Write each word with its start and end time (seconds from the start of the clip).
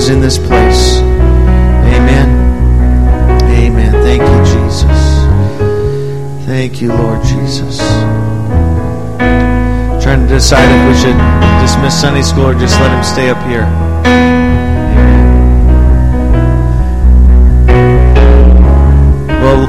is 0.00 0.08
in 0.08 0.20
this 0.20 0.38
place. 0.38 1.00
Amen. 1.94 2.28
Amen. 3.52 3.92
Thank 4.02 4.22
you, 4.22 4.38
Jesus. 4.54 5.00
Thank 6.46 6.80
you, 6.80 6.88
Lord 6.88 7.22
Jesus. 7.22 7.76
Trying 10.02 10.26
to 10.26 10.28
decide 10.28 10.68
if 10.72 10.80
we 10.88 10.94
should 11.02 11.20
dismiss 11.60 12.00
Sunday 12.00 12.22
school 12.22 12.46
or 12.46 12.54
just 12.54 12.80
let 12.80 12.90
him 12.96 13.04
stay 13.04 13.28
up 13.28 13.42
here. 13.46 13.66
Well, 19.42 19.60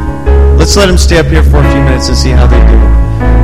let's 0.58 0.78
let 0.78 0.88
him 0.88 0.98
stay 0.98 1.20
up 1.20 1.26
here 1.26 1.44
for 1.44 1.58
a 1.58 1.72
few 1.74 1.82
minutes 1.84 2.08
and 2.08 2.18
see 2.18 2.30
how 2.30 2.48
they 2.48 2.62
do. 2.72 2.78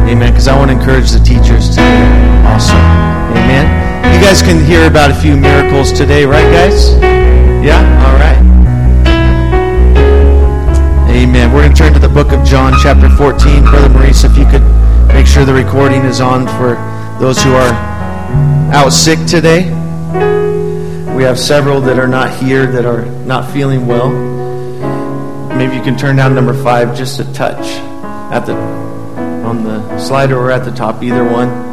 Amen. 0.09 0.31
Because 0.31 0.47
I 0.47 0.57
want 0.57 0.71
to 0.71 0.77
encourage 0.77 1.11
the 1.11 1.19
teachers 1.19 1.69
today 1.69 2.45
also. 2.45 2.75
Amen. 3.35 3.96
You 4.13 4.23
guys 4.23 4.41
can 4.41 4.63
hear 4.65 4.87
about 4.87 5.11
a 5.11 5.15
few 5.15 5.35
miracles 5.37 5.91
today, 5.91 6.25
right, 6.25 6.49
guys? 6.51 6.93
Yeah? 7.63 7.79
All 8.05 8.15
right. 8.15 8.37
Amen. 11.09 11.53
We're 11.53 11.63
going 11.63 11.73
to 11.73 11.77
turn 11.77 11.93
to 11.93 11.99
the 11.99 12.09
book 12.09 12.31
of 12.31 12.45
John, 12.45 12.73
chapter 12.81 13.09
14. 13.09 13.63
Brother 13.63 13.89
Maurice, 13.89 14.23
if 14.23 14.37
you 14.37 14.45
could 14.45 14.63
make 15.09 15.27
sure 15.27 15.45
the 15.45 15.53
recording 15.53 16.01
is 16.05 16.21
on 16.21 16.47
for 16.47 16.75
those 17.19 17.41
who 17.43 17.53
are 17.53 17.73
out 18.73 18.89
sick 18.89 19.19
today. 19.27 19.65
We 21.15 21.23
have 21.23 21.39
several 21.39 21.81
that 21.81 21.99
are 21.99 22.07
not 22.07 22.31
here 22.41 22.65
that 22.67 22.85
are 22.85 23.05
not 23.05 23.51
feeling 23.51 23.87
well. 23.87 24.09
Maybe 25.55 25.75
you 25.75 25.81
can 25.81 25.97
turn 25.97 26.15
down 26.15 26.35
number 26.35 26.53
five 26.63 26.95
just 26.95 27.19
a 27.19 27.33
touch 27.33 27.65
at 28.31 28.45
the 28.45 28.53
on 28.53 29.63
the 29.63 29.97
slider 29.99 30.37
or 30.37 30.51
at 30.51 30.63
the 30.63 30.71
top, 30.71 31.01
either 31.01 31.23
one. 31.23 31.66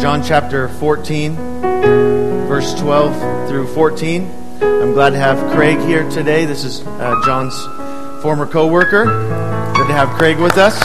John 0.00 0.22
chapter 0.22 0.68
14, 0.68 1.34
verse 1.34 2.72
12 2.78 3.48
through 3.48 3.66
14. 3.74 4.30
I'm 4.62 4.92
glad 4.92 5.10
to 5.10 5.16
have 5.16 5.52
Craig 5.52 5.80
here 5.80 6.08
today. 6.08 6.44
This 6.44 6.62
is 6.62 6.86
uh, 6.86 7.20
John's 7.26 7.60
former 8.22 8.46
co 8.46 8.68
worker. 8.68 9.06
Good 9.74 9.88
to 9.88 9.92
have 9.92 10.10
Craig 10.10 10.38
with 10.38 10.56
us. 10.56 10.78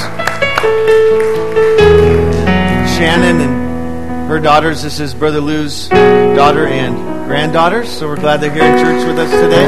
Shannon 2.97 3.39
and 3.39 4.27
her 4.27 4.39
daughters. 4.39 4.81
This 4.81 4.99
is 4.99 5.13
Brother 5.13 5.41
Lou's 5.41 5.89
daughter 5.89 6.65
and 6.65 6.95
granddaughters. 7.27 7.89
So 7.89 8.07
we're 8.07 8.15
glad 8.15 8.41
they're 8.41 8.51
here 8.51 8.63
in 8.63 8.79
church 8.83 9.05
with 9.05 9.19
us 9.19 9.29
today. 9.29 9.67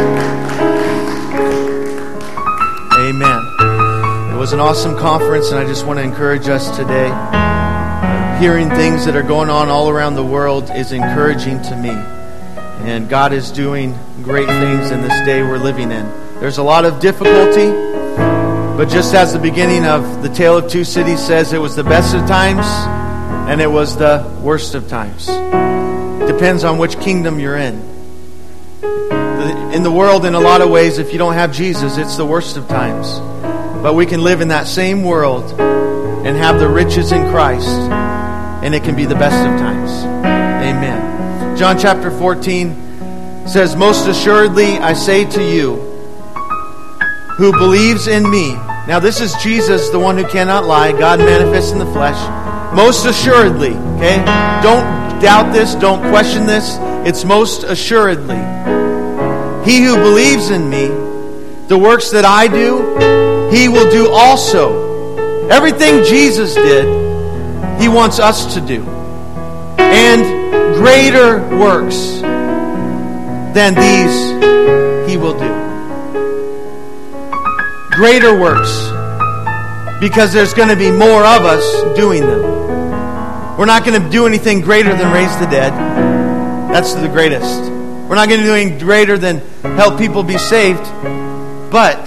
Amen. 2.98 4.34
It 4.34 4.40
was 4.40 4.54
an 4.54 4.60
awesome 4.60 4.98
conference, 4.98 5.52
and 5.52 5.60
I 5.60 5.68
just 5.68 5.86
want 5.86 6.00
to 6.00 6.04
encourage 6.04 6.48
us 6.48 6.76
today. 6.76 7.55
Hearing 8.40 8.70
things 8.70 9.06
that 9.06 9.16
are 9.16 9.24
going 9.24 9.50
on 9.50 9.70
all 9.70 9.90
around 9.90 10.16
the 10.16 10.24
world 10.24 10.70
is 10.70 10.92
encouraging 10.92 11.62
to 11.64 11.76
me. 11.76 11.90
And 12.90 13.10
God 13.10 13.34
is 13.34 13.52
doing 13.52 13.98
great 14.24 14.48
things 14.48 14.92
in 14.92 15.02
this 15.02 15.26
day 15.26 15.42
we're 15.42 15.58
living 15.58 15.92
in. 15.92 16.06
There's 16.40 16.58
a 16.58 16.64
lot 16.64 16.86
of 16.86 17.00
difficulty, 17.00 17.68
but 18.78 18.90
just 18.90 19.14
as 19.14 19.34
the 19.34 19.40
beginning 19.40 19.86
of 19.86 20.22
the 20.22 20.30
Tale 20.30 20.58
of 20.58 20.70
Two 20.70 20.84
Cities 20.84 21.26
says, 21.26 21.54
it 21.54 21.60
was 21.60 21.76
the 21.76 21.84
best 21.84 22.14
of 22.14 22.28
times 22.28 22.66
and 23.50 23.62
it 23.62 23.72
was 23.72 23.98
the 23.98 24.30
worst 24.42 24.76
of 24.76 24.88
times. 24.88 25.28
Depends 26.28 26.64
on 26.64 26.78
which 26.78 27.00
kingdom 27.00 27.40
you're 27.40 27.58
in 27.58 27.96
in 29.76 29.84
the 29.84 29.92
world, 29.92 30.26
in 30.26 30.36
a 30.36 30.40
lot 30.40 30.62
of 30.62 30.70
ways, 30.70 31.00
if 31.00 31.12
you 31.12 31.20
don't 31.20 31.34
have 31.34 31.52
Jesus, 31.52 31.98
it's 31.98 32.16
the 32.16 32.26
worst 32.26 32.56
of 32.56 32.66
times. 32.70 33.20
But 33.84 33.94
we 33.94 34.06
can 34.06 34.24
live 34.24 34.40
in 34.40 34.48
that 34.48 34.68
same 34.68 35.04
world 35.04 35.60
and 35.60 36.38
have 36.38 36.60
the 36.60 36.68
riches 36.70 37.12
in 37.12 37.30
Christ, 37.30 37.68
and 38.66 38.74
it 38.74 38.84
can 38.84 38.96
be 38.96 39.06
the 39.06 39.14
best 39.14 39.36
of 39.36 39.60
times. 39.60 39.92
Amen. 40.66 41.56
John 41.56 41.78
chapter 41.78 42.10
14 42.10 43.48
says, 43.48 43.76
Most 43.76 44.08
assuredly, 44.08 44.80
I 44.80 44.94
say 44.94 45.24
to 45.24 45.44
you, 45.44 45.76
who 47.38 47.52
believes 47.52 48.08
in 48.08 48.28
me. 48.28 48.54
Now, 48.88 49.00
this 49.00 49.22
is 49.22 49.36
Jesus, 49.36 49.90
the 49.90 50.00
one 50.00 50.18
who 50.18 50.28
cannot 50.28 50.66
lie, 50.66 50.92
God 50.94 51.20
manifest 51.20 51.74
in 51.74 51.80
the 51.80 51.86
flesh. 51.86 52.18
Most 52.74 53.06
assuredly, 53.06 53.76
okay? 53.98 54.18
Don't 54.64 55.22
doubt 55.22 55.54
this, 55.54 55.76
don't 55.76 56.02
question 56.10 56.48
this. 56.48 56.78
It's 57.08 57.24
most 57.24 57.66
assuredly. 57.66 58.36
He 59.64 59.84
who 59.84 59.96
believes 59.98 60.50
in 60.50 60.68
me, 60.68 60.88
the 61.68 61.78
works 61.78 62.10
that 62.10 62.26
I 62.26 62.48
do, 62.48 63.52
he 63.56 63.70
will 63.70 63.92
do 63.92 64.12
also. 64.12 65.50
Everything 65.50 66.04
Jesus 66.04 66.56
did, 66.56 67.05
he 67.80 67.88
wants 67.88 68.20
us 68.20 68.54
to 68.54 68.62
do. 68.62 68.84
And 69.78 70.76
greater 70.76 71.40
works 71.58 72.22
than 73.56 73.74
these 73.76 75.10
he 75.10 75.18
will 75.18 75.38
do. 75.38 75.54
Greater 77.92 78.38
works. 78.38 78.92
Because 80.00 80.34
there's 80.34 80.54
going 80.54 80.70
to 80.70 80.76
be 80.76 80.92
more 80.92 81.24
of 81.24 81.46
us 81.46 81.96
doing 81.96 82.22
them. 82.22 82.42
We're 83.58 83.66
not 83.66 83.86
going 83.86 84.02
to 84.02 84.10
do 84.10 84.28
anything 84.28 84.60
greater 84.62 84.96
than 84.96 85.14
raise 85.14 85.34
the 85.40 85.46
dead. 85.46 85.72
That's 86.74 86.94
the 86.94 87.08
greatest. 87.08 87.72
We're 87.72 88.16
not 88.16 88.28
going 88.28 88.42
to 88.42 88.46
do 88.46 88.54
anything 88.54 88.80
greater 88.80 89.18
than 89.18 89.40
help 89.62 89.98
people 89.98 90.24
be 90.24 90.38
saved. 90.38 90.84
But 91.72 92.04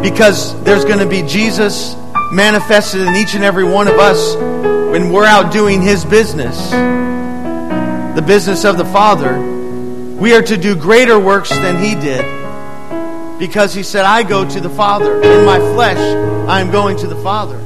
because 0.00 0.62
there's 0.62 0.84
going 0.84 1.00
to 1.00 1.06
be 1.06 1.22
Jesus 1.22 1.94
manifested 2.32 3.02
in 3.02 3.14
each 3.14 3.34
and 3.34 3.44
every 3.44 3.64
one 3.64 3.88
of 3.88 3.98
us 3.98 4.36
when 4.36 5.12
we're 5.12 5.26
out 5.26 5.52
doing 5.52 5.82
His 5.82 6.04
business, 6.04 6.70
the 6.70 8.24
business 8.26 8.64
of 8.64 8.78
the 8.78 8.84
Father, 8.84 9.38
we 9.38 10.34
are 10.34 10.42
to 10.42 10.56
do 10.56 10.76
greater 10.76 11.18
works 11.18 11.50
than 11.50 11.82
He 11.82 11.94
did. 11.94 12.24
Because 13.38 13.74
He 13.74 13.82
said, 13.82 14.04
I 14.04 14.22
go 14.22 14.48
to 14.48 14.60
the 14.60 14.70
Father. 14.70 15.20
In 15.22 15.44
my 15.44 15.58
flesh, 15.58 15.98
I 16.48 16.60
am 16.60 16.70
going 16.70 16.96
to 16.98 17.06
the 17.06 17.20
Father, 17.22 17.60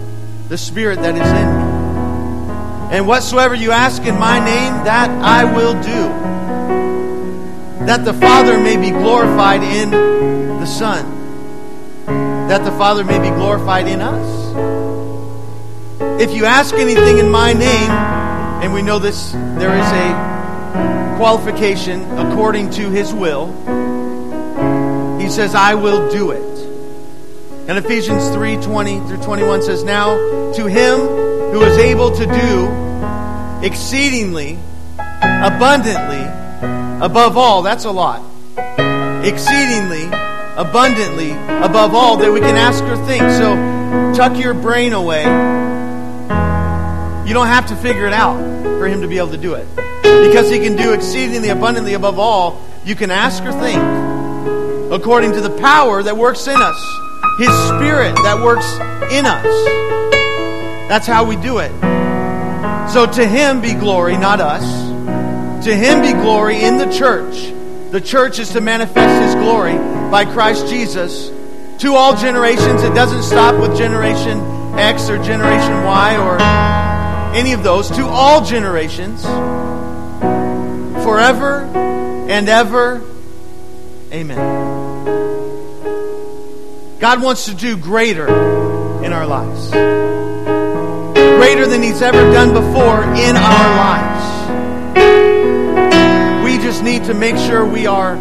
the 0.49 0.59
Spirit 0.59 0.97
that 0.97 1.15
is 1.15 1.21
in 1.21 1.49
me. 1.57 2.97
And 2.97 3.07
whatsoever 3.07 3.55
you 3.55 3.71
ask 3.71 4.03
in 4.03 4.19
my 4.19 4.39
name, 4.39 4.85
that 4.85 5.11
I 5.11 5.45
will 5.45 5.75
do 5.83 6.29
that 7.89 8.05
the 8.05 8.13
Father 8.13 8.61
may 8.61 8.77
be 8.77 8.91
glorified 8.91 9.63
in 9.63 9.91
the 9.91 10.67
Son, 10.67 11.07
that 12.49 12.65
the 12.65 12.73
Father 12.73 13.05
may 13.05 13.19
be 13.19 13.29
glorified 13.29 13.87
in 13.87 14.01
us. 14.01 14.49
If 16.21 16.35
you 16.35 16.47
ask 16.47 16.75
anything 16.75 17.19
in 17.19 17.31
my 17.31 17.53
name, 17.53 17.91
and 17.91 18.73
we 18.73 18.81
know 18.81 18.99
this, 18.99 19.33
there 19.33 19.77
is 19.77 19.87
a 19.87 21.17
qualification 21.19 22.03
according 22.19 22.71
to 22.71 22.91
his 22.91 23.13
will, 23.13 23.49
he 25.21 25.29
says, 25.29 25.55
I 25.55 25.75
will 25.75 26.11
do 26.11 26.31
it. 26.31 26.43
And 27.69 27.77
Ephesians 27.77 28.31
3 28.31 28.57
20 28.57 29.01
through 29.01 29.23
21 29.23 29.63
says, 29.63 29.85
Now 29.85 30.17
to 30.55 30.67
him 30.67 30.99
who 31.53 31.63
is 31.63 31.77
able 31.77 32.17
to 32.17 32.25
do 32.25 33.67
exceedingly 33.67 34.59
abundantly 34.89 36.25
above 37.05 37.37
all, 37.37 37.63
that's 37.63 37.85
a 37.85 37.91
lot. 37.91 38.23
Exceedingly, 39.23 40.09
abundantly, 40.59 41.31
above 41.31 41.95
all 41.95 42.17
that 42.19 42.33
we 42.33 42.41
can 42.41 42.57
ask 42.57 42.83
or 42.85 42.97
think. 43.07 43.23
So 43.23 43.55
tuck 44.15 44.39
your 44.39 44.55
brain 44.55 44.93
away. 44.93 45.23
You 47.27 47.35
don't 47.35 47.47
have 47.47 47.69
to 47.69 47.77
figure 47.77 48.07
it 48.07 48.13
out 48.13 48.39
for 48.63 48.87
Him 48.87 49.03
to 49.03 49.09
be 49.09 49.19
able 49.19 49.31
to 49.31 49.39
do 49.39 49.55
it. 49.55 49.67
Because 50.03 50.51
He 50.51 50.59
can 50.59 50.77
do 50.77 50.93
exceedingly 50.93 51.49
abundantly 51.51 51.95
above 51.95 52.19
all 52.19 52.63
you 52.85 52.95
can 52.95 53.11
ask 53.11 53.43
or 53.45 53.53
think 53.53 53.83
according 54.93 55.33
to 55.33 55.41
the 55.41 55.57
power 55.59 56.03
that 56.03 56.17
works 56.17 56.47
in 56.47 56.57
us, 56.57 56.99
His 57.39 57.51
Spirit 57.69 58.15
that 58.25 58.41
works 58.43 58.67
in 59.13 59.27
us. 59.27 60.89
That's 60.89 61.07
how 61.07 61.25
we 61.25 61.37
do 61.37 61.59
it. 61.59 61.71
So 62.91 63.07
to 63.07 63.27
Him 63.27 63.61
be 63.61 63.75
glory, 63.75 64.17
not 64.17 64.41
us. 64.41 64.89
To 65.65 65.75
him 65.75 66.03
be 66.03 66.13
glory 66.13 66.63
in 66.63 66.79
the 66.79 66.87
church. 66.87 67.53
The 67.91 68.01
church 68.01 68.39
is 68.39 68.51
to 68.51 68.61
manifest 68.61 69.23
his 69.23 69.35
glory 69.35 69.73
by 70.11 70.25
Christ 70.25 70.69
Jesus 70.69 71.31
to 71.79 71.95
all 71.95 72.17
generations. 72.17 72.83
It 72.83 72.95
doesn't 72.95 73.23
stop 73.23 73.61
with 73.61 73.77
generation 73.77 74.41
X 74.79 75.09
or 75.11 75.23
generation 75.23 75.85
Y 75.85 76.17
or 76.17 76.39
any 77.37 77.53
of 77.53 77.63
those. 77.63 77.89
To 77.91 78.07
all 78.07 78.45
generations. 78.45 79.23
Forever 81.05 81.61
and 82.29 82.49
ever. 82.49 83.03
Amen. 84.13 84.39
God 86.99 87.23
wants 87.23 87.47
to 87.47 87.55
do 87.55 87.77
greater 87.77 88.27
in 89.05 89.13
our 89.13 89.27
lives. 89.27 89.71
Greater 91.39 91.67
than 91.67 91.83
He's 91.83 92.03
ever 92.03 92.33
done 92.33 92.53
before 92.53 93.05
in 93.05 93.37
our 93.37 93.77
lives 93.77 94.39
We 96.45 96.59
just 96.59 96.83
need 96.83 97.05
to 97.05 97.15
make 97.15 97.37
sure 97.37 97.65
we 97.65 97.87
are 97.87 98.17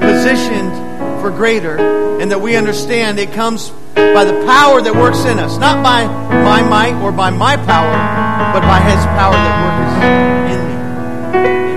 positioned 0.00 0.85
for 1.26 1.32
greater 1.32 1.76
and 2.20 2.30
that 2.30 2.40
we 2.40 2.54
understand 2.54 3.18
it 3.18 3.32
comes 3.32 3.70
by 3.96 4.24
the 4.24 4.44
power 4.46 4.80
that 4.80 4.94
works 4.94 5.24
in 5.24 5.40
us, 5.40 5.58
not 5.58 5.82
by 5.82 6.06
my 6.06 6.62
might 6.62 6.94
or 7.02 7.10
by 7.10 7.30
my 7.30 7.56
power, 7.56 7.90
but 8.54 8.60
by 8.60 8.78
His 8.78 9.04
power 9.06 9.34
that 9.34 9.66
works 9.66 9.96
in 10.54 10.60
me. 10.68 10.74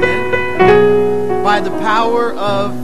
Amen. 0.06 1.44
by 1.44 1.62
the 1.62 1.72
power 1.82 2.32
of 2.32 2.76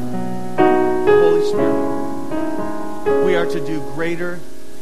the 0.58 1.20
Holy 1.22 1.46
Spirit, 1.50 3.26
we 3.26 3.36
are 3.36 3.46
to 3.46 3.60
do 3.64 3.80
greater 3.94 4.38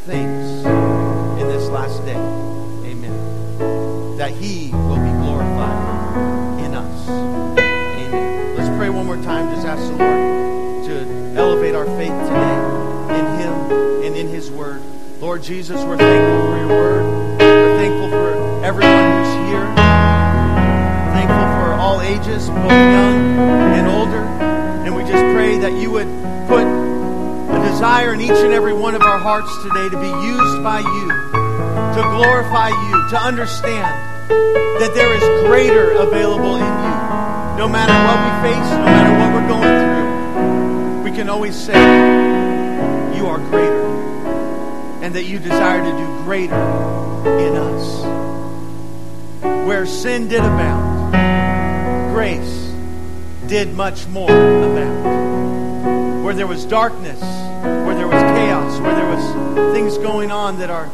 things 0.06 0.66
in 0.66 1.50
this 1.50 1.68
last 1.68 2.06
day. 2.06 2.16
Amen. 2.16 4.16
That 4.16 4.32
He 4.32 4.72
will 4.72 5.04
be 5.04 5.12
glorified 5.22 6.64
in 6.64 6.76
us. 6.76 7.10
Amen. 7.10 8.56
Let's 8.56 8.70
pray 8.78 8.90
one 8.90 9.06
more 9.06 9.18
time. 9.18 9.54
Just 9.54 9.68
ask 9.68 9.82
the 9.82 9.98
Lord 9.98 10.43
elevate 11.36 11.76
our 11.76 11.86
faith 11.98 12.12
today 12.12 12.58
in 13.20 13.26
Him 13.40 13.54
and 14.06 14.16
in 14.16 14.28
His 14.28 14.50
Word. 14.52 14.82
Lord 15.20 15.44
Jesus, 15.44 15.84
we're 15.84 15.98
thankful 15.98 16.52
for 16.52 16.58
your 16.58 16.68
Word. 16.68 17.40
We're 17.40 17.78
thankful 17.78 18.10
for 18.10 18.66
everyone 18.66 19.12
who's 19.12 19.34
here. 19.50 19.66
Thankful 21.14 21.48
for 21.58 21.74
all 21.74 22.02
ages, 22.02 22.48
both 22.50 22.72
young 22.72 23.38
and 23.74 23.88
older. 23.88 24.24
And 24.86 24.96
we 24.96 25.04
just 25.04 25.24
pray 25.34 25.58
that 25.60 25.74
you 25.74 25.92
would 25.92 26.08
put 26.48 26.66
a 26.66 27.70
desire 27.70 28.14
in 28.14 28.22
each 28.22 28.32
and 28.32 28.54
every 28.54 28.74
one 28.74 28.96
of 28.96 29.02
our 29.02 29.18
hearts 29.18 29.52
today 29.64 29.90
to 29.90 29.98
be 30.00 30.08
used 30.28 30.64
by 30.64 30.80
you, 30.80 31.08
to 31.96 32.02
glorify 32.16 32.70
you, 32.70 33.10
to 33.10 33.18
understand 33.18 34.14
that 34.30 34.92
there 34.94 35.14
is 35.14 35.24
greater 35.48 35.92
available 35.92 36.56
in 36.56 36.64
you. 36.64 36.94
No 37.58 37.68
matter 37.70 37.94
what 37.94 38.18
we 38.26 38.32
face, 38.50 38.70
no 38.72 38.86
matter 38.86 39.14
what 39.20 39.30
we're 39.34 39.48
going 39.48 39.62
through, 39.62 39.93
can 41.16 41.30
always 41.30 41.56
say, 41.56 41.74
You 43.18 43.28
are 43.28 43.38
greater. 43.38 43.84
And 45.04 45.16
that 45.16 45.24
you 45.26 45.38
desire 45.38 45.84
to 45.84 45.92
do 45.92 46.24
greater 46.24 46.56
in 46.56 47.56
us. 47.56 48.04
Where 49.68 49.86
sin 49.86 50.28
did 50.28 50.40
abound, 50.40 51.14
grace 52.14 52.74
did 53.48 53.74
much 53.74 54.08
more 54.08 54.32
abound. 54.32 56.24
Where 56.24 56.34
there 56.34 56.48
was 56.48 56.66
darkness, 56.66 57.22
where 57.22 57.96
there 57.96 58.08
was 58.08 58.22
chaos, 58.22 58.80
where 58.80 58.96
there 58.96 59.10
was 59.16 59.74
things 59.74 59.98
going 59.98 60.32
on 60.32 60.58
that 60.60 60.70
are 60.70 60.90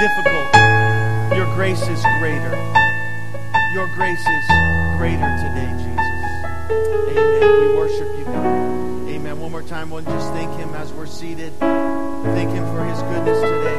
difficult, 0.00 1.36
your 1.36 1.54
grace 1.54 1.82
is 1.82 2.02
greater. 2.18 2.56
Your 3.72 3.86
grace 3.94 4.18
is 4.18 4.46
greater 4.98 5.30
today, 5.38 5.70
Jesus. 5.78 7.16
Amen. 7.16 7.60
We 7.60 7.76
worship 7.76 8.18
you, 8.18 8.24
God. 8.24 8.69
One 9.60 9.68
more 9.68 9.76
time, 9.78 9.90
we'll 9.90 10.04
just 10.04 10.32
thank 10.32 10.50
Him 10.58 10.70
as 10.70 10.90
we're 10.90 11.04
seated. 11.04 11.52
Thank 11.58 12.50
Him 12.50 12.64
for 12.74 12.82
His 12.82 13.02
goodness 13.02 13.42
today. 13.42 13.76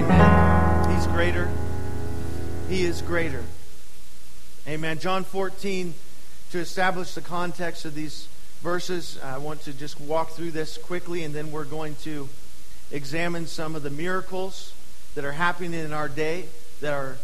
Amen. 0.00 0.94
He's 0.94 1.06
greater. 1.08 1.50
He 2.68 2.84
is 2.84 3.02
greater. 3.02 3.42
Amen. 4.68 5.00
John 5.00 5.24
14, 5.24 5.94
to 6.52 6.58
establish 6.60 7.14
the 7.14 7.22
context 7.22 7.84
of 7.84 7.92
these 7.92 8.28
verses, 8.62 9.18
I 9.20 9.38
want 9.38 9.62
to 9.62 9.72
just 9.72 10.00
walk 10.00 10.30
through 10.30 10.52
this 10.52 10.78
quickly, 10.78 11.24
and 11.24 11.34
then 11.34 11.50
we're 11.50 11.64
going 11.64 11.96
to 12.02 12.28
examine 12.92 13.48
some 13.48 13.74
of 13.74 13.82
the 13.82 13.90
miracles 13.90 14.72
that 15.16 15.24
are 15.24 15.32
happening 15.32 15.74
in 15.74 15.92
our 15.92 16.08
day 16.08 16.44
that 16.82 16.94
are 16.94 17.16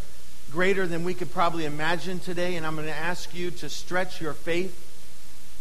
greater 0.55 0.87
than 0.87 1.03
we 1.03 1.13
could 1.13 1.33
probably 1.33 1.65
imagine 1.65 2.17
today. 2.17 2.55
And 2.55 2.65
I'm 2.65 2.75
going 2.75 2.87
to 2.87 2.95
ask 2.95 3.35
you 3.35 3.51
to 3.51 3.67
stretch 3.67 4.21
your 4.21 4.31
faith 4.31 4.81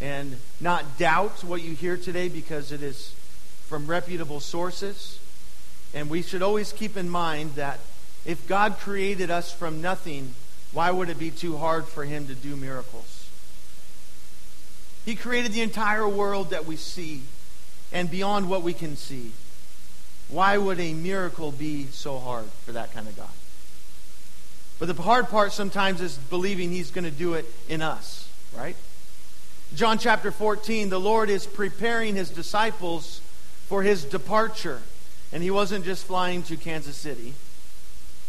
and 0.01 0.37
not 0.61 0.99
doubt 0.99 1.43
what 1.43 1.63
you 1.63 1.75
hear 1.75 1.97
today 1.97 2.29
because 2.29 2.71
it 2.71 2.81
is 2.81 3.13
from 3.67 3.89
reputable 3.89 4.39
sources. 4.39 5.19
And 5.95 6.09
we 6.09 6.23
should 6.23 6.43
always 6.43 6.73
keep 6.73 6.97
in 6.97 7.11
mind 7.11 7.57
that 7.57 7.81
if 8.25 8.47
God 8.47 8.79
created 8.79 9.33
us 9.33 9.53
from 9.53 9.83
nothing, 9.83 10.33
why 10.73 10.93
would 10.93 11.09
it 11.09 11.19
be 11.19 11.33
too 11.33 11.57
hard 11.57 11.87
for 11.87 12.05
Him 12.05 12.29
to 12.29 12.35
do 12.37 12.55
miracles? 12.55 13.29
He 15.05 15.17
created 15.17 15.53
the 15.53 15.63
entire 15.63 16.09
world 16.09 16.51
that 16.51 16.67
we 16.67 16.77
see 16.77 17.23
and 17.93 18.09
beyond 18.09 18.49
what 18.49 18.63
we 18.63 18.73
can 18.73 18.97
see. 18.97 19.33
Why 20.29 20.57
would 20.57 20.79
a 20.79 20.95
miracle 20.95 21.51
be 21.51 21.87
so 21.87 22.21
hard 22.21 22.47
for 22.65 22.71
that 22.73 22.95
kind 22.95 23.09
of 23.09 23.17
God? 23.17 23.29
But 24.79 24.95
the 24.95 25.03
hard 25.03 25.29
part 25.29 25.53
sometimes 25.53 26.01
is 26.01 26.17
believing 26.17 26.71
He's 26.71 26.91
going 26.91 27.05
to 27.05 27.11
do 27.11 27.35
it 27.35 27.47
in 27.69 27.83
us, 27.83 28.29
right? 28.57 28.77
John 29.75 29.99
chapter 29.99 30.31
14, 30.31 30.89
the 30.89 31.01
Lord 31.01 31.31
is 31.31 31.47
preparing 31.47 32.15
His 32.15 32.31
disciples 32.31 33.21
for 33.67 33.83
His 33.83 34.05
departure. 34.05 34.83
And 35.33 35.43
He 35.43 35.51
wasn't 35.51 35.85
just 35.85 36.07
flying 36.07 36.43
to 36.45 36.57
Kansas 36.57 36.97
City 36.97 37.35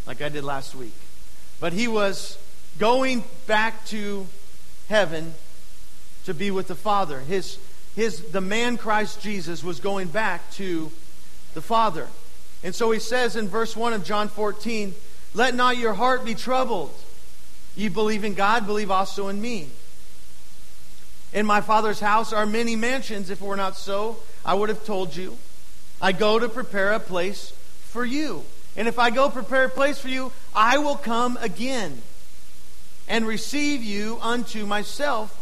like 0.08 0.22
I 0.22 0.30
did 0.30 0.44
last 0.44 0.76
week, 0.76 0.94
but 1.60 1.74
He 1.74 1.88
was 1.88 2.38
going 2.78 3.24
back 3.48 3.86
to 3.88 4.28
heaven 4.90 5.34
to 6.26 6.34
be 6.34 6.52
with 6.52 6.68
the 6.68 6.76
Father. 6.76 7.20
His, 7.22 7.58
his, 7.96 8.22
the 8.32 8.42
man 8.42 8.78
Christ 8.78 9.22
Jesus 9.22 9.64
was 9.64 9.80
going 9.80 10.08
back 10.08 10.52
to 10.54 10.92
the 11.54 11.62
Father. 11.62 12.08
And 12.64 12.74
so 12.74 12.92
he 12.92 13.00
says 13.00 13.36
in 13.36 13.48
verse 13.48 13.76
1 13.76 13.94
of 13.94 14.04
John 14.04 14.28
14, 14.28 14.94
Let 15.36 15.54
not 15.54 15.78
your 15.78 15.94
heart 15.94 16.24
be 16.24 16.34
troubled. 16.34 16.96
Ye 17.76 17.90
believe 17.90 18.24
in 18.24 18.34
God, 18.34 18.66
believe 18.66 18.90
also 18.90 19.28
in 19.28 19.42
me. 19.42 19.68
In 21.34 21.46
my 21.46 21.60
Father's 21.60 22.00
house 22.00 22.32
are 22.32 22.46
many 22.46 22.78
mansions. 22.78 23.30
If 23.30 23.42
it 23.42 23.46
were 23.46 23.58
not 23.58 23.76
so, 23.76 24.18
I 24.46 24.54
would 24.54 24.70
have 24.70 24.86
told 24.86 25.14
you. 25.14 25.38
I 26.02 26.14
go 26.14 26.40
to 26.40 26.48
prepare 26.48 26.94
a 26.94 27.02
place 27.02 27.52
for 27.90 28.06
you. 28.06 28.44
And 28.78 28.88
if 28.88 28.98
I 28.98 29.10
go 29.10 29.30
prepare 29.30 29.66
a 29.66 29.70
place 29.70 30.00
for 30.00 30.08
you, 30.08 30.32
I 30.56 30.78
will 30.78 30.96
come 30.96 31.38
again 31.42 32.02
and 33.10 33.28
receive 33.28 33.84
you 33.84 34.18
unto 34.22 34.66
myself, 34.66 35.38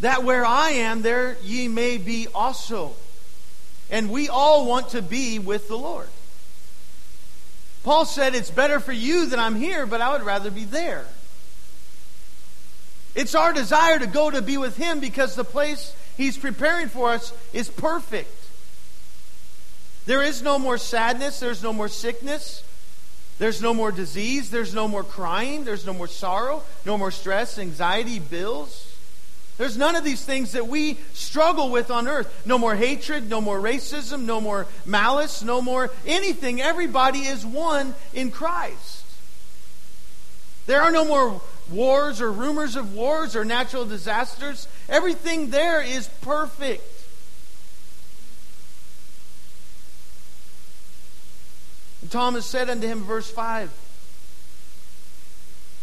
that 0.00 0.22
where 0.22 0.46
I 0.46 0.70
am, 0.70 1.02
there 1.02 1.36
ye 1.42 1.66
may 1.66 1.98
be 1.98 2.28
also. 2.32 2.94
And 3.90 4.10
we 4.10 4.28
all 4.28 4.66
want 4.66 4.90
to 4.90 5.02
be 5.02 5.40
with 5.40 5.66
the 5.66 5.76
Lord. 5.76 6.08
Paul 7.86 8.04
said, 8.04 8.34
It's 8.34 8.50
better 8.50 8.80
for 8.80 8.90
you 8.90 9.26
that 9.26 9.38
I'm 9.38 9.54
here, 9.54 9.86
but 9.86 10.00
I 10.00 10.10
would 10.10 10.24
rather 10.24 10.50
be 10.50 10.64
there. 10.64 11.06
It's 13.14 13.36
our 13.36 13.52
desire 13.52 14.00
to 14.00 14.08
go 14.08 14.28
to 14.28 14.42
be 14.42 14.56
with 14.56 14.76
Him 14.76 14.98
because 14.98 15.36
the 15.36 15.44
place 15.44 15.94
He's 16.16 16.36
preparing 16.36 16.88
for 16.88 17.10
us 17.10 17.32
is 17.52 17.68
perfect. 17.68 18.34
There 20.04 20.20
is 20.20 20.42
no 20.42 20.58
more 20.58 20.78
sadness, 20.78 21.38
there's 21.38 21.62
no 21.62 21.72
more 21.72 21.86
sickness, 21.86 22.64
there's 23.38 23.62
no 23.62 23.72
more 23.72 23.92
disease, 23.92 24.50
there's 24.50 24.74
no 24.74 24.88
more 24.88 25.04
crying, 25.04 25.64
there's 25.64 25.86
no 25.86 25.92
more 25.92 26.08
sorrow, 26.08 26.64
no 26.84 26.98
more 26.98 27.12
stress, 27.12 27.56
anxiety, 27.56 28.18
bills. 28.18 28.85
There's 29.58 29.76
none 29.78 29.96
of 29.96 30.04
these 30.04 30.22
things 30.22 30.52
that 30.52 30.66
we 30.66 30.98
struggle 31.14 31.70
with 31.70 31.90
on 31.90 32.06
earth. 32.06 32.46
No 32.46 32.58
more 32.58 32.74
hatred, 32.74 33.30
no 33.30 33.40
more 33.40 33.58
racism, 33.58 34.24
no 34.24 34.40
more 34.40 34.66
malice, 34.84 35.42
no 35.42 35.62
more 35.62 35.90
anything. 36.04 36.60
Everybody 36.60 37.20
is 37.20 37.44
one 37.44 37.94
in 38.12 38.30
Christ. 38.30 39.04
There 40.66 40.82
are 40.82 40.90
no 40.90 41.04
more 41.04 41.40
wars 41.70 42.20
or 42.20 42.30
rumors 42.30 42.76
of 42.76 42.92
wars 42.94 43.34
or 43.34 43.44
natural 43.44 43.86
disasters. 43.86 44.68
Everything 44.88 45.50
there 45.50 45.80
is 45.80 46.08
perfect. 46.20 46.84
And 52.02 52.10
Thomas 52.10 52.44
said 52.44 52.68
unto 52.68 52.86
him, 52.86 53.04
verse 53.04 53.30
5, 53.30 53.70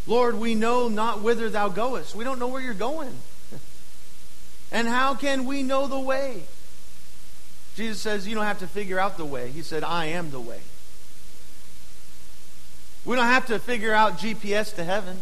Lord, 0.05 0.35
we 0.39 0.53
know 0.53 0.89
not 0.89 1.21
whither 1.21 1.49
thou 1.49 1.69
goest. 1.69 2.13
We 2.13 2.23
don't 2.23 2.39
know 2.39 2.47
where 2.47 2.61
you're 2.61 2.73
going. 2.73 3.13
And 4.73 4.87
how 4.87 5.13
can 5.13 5.45
we 5.45 5.61
know 5.63 5.87
the 5.87 5.99
way? 5.99 6.43
Jesus 7.75 8.01
says, 8.01 8.27
You 8.27 8.35
don't 8.35 8.45
have 8.45 8.59
to 8.59 8.67
figure 8.67 8.99
out 8.99 9.17
the 9.17 9.25
way. 9.25 9.51
He 9.51 9.61
said, 9.61 9.83
I 9.83 10.07
am 10.07 10.31
the 10.31 10.39
way. 10.39 10.59
We 13.05 13.15
don't 13.15 13.25
have 13.25 13.45
to 13.47 13.59
figure 13.59 13.93
out 13.93 14.17
GPS 14.17 14.75
to 14.75 14.83
heaven. 14.83 15.21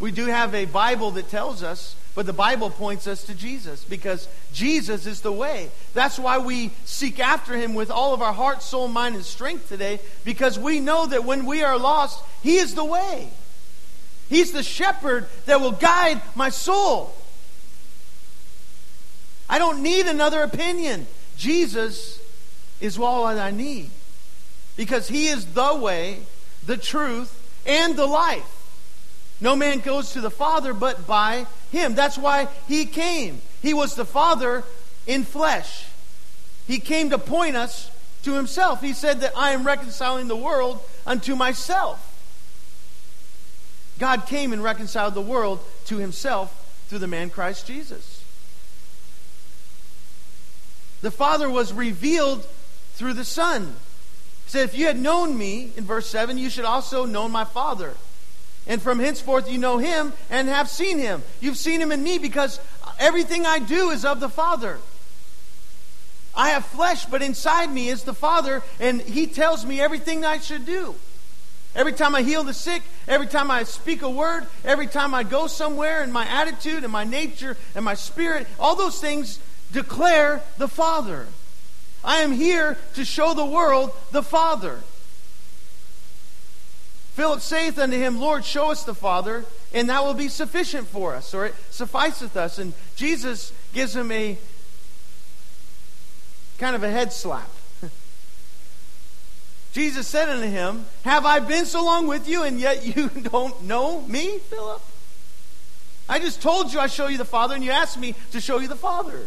We 0.00 0.10
do 0.10 0.26
have 0.26 0.54
a 0.54 0.64
Bible 0.64 1.10
that 1.12 1.28
tells 1.28 1.62
us, 1.62 1.94
but 2.14 2.24
the 2.24 2.32
Bible 2.32 2.70
points 2.70 3.06
us 3.06 3.24
to 3.24 3.34
Jesus 3.34 3.84
because 3.84 4.26
Jesus 4.52 5.06
is 5.06 5.20
the 5.20 5.30
way. 5.30 5.70
That's 5.92 6.18
why 6.18 6.38
we 6.38 6.70
seek 6.86 7.20
after 7.20 7.54
him 7.54 7.74
with 7.74 7.90
all 7.90 8.14
of 8.14 8.22
our 8.22 8.32
heart, 8.32 8.62
soul, 8.62 8.88
mind, 8.88 9.14
and 9.14 9.24
strength 9.24 9.68
today 9.68 10.00
because 10.24 10.58
we 10.58 10.80
know 10.80 11.06
that 11.06 11.24
when 11.24 11.44
we 11.44 11.62
are 11.62 11.78
lost, 11.78 12.24
he 12.42 12.56
is 12.56 12.74
the 12.74 12.84
way. 12.84 13.30
He's 14.30 14.52
the 14.52 14.62
shepherd 14.62 15.28
that 15.44 15.60
will 15.60 15.72
guide 15.72 16.22
my 16.34 16.48
soul. 16.48 17.14
I 19.50 19.58
don't 19.58 19.82
need 19.82 20.06
another 20.06 20.42
opinion. 20.42 21.08
Jesus 21.36 22.20
is 22.80 22.96
all 22.96 23.26
I 23.26 23.50
need 23.50 23.90
because 24.76 25.08
he 25.08 25.26
is 25.26 25.44
the 25.44 25.74
way, 25.74 26.20
the 26.64 26.76
truth, 26.76 27.36
and 27.66 27.96
the 27.96 28.06
life. 28.06 28.46
No 29.40 29.56
man 29.56 29.80
goes 29.80 30.12
to 30.12 30.20
the 30.20 30.30
Father 30.30 30.72
but 30.72 31.04
by 31.04 31.46
him. 31.72 31.96
That's 31.96 32.16
why 32.16 32.46
he 32.68 32.86
came. 32.86 33.42
He 33.60 33.74
was 33.74 33.96
the 33.96 34.04
Father 34.04 34.62
in 35.06 35.24
flesh. 35.24 35.84
He 36.68 36.78
came 36.78 37.10
to 37.10 37.18
point 37.18 37.56
us 37.56 37.90
to 38.22 38.34
himself. 38.34 38.80
He 38.80 38.92
said 38.92 39.20
that 39.22 39.32
I 39.36 39.50
am 39.50 39.66
reconciling 39.66 40.28
the 40.28 40.36
world 40.36 40.80
unto 41.04 41.34
myself. 41.34 42.06
God 43.98 44.26
came 44.26 44.52
and 44.52 44.62
reconciled 44.62 45.14
the 45.14 45.20
world 45.20 45.58
to 45.86 45.96
himself 45.96 46.54
through 46.88 47.00
the 47.00 47.08
man 47.08 47.30
Christ 47.30 47.66
Jesus. 47.66 48.19
The 51.02 51.10
Father 51.10 51.48
was 51.48 51.72
revealed 51.72 52.46
through 52.94 53.14
the 53.14 53.24
Son. 53.24 53.76
He 54.44 54.50
said, 54.50 54.64
If 54.64 54.76
you 54.76 54.86
had 54.86 54.98
known 54.98 55.36
me, 55.36 55.72
in 55.76 55.84
verse 55.84 56.08
7, 56.08 56.36
you 56.38 56.50
should 56.50 56.64
also 56.64 57.06
know 57.06 57.28
my 57.28 57.44
Father. 57.44 57.94
And 58.66 58.82
from 58.82 58.98
henceforth 58.98 59.50
you 59.50 59.58
know 59.58 59.78
him 59.78 60.12
and 60.28 60.48
have 60.48 60.68
seen 60.68 60.98
him. 60.98 61.22
You've 61.40 61.56
seen 61.56 61.80
him 61.80 61.92
in 61.92 62.02
me 62.02 62.18
because 62.18 62.60
everything 62.98 63.46
I 63.46 63.58
do 63.58 63.90
is 63.90 64.04
of 64.04 64.20
the 64.20 64.28
Father. 64.28 64.78
I 66.34 66.50
have 66.50 66.64
flesh, 66.64 67.06
but 67.06 67.22
inside 67.22 67.72
me 67.72 67.88
is 67.88 68.04
the 68.04 68.14
Father, 68.14 68.62
and 68.78 69.00
He 69.00 69.26
tells 69.26 69.66
me 69.66 69.80
everything 69.80 70.24
I 70.24 70.38
should 70.38 70.64
do. 70.64 70.94
Every 71.74 71.92
time 71.92 72.14
I 72.14 72.22
heal 72.22 72.42
the 72.42 72.54
sick, 72.54 72.82
every 73.06 73.26
time 73.26 73.50
I 73.50 73.62
speak 73.62 74.02
a 74.02 74.10
word, 74.10 74.46
every 74.64 74.86
time 74.86 75.14
I 75.14 75.22
go 75.22 75.46
somewhere, 75.46 76.02
and 76.02 76.12
my 76.12 76.26
attitude 76.26 76.82
and 76.82 76.92
my 76.92 77.04
nature 77.04 77.56
and 77.74 77.84
my 77.84 77.94
spirit, 77.94 78.46
all 78.58 78.74
those 78.74 79.00
things 79.00 79.38
declare 79.72 80.42
the 80.58 80.68
Father. 80.68 81.26
I 82.02 82.18
am 82.18 82.32
here 82.32 82.78
to 82.94 83.04
show 83.04 83.34
the 83.34 83.44
world 83.44 83.92
the 84.10 84.22
Father. 84.22 84.80
Philip 87.14 87.40
saith 87.40 87.78
unto 87.78 87.98
him, 87.98 88.18
Lord, 88.18 88.44
show 88.44 88.70
us 88.70 88.84
the 88.84 88.94
Father, 88.94 89.44
and 89.74 89.90
that 89.90 90.02
will 90.04 90.14
be 90.14 90.28
sufficient 90.28 90.88
for 90.88 91.14
us, 91.14 91.34
or 91.34 91.44
it 91.46 91.54
sufficeth 91.70 92.36
us. 92.36 92.58
And 92.58 92.72
Jesus 92.96 93.52
gives 93.74 93.94
him 93.94 94.10
a 94.10 94.38
kind 96.58 96.74
of 96.74 96.82
a 96.82 96.90
head 96.90 97.12
slap. 97.12 97.50
Jesus 99.72 100.06
said 100.06 100.28
unto 100.28 100.46
him, 100.46 100.86
Have 101.04 101.26
I 101.26 101.40
been 101.40 101.66
so 101.66 101.84
long 101.84 102.06
with 102.06 102.28
you, 102.28 102.42
and 102.42 102.58
yet 102.58 102.86
you 102.96 103.08
don't 103.30 103.64
know 103.64 104.00
me, 104.02 104.38
Philip? 104.38 104.80
I 106.08 106.18
just 106.18 106.40
told 106.40 106.72
you 106.72 106.80
I 106.80 106.86
show 106.86 107.08
you 107.08 107.18
the 107.18 107.24
Father, 107.24 107.54
and 107.54 107.62
you 107.62 107.70
asked 107.70 107.98
me 107.98 108.14
to 108.32 108.40
show 108.40 108.60
you 108.60 108.68
the 108.68 108.76
Father. 108.76 109.26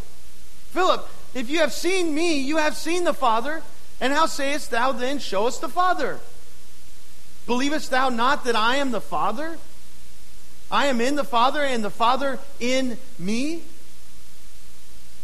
Philip, 0.73 1.07
if 1.35 1.51
you 1.51 1.59
have 1.59 1.71
seen 1.71 2.15
me, 2.15 2.39
you 2.39 2.57
have 2.57 2.75
seen 2.75 3.03
the 3.03 3.13
Father. 3.13 3.61
And 4.01 4.11
how 4.11 4.25
sayest 4.25 4.71
thou 4.71 4.91
then, 4.91 5.19
Show 5.19 5.45
us 5.45 5.59
the 5.59 5.69
Father? 5.69 6.19
Believest 7.45 7.91
thou 7.91 8.09
not 8.09 8.43
that 8.45 8.55
I 8.55 8.77
am 8.77 8.89
the 8.89 8.99
Father? 8.99 9.57
I 10.71 10.87
am 10.87 10.99
in 10.99 11.15
the 11.15 11.23
Father, 11.23 11.61
and 11.63 11.83
the 11.83 11.91
Father 11.91 12.39
in 12.59 12.97
me? 13.19 13.61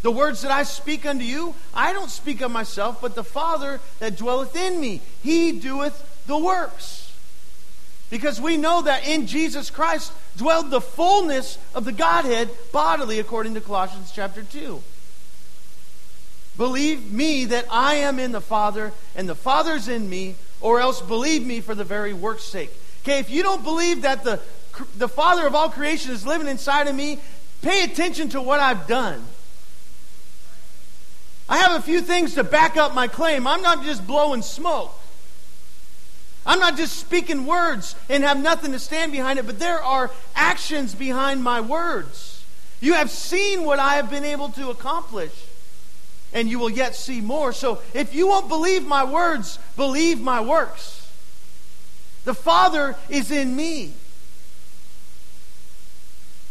The 0.03 0.11
words 0.11 0.43
that 0.43 0.51
I 0.51 0.63
speak 0.63 1.05
unto 1.05 1.25
you, 1.25 1.55
I 1.73 1.93
don't 1.93 2.11
speak 2.11 2.41
of 2.41 2.51
myself, 2.51 3.01
but 3.01 3.15
the 3.15 3.23
Father 3.23 3.81
that 3.97 4.17
dwelleth 4.17 4.55
in 4.55 4.79
me, 4.79 5.01
he 5.23 5.51
doeth 5.51 6.27
the 6.27 6.37
works. 6.37 7.11
Because 8.11 8.39
we 8.39 8.55
know 8.55 8.83
that 8.83 9.07
in 9.07 9.25
Jesus 9.25 9.71
Christ 9.71 10.13
dwelled 10.37 10.69
the 10.69 10.79
fullness 10.79 11.57
of 11.73 11.85
the 11.85 11.91
Godhead 11.91 12.49
bodily, 12.71 13.19
according 13.19 13.55
to 13.55 13.61
Colossians 13.61 14.11
chapter 14.13 14.43
2. 14.43 14.81
Believe 16.59 17.09
me 17.09 17.45
that 17.45 17.65
I 17.71 17.95
am 17.95 18.19
in 18.19 18.33
the 18.33 18.41
Father, 18.41 18.91
and 19.15 19.29
the 19.29 19.33
Father's 19.33 19.87
in 19.87 20.09
me, 20.09 20.35
or 20.59 20.81
else 20.81 21.01
believe 21.01 21.45
me 21.45 21.61
for 21.61 21.73
the 21.73 21.85
very 21.85 22.11
work's 22.11 22.43
sake. 22.43 22.69
Okay, 23.01 23.19
if 23.19 23.29
you 23.29 23.43
don't 23.43 23.63
believe 23.63 24.01
that 24.01 24.25
the, 24.25 24.41
the 24.97 25.07
Father 25.07 25.47
of 25.47 25.55
all 25.55 25.69
creation 25.69 26.11
is 26.11 26.27
living 26.27 26.47
inside 26.47 26.89
of 26.89 26.95
me, 26.95 27.17
pay 27.61 27.85
attention 27.85 28.27
to 28.31 28.41
what 28.41 28.59
I've 28.59 28.87
done. 28.87 29.23
I 31.47 31.59
have 31.59 31.79
a 31.79 31.81
few 31.81 32.01
things 32.01 32.35
to 32.35 32.43
back 32.43 32.75
up 32.75 32.93
my 32.93 33.07
claim. 33.07 33.47
I'm 33.47 33.61
not 33.61 33.85
just 33.85 34.05
blowing 34.05 34.41
smoke. 34.41 34.93
I'm 36.45 36.59
not 36.59 36.75
just 36.75 36.97
speaking 36.97 37.45
words 37.45 37.95
and 38.09 38.21
have 38.25 38.37
nothing 38.37 38.73
to 38.73 38.79
stand 38.79 39.13
behind 39.13 39.39
it, 39.39 39.45
but 39.45 39.59
there 39.59 39.81
are 39.81 40.11
actions 40.35 40.93
behind 40.93 41.41
my 41.41 41.61
words. 41.61 42.43
You 42.81 42.95
have 42.95 43.09
seen 43.09 43.63
what 43.63 43.79
I 43.79 43.95
have 43.95 44.09
been 44.09 44.25
able 44.25 44.49
to 44.49 44.69
accomplish, 44.69 45.31
and 46.33 46.49
you 46.49 46.59
will 46.59 46.69
yet 46.69 46.95
see 46.95 47.21
more. 47.21 47.53
So 47.53 47.81
if 47.93 48.13
you 48.13 48.27
won't 48.27 48.47
believe 48.47 48.85
my 48.85 49.03
words, 49.03 49.59
believe 49.75 50.19
my 50.21 50.41
works. 50.41 51.07
The 52.25 52.33
Father 52.33 52.95
is 53.09 53.31
in 53.31 53.55
me. 53.55 53.93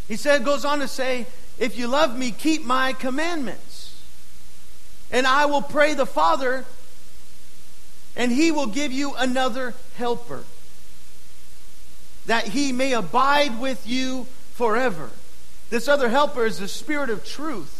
He 0.07 0.15
said, 0.15 0.43
goes 0.43 0.65
on 0.65 0.79
to 0.79 0.87
say, 0.87 1.27
If 1.57 1.77
you 1.77 1.87
love 1.87 2.17
me, 2.17 2.31
keep 2.31 2.65
my 2.65 2.93
commandments. 2.93 3.95
And 5.11 5.25
I 5.25 5.45
will 5.45 5.61
pray 5.61 5.93
the 5.93 6.05
Father, 6.05 6.65
and 8.15 8.31
he 8.31 8.51
will 8.51 8.67
give 8.67 8.91
you 8.91 9.13
another 9.15 9.73
helper, 9.95 10.43
that 12.25 12.49
he 12.49 12.71
may 12.71 12.93
abide 12.93 13.59
with 13.59 13.87
you 13.87 14.27
forever. 14.53 15.11
This 15.69 15.87
other 15.87 16.09
helper 16.09 16.45
is 16.45 16.57
the 16.59 16.67
Spirit 16.67 17.09
of 17.09 17.23
truth, 17.23 17.78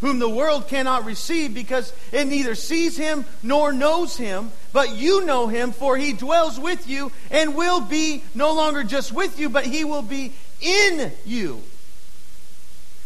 whom 0.00 0.18
the 0.18 0.28
world 0.28 0.68
cannot 0.68 1.04
receive 1.04 1.54
because 1.54 1.92
it 2.12 2.26
neither 2.26 2.54
sees 2.54 2.96
him 2.96 3.24
nor 3.42 3.72
knows 3.72 4.16
him. 4.16 4.50
But 4.72 4.94
you 4.94 5.24
know 5.24 5.48
him, 5.48 5.72
for 5.72 5.96
he 5.96 6.12
dwells 6.12 6.60
with 6.60 6.88
you 6.88 7.12
and 7.30 7.54
will 7.54 7.80
be 7.80 8.22
no 8.34 8.52
longer 8.52 8.84
just 8.84 9.12
with 9.12 9.38
you, 9.38 9.48
but 9.48 9.64
he 9.64 9.84
will 9.84 10.02
be 10.02 10.32
in 10.60 11.12
you. 11.24 11.62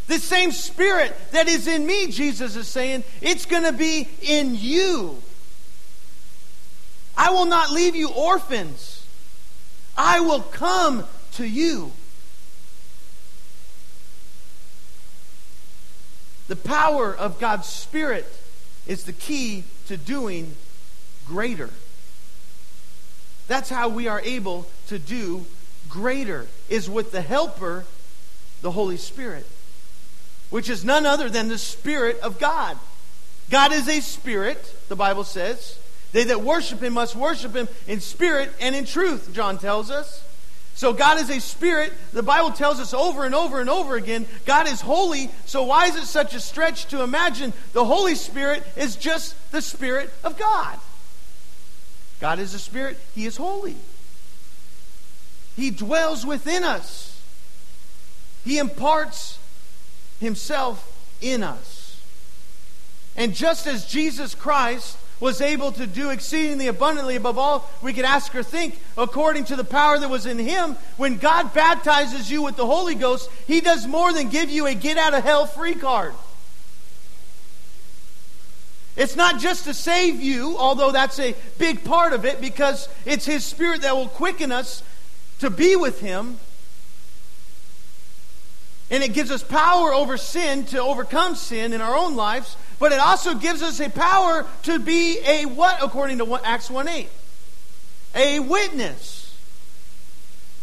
The 0.09 0.18
same 0.18 0.50
spirit 0.50 1.16
that 1.30 1.47
is 1.47 1.68
in 1.68 1.87
me, 1.87 2.09
Jesus 2.09 2.56
is 2.56 2.66
saying, 2.66 3.04
it's 3.20 3.47
going 3.47 3.62
to 3.62 3.73
be 3.73 4.09
in 4.23 4.56
you. 4.56 5.23
I 7.16 7.30
will 7.30 7.47
not 7.47 7.70
leave 7.70 7.94
you 7.94 8.11
orphans. 8.11 9.06
I 9.97 10.18
will 10.20 10.40
come 10.40 11.04
to 11.35 11.47
you. 11.47 11.92
The 16.50 16.57
power 16.57 17.14
of 17.14 17.38
God's 17.38 17.66
Spirit 17.66 18.26
is 18.87 19.04
the 19.04 19.12
key 19.12 19.64
to 19.87 19.97
doing 19.97 20.54
greater. 21.26 21.71
That's 23.49 23.71
how 23.71 23.88
we 23.88 24.09
are 24.09 24.21
able 24.21 24.66
to 24.88 24.99
do 24.99 25.47
greater, 25.88 26.47
is 26.69 26.90
with 26.90 27.12
the 27.12 27.23
helper, 27.23 27.87
the 28.61 28.73
Holy 28.73 28.99
Spirit 28.99 29.47
which 30.50 30.69
is 30.69 30.85
none 30.85 31.07
other 31.07 31.30
than 31.30 31.49
the 31.49 31.59
Spirit 31.59 32.19
of 32.21 32.38
God. 32.38 32.76
God 33.50 33.73
is 33.73 33.88
a 33.88 34.00
spirit, 34.00 34.75
the 34.88 34.97
Bible 34.97 35.25
says. 35.25 35.78
They 36.12 36.25
that 36.25 36.42
worship 36.42 36.83
him 36.83 36.92
must 36.92 37.16
worship 37.16 37.54
him 37.54 37.69
in 37.87 38.00
spirit 38.00 38.50
and 38.61 38.75
in 38.75 38.85
truth, 38.85 39.33
John 39.33 39.59
tells 39.59 39.90
us. 39.90 40.25
So 40.74 40.92
God 40.92 41.20
is 41.20 41.28
a 41.30 41.40
spirit. 41.40 41.92
The 42.12 42.22
Bible 42.22 42.52
tells 42.52 42.80
us 42.80 42.94
over 42.94 43.24
and 43.24 43.34
over 43.34 43.60
and 43.60 43.68
over 43.68 43.96
again 43.96 44.26
God 44.46 44.66
is 44.66 44.80
holy. 44.80 45.30
So 45.44 45.64
why 45.64 45.86
is 45.86 45.96
it 45.96 46.06
such 46.06 46.34
a 46.34 46.40
stretch 46.40 46.86
to 46.86 47.02
imagine 47.02 47.52
the 47.72 47.84
Holy 47.84 48.14
Spirit 48.14 48.64
is 48.76 48.96
just 48.96 49.34
the 49.52 49.62
Spirit 49.62 50.10
of 50.24 50.38
God? 50.38 50.78
God 52.20 52.38
is 52.38 52.54
a 52.54 52.58
spirit, 52.58 52.98
He 53.14 53.26
is 53.26 53.36
holy. 53.36 53.76
He 55.56 55.70
dwells 55.70 56.24
within 56.24 56.64
us, 56.64 57.20
He 58.44 58.58
imparts 58.58 59.38
himself 60.20 60.86
in 61.20 61.42
us. 61.42 62.00
And 63.16 63.34
just 63.34 63.66
as 63.66 63.86
Jesus 63.86 64.34
Christ 64.34 64.96
was 65.20 65.40
able 65.40 65.70
to 65.72 65.86
do 65.86 66.10
exceedingly 66.10 66.66
abundantly 66.66 67.14
above 67.14 67.38
all 67.38 67.70
we 67.82 67.92
could 67.92 68.04
ask 68.04 68.34
or 68.34 68.42
think, 68.42 68.80
according 68.96 69.44
to 69.44 69.56
the 69.56 69.64
power 69.64 69.98
that 69.98 70.08
was 70.08 70.26
in 70.26 70.38
him, 70.38 70.76
when 70.96 71.18
God 71.18 71.52
baptizes 71.54 72.30
you 72.30 72.42
with 72.42 72.56
the 72.56 72.66
Holy 72.66 72.94
Ghost, 72.94 73.30
he 73.46 73.60
does 73.60 73.86
more 73.86 74.12
than 74.12 74.30
give 74.30 74.48
you 74.48 74.66
a 74.66 74.74
get 74.74 74.96
out 74.96 75.14
of 75.14 75.22
hell 75.22 75.46
free 75.46 75.74
card. 75.74 76.14
It's 78.96 79.16
not 79.16 79.40
just 79.40 79.64
to 79.64 79.74
save 79.74 80.20
you, 80.20 80.56
although 80.58 80.90
that's 80.90 81.18
a 81.18 81.34
big 81.58 81.84
part 81.84 82.12
of 82.12 82.24
it, 82.24 82.40
because 82.40 82.88
it's 83.06 83.24
his 83.24 83.44
spirit 83.44 83.82
that 83.82 83.94
will 83.94 84.08
quicken 84.08 84.50
us 84.50 84.82
to 85.38 85.48
be 85.48 85.76
with 85.76 86.00
him. 86.00 86.38
And 88.90 89.04
it 89.04 89.12
gives 89.12 89.30
us 89.30 89.42
power 89.42 89.94
over 89.94 90.16
sin 90.16 90.64
to 90.66 90.82
overcome 90.82 91.37
sin 91.37 91.73
in 91.73 91.80
our 91.80 91.94
own 91.94 92.16
lives, 92.16 92.56
but 92.78 92.92
it 92.92 92.99
also 92.99 93.35
gives 93.35 93.62
us 93.62 93.78
a 93.80 93.88
power 93.88 94.47
to 94.64 94.78
be 94.78 95.18
a 95.25 95.47
what 95.47 95.82
according 95.82 96.18
to 96.18 96.35
Acts 96.44 96.68
1 96.68 96.88
8? 96.88 97.09
A 98.16 98.40
witness. 98.40 99.37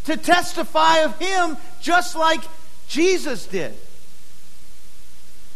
To 0.06 0.18
testify 0.18 1.00
of 1.00 1.18
him 1.20 1.58
just 1.82 2.16
like 2.16 2.42
Jesus 2.88 3.46
did. 3.46 3.74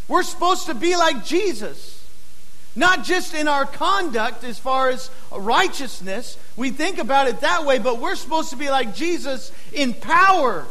We're 0.07 0.23
supposed 0.23 0.65
to 0.67 0.73
be 0.73 0.95
like 0.95 1.25
Jesus. 1.25 1.97
Not 2.75 3.03
just 3.03 3.33
in 3.33 3.49
our 3.49 3.65
conduct 3.65 4.45
as 4.45 4.57
far 4.57 4.89
as 4.89 5.09
righteousness, 5.31 6.37
we 6.55 6.69
think 6.69 6.99
about 6.99 7.27
it 7.27 7.41
that 7.41 7.65
way, 7.65 7.79
but 7.79 7.99
we're 7.99 8.15
supposed 8.15 8.51
to 8.51 8.55
be 8.55 8.69
like 8.69 8.95
Jesus 8.95 9.51
in 9.73 9.93
power 9.93 10.65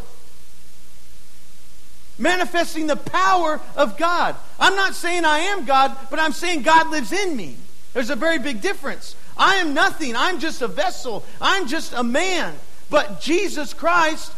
manifesting 2.21 2.87
the 2.87 2.97
power 2.97 3.61
of 3.77 3.97
God. 3.97 4.37
I'm 4.59 4.77
not 4.77 4.95
saying 4.95 5.25
I 5.25 5.39
am 5.39 5.65
God, 5.65 5.97
but 6.11 6.19
I'm 6.19 6.33
saying 6.33 6.63
God 6.63 6.91
lives 6.91 7.13
in 7.13 7.37
me. 7.37 7.57
There's 7.95 8.11
a 8.11 8.17
very 8.17 8.39
big 8.39 8.61
difference. 8.61 9.17
I 9.37 9.57
am 9.57 9.75
nothing. 9.75 10.15
I'm 10.15 10.39
just 10.39 10.63
a 10.63 10.69
vessel. 10.69 11.25
I'm 11.41 11.67
just 11.67 11.93
a 11.95 12.05
man. 12.05 12.55
But 12.91 13.21
Jesus 13.21 13.73
Christ, 13.73 14.33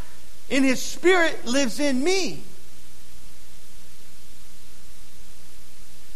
in 0.48 0.62
his 0.62 0.80
spirit, 0.80 1.44
lives 1.44 1.80
in 1.80 2.02
me. 2.02 2.42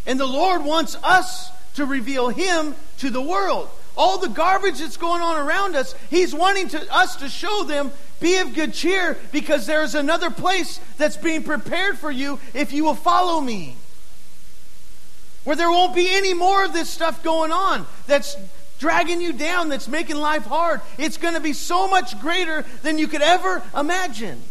And 0.07 0.21
the 0.21 0.27
Lord 0.27 0.65
wants 0.65 0.97
us 1.03 1.51
to 1.75 1.85
reveal 1.85 2.29
him 2.29 2.75
to 2.99 3.11
the 3.11 3.21
world. 3.21 3.69
All 3.97 4.19
the 4.19 4.29
garbage 4.29 4.79
that's 4.79 4.97
going 4.97 5.23
on 5.23 5.37
around 5.37 5.75
us, 5.75 5.95
he's 6.11 6.35
wanting 6.35 6.69
to, 6.69 6.95
us 6.95 7.17
to 7.17 7.29
show 7.29 7.65
them 7.65 7.91
be 8.21 8.39
of 8.39 8.55
good 8.55 8.73
cheer 8.73 9.19
because 9.33 9.67
there 9.67 9.83
is 9.83 9.95
another 9.95 10.31
place 10.31 10.81
that's 10.97 11.17
being 11.17 11.43
prepared 11.43 11.99
for 11.99 12.11
you 12.11 12.39
if 12.55 12.73
you 12.73 12.85
will 12.85 12.95
follow 12.95 13.41
me. 13.41 13.77
Where 15.45 15.57
there 15.57 15.71
won't 15.71 15.95
be 15.95 16.09
any 16.09 16.35
more 16.35 16.65
of 16.65 16.73
this 16.73 16.91
stuff 16.91 17.23
going 17.23 17.53
on 17.53 17.87
that's 18.07 18.37
dragging 18.79 19.21
you 19.21 19.33
down, 19.33 19.69
that's 19.69 19.89
making 19.89 20.17
life 20.17 20.45
hard. 20.45 20.81
It's 20.99 21.19
going 21.19 21.35
to 21.35 21.41
be 21.41 21.53
so 21.53 21.89
much 21.89 22.19
greater 22.21 22.65
than 22.83 22.99
you 22.99 23.07
could 23.07 23.23
ever 23.23 23.63
imagine. 23.77 24.43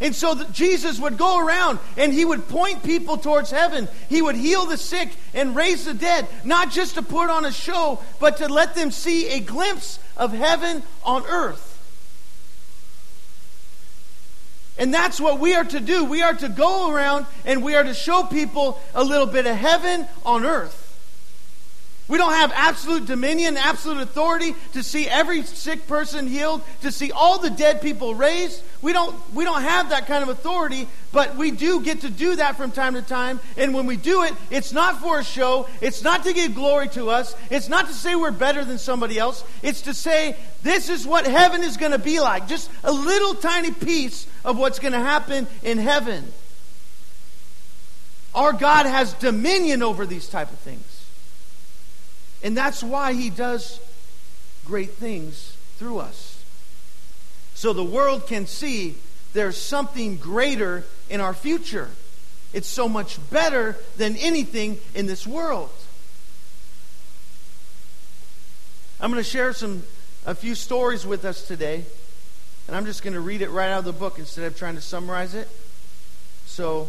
And 0.00 0.14
so 0.14 0.42
Jesus 0.52 0.98
would 0.98 1.16
go 1.16 1.38
around 1.38 1.78
and 1.96 2.12
he 2.12 2.24
would 2.24 2.48
point 2.48 2.82
people 2.82 3.16
towards 3.16 3.50
heaven. 3.50 3.88
He 4.08 4.22
would 4.22 4.34
heal 4.34 4.66
the 4.66 4.76
sick 4.76 5.10
and 5.32 5.54
raise 5.54 5.84
the 5.84 5.94
dead, 5.94 6.26
not 6.44 6.70
just 6.70 6.96
to 6.96 7.02
put 7.02 7.30
on 7.30 7.44
a 7.44 7.52
show, 7.52 8.00
but 8.18 8.38
to 8.38 8.48
let 8.48 8.74
them 8.74 8.90
see 8.90 9.28
a 9.28 9.40
glimpse 9.40 9.98
of 10.16 10.32
heaven 10.32 10.82
on 11.04 11.24
earth. 11.26 11.63
And 14.76 14.92
that's 14.92 15.20
what 15.20 15.38
we 15.38 15.54
are 15.54 15.64
to 15.64 15.80
do. 15.80 16.04
We 16.04 16.22
are 16.22 16.34
to 16.34 16.48
go 16.48 16.90
around 16.92 17.26
and 17.44 17.62
we 17.62 17.76
are 17.76 17.84
to 17.84 17.94
show 17.94 18.24
people 18.24 18.80
a 18.94 19.04
little 19.04 19.26
bit 19.26 19.46
of 19.46 19.56
heaven 19.56 20.06
on 20.24 20.44
earth. 20.44 20.83
We 22.06 22.18
don't 22.18 22.34
have 22.34 22.52
absolute 22.54 23.06
dominion, 23.06 23.56
absolute 23.56 24.02
authority 24.02 24.54
to 24.74 24.82
see 24.82 25.08
every 25.08 25.42
sick 25.42 25.86
person 25.86 26.26
healed, 26.26 26.60
to 26.82 26.92
see 26.92 27.10
all 27.12 27.38
the 27.38 27.48
dead 27.48 27.80
people 27.80 28.14
raised. 28.14 28.62
We 28.82 28.92
don't, 28.92 29.16
we 29.34 29.44
don't 29.44 29.62
have 29.62 29.88
that 29.88 30.06
kind 30.06 30.22
of 30.22 30.28
authority, 30.28 30.86
but 31.12 31.36
we 31.36 31.50
do 31.50 31.80
get 31.80 32.02
to 32.02 32.10
do 32.10 32.36
that 32.36 32.58
from 32.58 32.72
time 32.72 32.92
to 32.92 33.00
time. 33.00 33.40
And 33.56 33.72
when 33.72 33.86
we 33.86 33.96
do 33.96 34.22
it, 34.24 34.34
it's 34.50 34.70
not 34.70 35.00
for 35.00 35.18
a 35.18 35.24
show. 35.24 35.66
It's 35.80 36.02
not 36.02 36.24
to 36.24 36.34
give 36.34 36.54
glory 36.54 36.88
to 36.88 37.08
us. 37.08 37.34
It's 37.50 37.70
not 37.70 37.86
to 37.86 37.94
say 37.94 38.14
we're 38.14 38.32
better 38.32 38.66
than 38.66 38.76
somebody 38.76 39.18
else. 39.18 39.42
It's 39.62 39.80
to 39.82 39.94
say, 39.94 40.36
this 40.62 40.90
is 40.90 41.06
what 41.06 41.26
heaven 41.26 41.62
is 41.62 41.78
going 41.78 41.92
to 41.92 41.98
be 41.98 42.20
like. 42.20 42.48
Just 42.48 42.70
a 42.82 42.92
little 42.92 43.34
tiny 43.34 43.70
piece 43.70 44.26
of 44.44 44.58
what's 44.58 44.78
going 44.78 44.92
to 44.92 44.98
happen 44.98 45.46
in 45.62 45.78
heaven. 45.78 46.30
Our 48.34 48.52
God 48.52 48.84
has 48.84 49.14
dominion 49.14 49.82
over 49.82 50.04
these 50.04 50.28
type 50.28 50.52
of 50.52 50.58
things. 50.58 50.93
And 52.44 52.54
that's 52.54 52.82
why 52.82 53.14
he 53.14 53.30
does 53.30 53.80
great 54.66 54.90
things 54.90 55.56
through 55.78 55.98
us. 55.98 56.44
So 57.54 57.72
the 57.72 57.82
world 57.82 58.26
can 58.26 58.46
see 58.46 58.96
there's 59.32 59.56
something 59.56 60.16
greater 60.16 60.84
in 61.08 61.22
our 61.22 61.32
future. 61.32 61.88
It's 62.52 62.68
so 62.68 62.88
much 62.88 63.18
better 63.30 63.76
than 63.96 64.16
anything 64.16 64.78
in 64.94 65.06
this 65.06 65.26
world. 65.26 65.70
I'm 69.00 69.10
going 69.10 69.22
to 69.22 69.28
share 69.28 69.52
some 69.54 69.82
a 70.26 70.34
few 70.34 70.54
stories 70.54 71.06
with 71.06 71.24
us 71.24 71.46
today, 71.46 71.84
and 72.66 72.76
I'm 72.76 72.86
just 72.86 73.02
going 73.02 73.14
to 73.14 73.20
read 73.20 73.42
it 73.42 73.50
right 73.50 73.70
out 73.70 73.80
of 73.80 73.84
the 73.84 73.92
book 73.92 74.18
instead 74.18 74.44
of 74.44 74.56
trying 74.56 74.74
to 74.74 74.80
summarize 74.80 75.34
it. 75.34 75.48
So, 76.46 76.88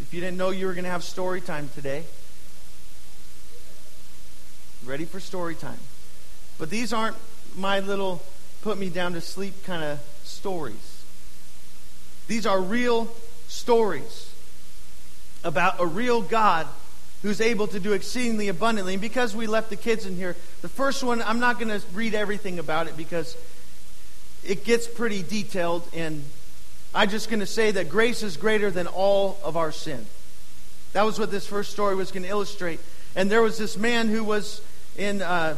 if 0.00 0.12
you 0.12 0.20
didn't 0.20 0.36
know 0.36 0.50
you 0.50 0.66
were 0.66 0.72
going 0.72 0.84
to 0.84 0.90
have 0.90 1.04
story 1.04 1.40
time 1.40 1.68
today, 1.74 2.04
ready 4.86 5.04
for 5.04 5.20
story 5.20 5.54
time. 5.54 5.78
But 6.58 6.70
these 6.70 6.92
aren't 6.92 7.16
my 7.56 7.80
little 7.80 8.22
put 8.62 8.78
me 8.78 8.88
down 8.88 9.12
to 9.14 9.20
sleep 9.20 9.64
kind 9.64 9.82
of 9.82 10.00
stories. 10.22 11.02
These 12.28 12.46
are 12.46 12.60
real 12.60 13.10
stories 13.48 14.32
about 15.42 15.80
a 15.80 15.86
real 15.86 16.22
God 16.22 16.66
who's 17.22 17.40
able 17.40 17.66
to 17.68 17.80
do 17.80 17.92
exceedingly 17.92 18.48
abundantly. 18.48 18.94
And 18.94 19.00
because 19.00 19.34
we 19.34 19.46
left 19.46 19.70
the 19.70 19.76
kids 19.76 20.06
in 20.06 20.16
here, 20.16 20.36
the 20.62 20.68
first 20.68 21.02
one, 21.02 21.22
I'm 21.22 21.40
not 21.40 21.58
going 21.58 21.68
to 21.68 21.86
read 21.94 22.14
everything 22.14 22.58
about 22.58 22.86
it 22.86 22.96
because 22.96 23.36
it 24.42 24.64
gets 24.64 24.86
pretty 24.86 25.22
detailed. 25.22 25.86
And 25.94 26.24
I'm 26.94 27.10
just 27.10 27.28
going 27.28 27.40
to 27.40 27.46
say 27.46 27.70
that 27.70 27.88
grace 27.88 28.22
is 28.22 28.36
greater 28.36 28.70
than 28.70 28.86
all 28.86 29.38
of 29.42 29.56
our 29.56 29.72
sin. 29.72 30.06
That 30.92 31.04
was 31.04 31.18
what 31.18 31.30
this 31.30 31.46
first 31.46 31.72
story 31.72 31.94
was 31.94 32.12
going 32.12 32.22
to 32.22 32.28
illustrate. 32.28 32.80
And 33.16 33.30
there 33.30 33.42
was 33.42 33.58
this 33.58 33.76
man 33.76 34.08
who 34.08 34.22
was 34.24 34.60
in, 34.96 35.22
uh, 35.22 35.56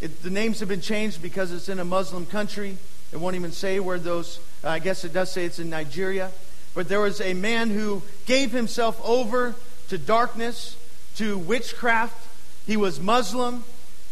it, 0.00 0.22
the 0.22 0.30
names 0.30 0.60
have 0.60 0.68
been 0.68 0.80
changed 0.80 1.22
because 1.22 1.52
it's 1.52 1.68
in 1.68 1.78
a 1.78 1.84
Muslim 1.84 2.26
country. 2.26 2.76
It 3.12 3.18
won't 3.18 3.36
even 3.36 3.52
say 3.52 3.78
where 3.78 3.98
those, 3.98 4.40
uh, 4.64 4.68
I 4.68 4.78
guess 4.78 5.04
it 5.04 5.12
does 5.12 5.30
say 5.30 5.44
it's 5.44 5.58
in 5.58 5.70
Nigeria. 5.70 6.30
But 6.74 6.88
there 6.88 7.00
was 7.00 7.20
a 7.20 7.34
man 7.34 7.70
who 7.70 8.02
gave 8.26 8.52
himself 8.52 9.00
over 9.04 9.54
to 9.88 9.98
darkness, 9.98 10.76
to 11.16 11.36
witchcraft. 11.36 12.16
He 12.66 12.76
was 12.76 12.98
Muslim. 12.98 13.64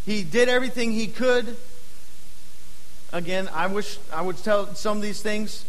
He 0.04 0.22
did 0.22 0.48
everything 0.48 0.92
he 0.92 1.06
could. 1.06 1.56
Again, 3.12 3.48
I 3.52 3.66
wish 3.66 3.98
I 4.12 4.22
would 4.22 4.37
tell 4.38 4.74
some 4.74 4.98
of 4.98 5.02
these 5.02 5.20
things, 5.20 5.64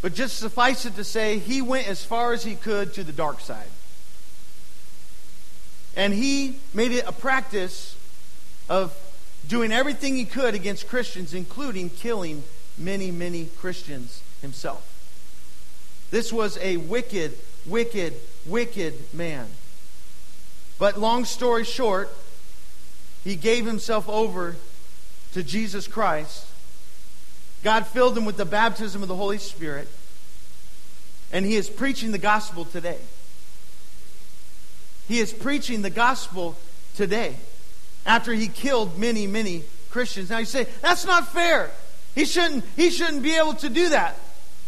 but 0.00 0.14
just 0.14 0.38
suffice 0.38 0.86
it 0.86 0.96
to 0.96 1.04
say, 1.04 1.38
he 1.38 1.60
went 1.60 1.88
as 1.88 2.04
far 2.04 2.32
as 2.32 2.44
he 2.44 2.54
could 2.54 2.94
to 2.94 3.04
the 3.04 3.12
dark 3.12 3.40
side. 3.40 3.68
And 5.96 6.14
he 6.14 6.56
made 6.72 6.92
it 6.92 7.04
a 7.06 7.12
practice 7.12 7.95
of 8.68 8.96
doing 9.48 9.72
everything 9.72 10.16
he 10.16 10.24
could 10.24 10.54
against 10.54 10.88
Christians, 10.88 11.34
including 11.34 11.90
killing 11.90 12.42
many, 12.76 13.10
many 13.10 13.46
Christians 13.58 14.22
himself. 14.42 14.92
This 16.10 16.32
was 16.32 16.58
a 16.58 16.76
wicked, 16.76 17.36
wicked, 17.64 18.14
wicked 18.44 18.94
man. 19.12 19.46
But 20.78 20.98
long 20.98 21.24
story 21.24 21.64
short, 21.64 22.10
he 23.24 23.36
gave 23.36 23.66
himself 23.66 24.08
over 24.08 24.56
to 25.32 25.42
Jesus 25.42 25.88
Christ. 25.88 26.46
God 27.62 27.86
filled 27.86 28.16
him 28.16 28.24
with 28.24 28.36
the 28.36 28.44
baptism 28.44 29.02
of 29.02 29.08
the 29.08 29.16
Holy 29.16 29.38
Spirit. 29.38 29.88
And 31.32 31.44
he 31.44 31.56
is 31.56 31.68
preaching 31.68 32.12
the 32.12 32.18
gospel 32.18 32.64
today. 32.64 32.98
He 35.08 35.18
is 35.18 35.32
preaching 35.32 35.82
the 35.82 35.90
gospel 35.90 36.56
today 36.94 37.36
after 38.06 38.32
he 38.32 38.48
killed 38.48 38.98
many, 38.98 39.26
many 39.26 39.64
Christians. 39.90 40.30
Now 40.30 40.38
you 40.38 40.46
say, 40.46 40.66
that's 40.80 41.04
not 41.04 41.28
fair. 41.28 41.70
He 42.14 42.24
shouldn't, 42.24 42.64
he 42.76 42.90
shouldn't 42.90 43.22
be 43.22 43.36
able 43.36 43.54
to 43.54 43.68
do 43.68 43.90
that. 43.90 44.16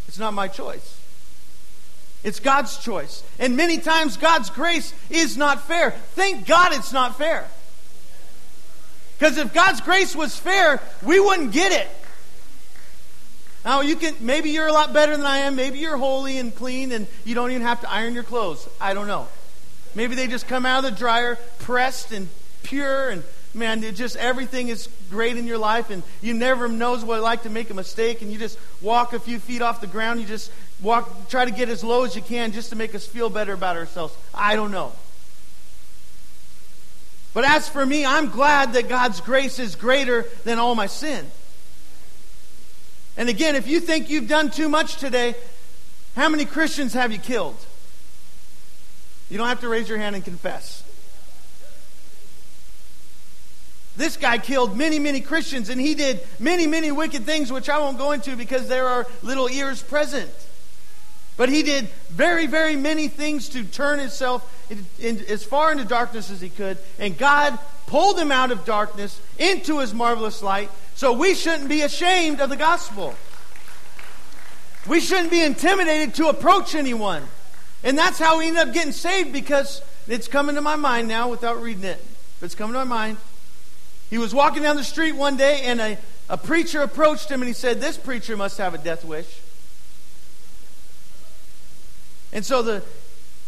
It's 0.09 0.19
not 0.19 0.35
my 0.35 0.49
choice. 0.49 0.99
It's 2.25 2.41
God's 2.41 2.77
choice. 2.79 3.23
And 3.39 3.57
many 3.57 3.79
times 3.79 4.17
God's 4.17 4.51
grace 4.51 4.93
is 5.09 5.37
not 5.37 5.67
fair. 5.67 5.93
Thank 6.15 6.47
God 6.47 6.73
it's 6.73 6.93
not 6.93 7.17
fair. 7.17 7.47
Because 9.19 9.39
if 9.39 9.55
God's 9.55 9.81
grace 9.81 10.15
was 10.15 10.37
fair, 10.37 10.81
we 11.03 11.21
wouldn't 11.21 11.53
get 11.53 11.73
it. 11.73 11.89
Now 13.65 13.81
you 13.81 13.97
can 13.97 14.15
maybe 14.21 14.51
you're 14.51 14.69
a 14.69 14.73
lot 14.73 14.93
better 14.93 15.17
than 15.17 15.27
I 15.27 15.39
am. 15.39 15.57
Maybe 15.57 15.79
you're 15.79 15.97
holy 15.97 16.39
and 16.39 16.55
clean 16.55 16.93
and 16.93 17.07
you 17.25 17.35
don't 17.35 17.51
even 17.51 17.63
have 17.63 17.81
to 17.83 17.91
iron 17.91 18.15
your 18.15 18.23
clothes. 18.23 18.69
I 18.81 18.95
don't 18.95 19.09
know. 19.09 19.29
Maybe 19.95 20.15
they 20.15 20.27
just 20.27 20.47
come 20.47 20.65
out 20.65 20.85
of 20.85 20.91
the 20.91 20.97
dryer 20.97 21.37
pressed 21.59 22.13
and 22.13 22.29
pure 22.63 23.11
and 23.11 23.23
man, 23.55 23.83
it 23.83 23.95
just 23.95 24.17
everything 24.17 24.69
is 24.69 24.89
great 25.11 25.37
in 25.37 25.47
your 25.47 25.59
life 25.59 25.91
and 25.91 26.03
you 26.21 26.35
never 26.35 26.69
knows 26.69 27.05
what 27.05 27.17
it's 27.17 27.23
like 27.23 27.43
to 27.43 27.51
make 27.51 27.71
a 27.71 27.75
mistake 27.75 28.23
and 28.23 28.33
you 28.33 28.39
just 28.39 28.59
walk 28.81 29.13
a 29.13 29.21
few 29.21 29.39
feet 29.39 29.63
off 29.63 29.81
the 29.81 29.87
ground, 29.87 30.21
you 30.21 30.27
just 30.27 30.53
walk 30.81 31.29
try 31.29 31.45
to 31.45 31.51
get 31.51 31.69
as 31.69 31.83
low 31.83 32.05
as 32.05 32.15
you 32.15 32.23
can 32.23 32.53
just 32.53 32.71
to 32.71 32.77
make 32.77 32.95
us 32.95 33.07
feel 33.07 33.31
better 33.31 33.53
about 33.53 33.77
ourselves. 33.77 34.17
I 34.35 34.57
don't 34.57 34.71
know. 34.71 34.93
But 37.35 37.45
as 37.45 37.69
for 37.69 37.85
me, 37.85 38.05
I'm 38.05 38.31
glad 38.31 38.73
that 38.73 38.89
God's 38.89 39.21
grace 39.21 39.59
is 39.59 39.77
greater 39.77 40.27
than 40.45 40.59
all 40.59 40.75
my 40.75 40.87
sin. 40.87 41.27
And 43.17 43.29
again, 43.29 43.57
if 43.57 43.67
you 43.67 43.81
think 43.81 44.11
you've 44.11 44.29
done 44.29 44.51
too 44.51 44.69
much 44.69 44.97
today, 44.97 45.35
how 46.17 46.29
many 46.29 46.45
Christians 46.45 46.95
have 46.95 47.13
you 47.13 47.19
killed? 47.19 47.57
You 49.29 49.39
don't 49.39 49.49
have 49.49 49.61
to 49.61 49.69
raise 49.69 49.89
your 49.89 49.99
hand 49.99 50.17
and 50.17 50.25
confess. 50.25 50.83
This 53.99 54.17
guy 54.17 54.39
killed 54.39 54.77
many, 54.77 55.01
many 55.01 55.21
Christians, 55.21 55.69
and 55.71 55.81
he 55.81 55.97
did 55.97 56.21
many, 56.39 56.69
many 56.69 56.93
wicked 56.93 57.25
things, 57.25 57.51
which 57.51 57.69
I 57.69 57.81
won't 57.81 57.99
go 57.99 58.13
into 58.13 58.37
because 58.37 58.69
there 58.69 58.87
are 58.87 59.09
little 59.25 59.51
ears 59.51 59.83
present. 59.83 60.31
But 61.37 61.49
he 61.49 61.65
did 61.65 61.89
very, 62.09 62.47
very 62.47 62.77
many 62.77 63.09
things 63.09 63.49
to 63.51 63.65
turn 63.65 63.99
himself 63.99 64.49
in, 64.71 64.87
in, 65.01 65.25
as 65.29 65.43
far 65.43 65.73
into 65.73 65.85
darkness 65.85 66.31
as 66.31 66.41
he 66.41 66.49
could. 66.49 66.79
And 67.01 67.19
God 67.19 67.59
pulled 67.87 68.17
him 68.17 68.31
out 68.31 68.53
of 68.53 68.65
darkness 68.65 69.21
into 69.37 69.81
his 69.81 69.93
marvelous 69.93 70.45
light. 70.45 70.71
So 70.95 71.13
we 71.13 71.35
shouldn't 71.35 71.69
be 71.69 71.83
ashamed 71.83 72.41
of 72.41 72.51
the 72.51 72.57
gospel. 72.57 73.17
We 74.87 75.01
shouldn't 75.01 75.33
be 75.33 75.43
intimidated 75.43 76.15
to 76.15 76.29
approach 76.29 76.77
anyone. 76.77 77.25
And 77.83 77.99
that's 77.99 78.21
how 78.21 78.39
we 78.39 78.47
ended 78.47 78.69
up 78.69 78.73
getting 78.73 78.93
saved 78.93 79.33
because 79.33 79.83
it's 80.07 80.29
coming 80.29 80.55
to 80.55 80.61
my 80.61 80.77
mind 80.77 81.09
now 81.09 81.29
without 81.31 81.61
reading 81.61 81.85
it. 81.85 82.05
But 82.39 82.47
it's 82.47 82.55
coming 82.55 82.75
to 82.75 82.85
my 82.85 82.85
mind. 82.85 83.17
He 84.11 84.19
was 84.19 84.35
walking 84.35 84.63
down 84.63 84.77
the 84.77 84.85
street 84.85 85.13
one 85.13 85.37
day 85.37 85.63
and 85.65 85.81
a 85.81 85.99
a 86.29 86.37
preacher 86.37 86.83
approached 86.83 87.31
him 87.31 87.41
and 87.41 87.49
he 87.49 87.55
said, 87.55 87.81
This 87.81 87.97
preacher 87.97 88.37
must 88.37 88.59
have 88.59 88.75
a 88.75 88.79
death 88.79 89.05
wish. 89.05 89.41
And 92.33 92.45
so 92.45 92.63
the, 92.63 92.83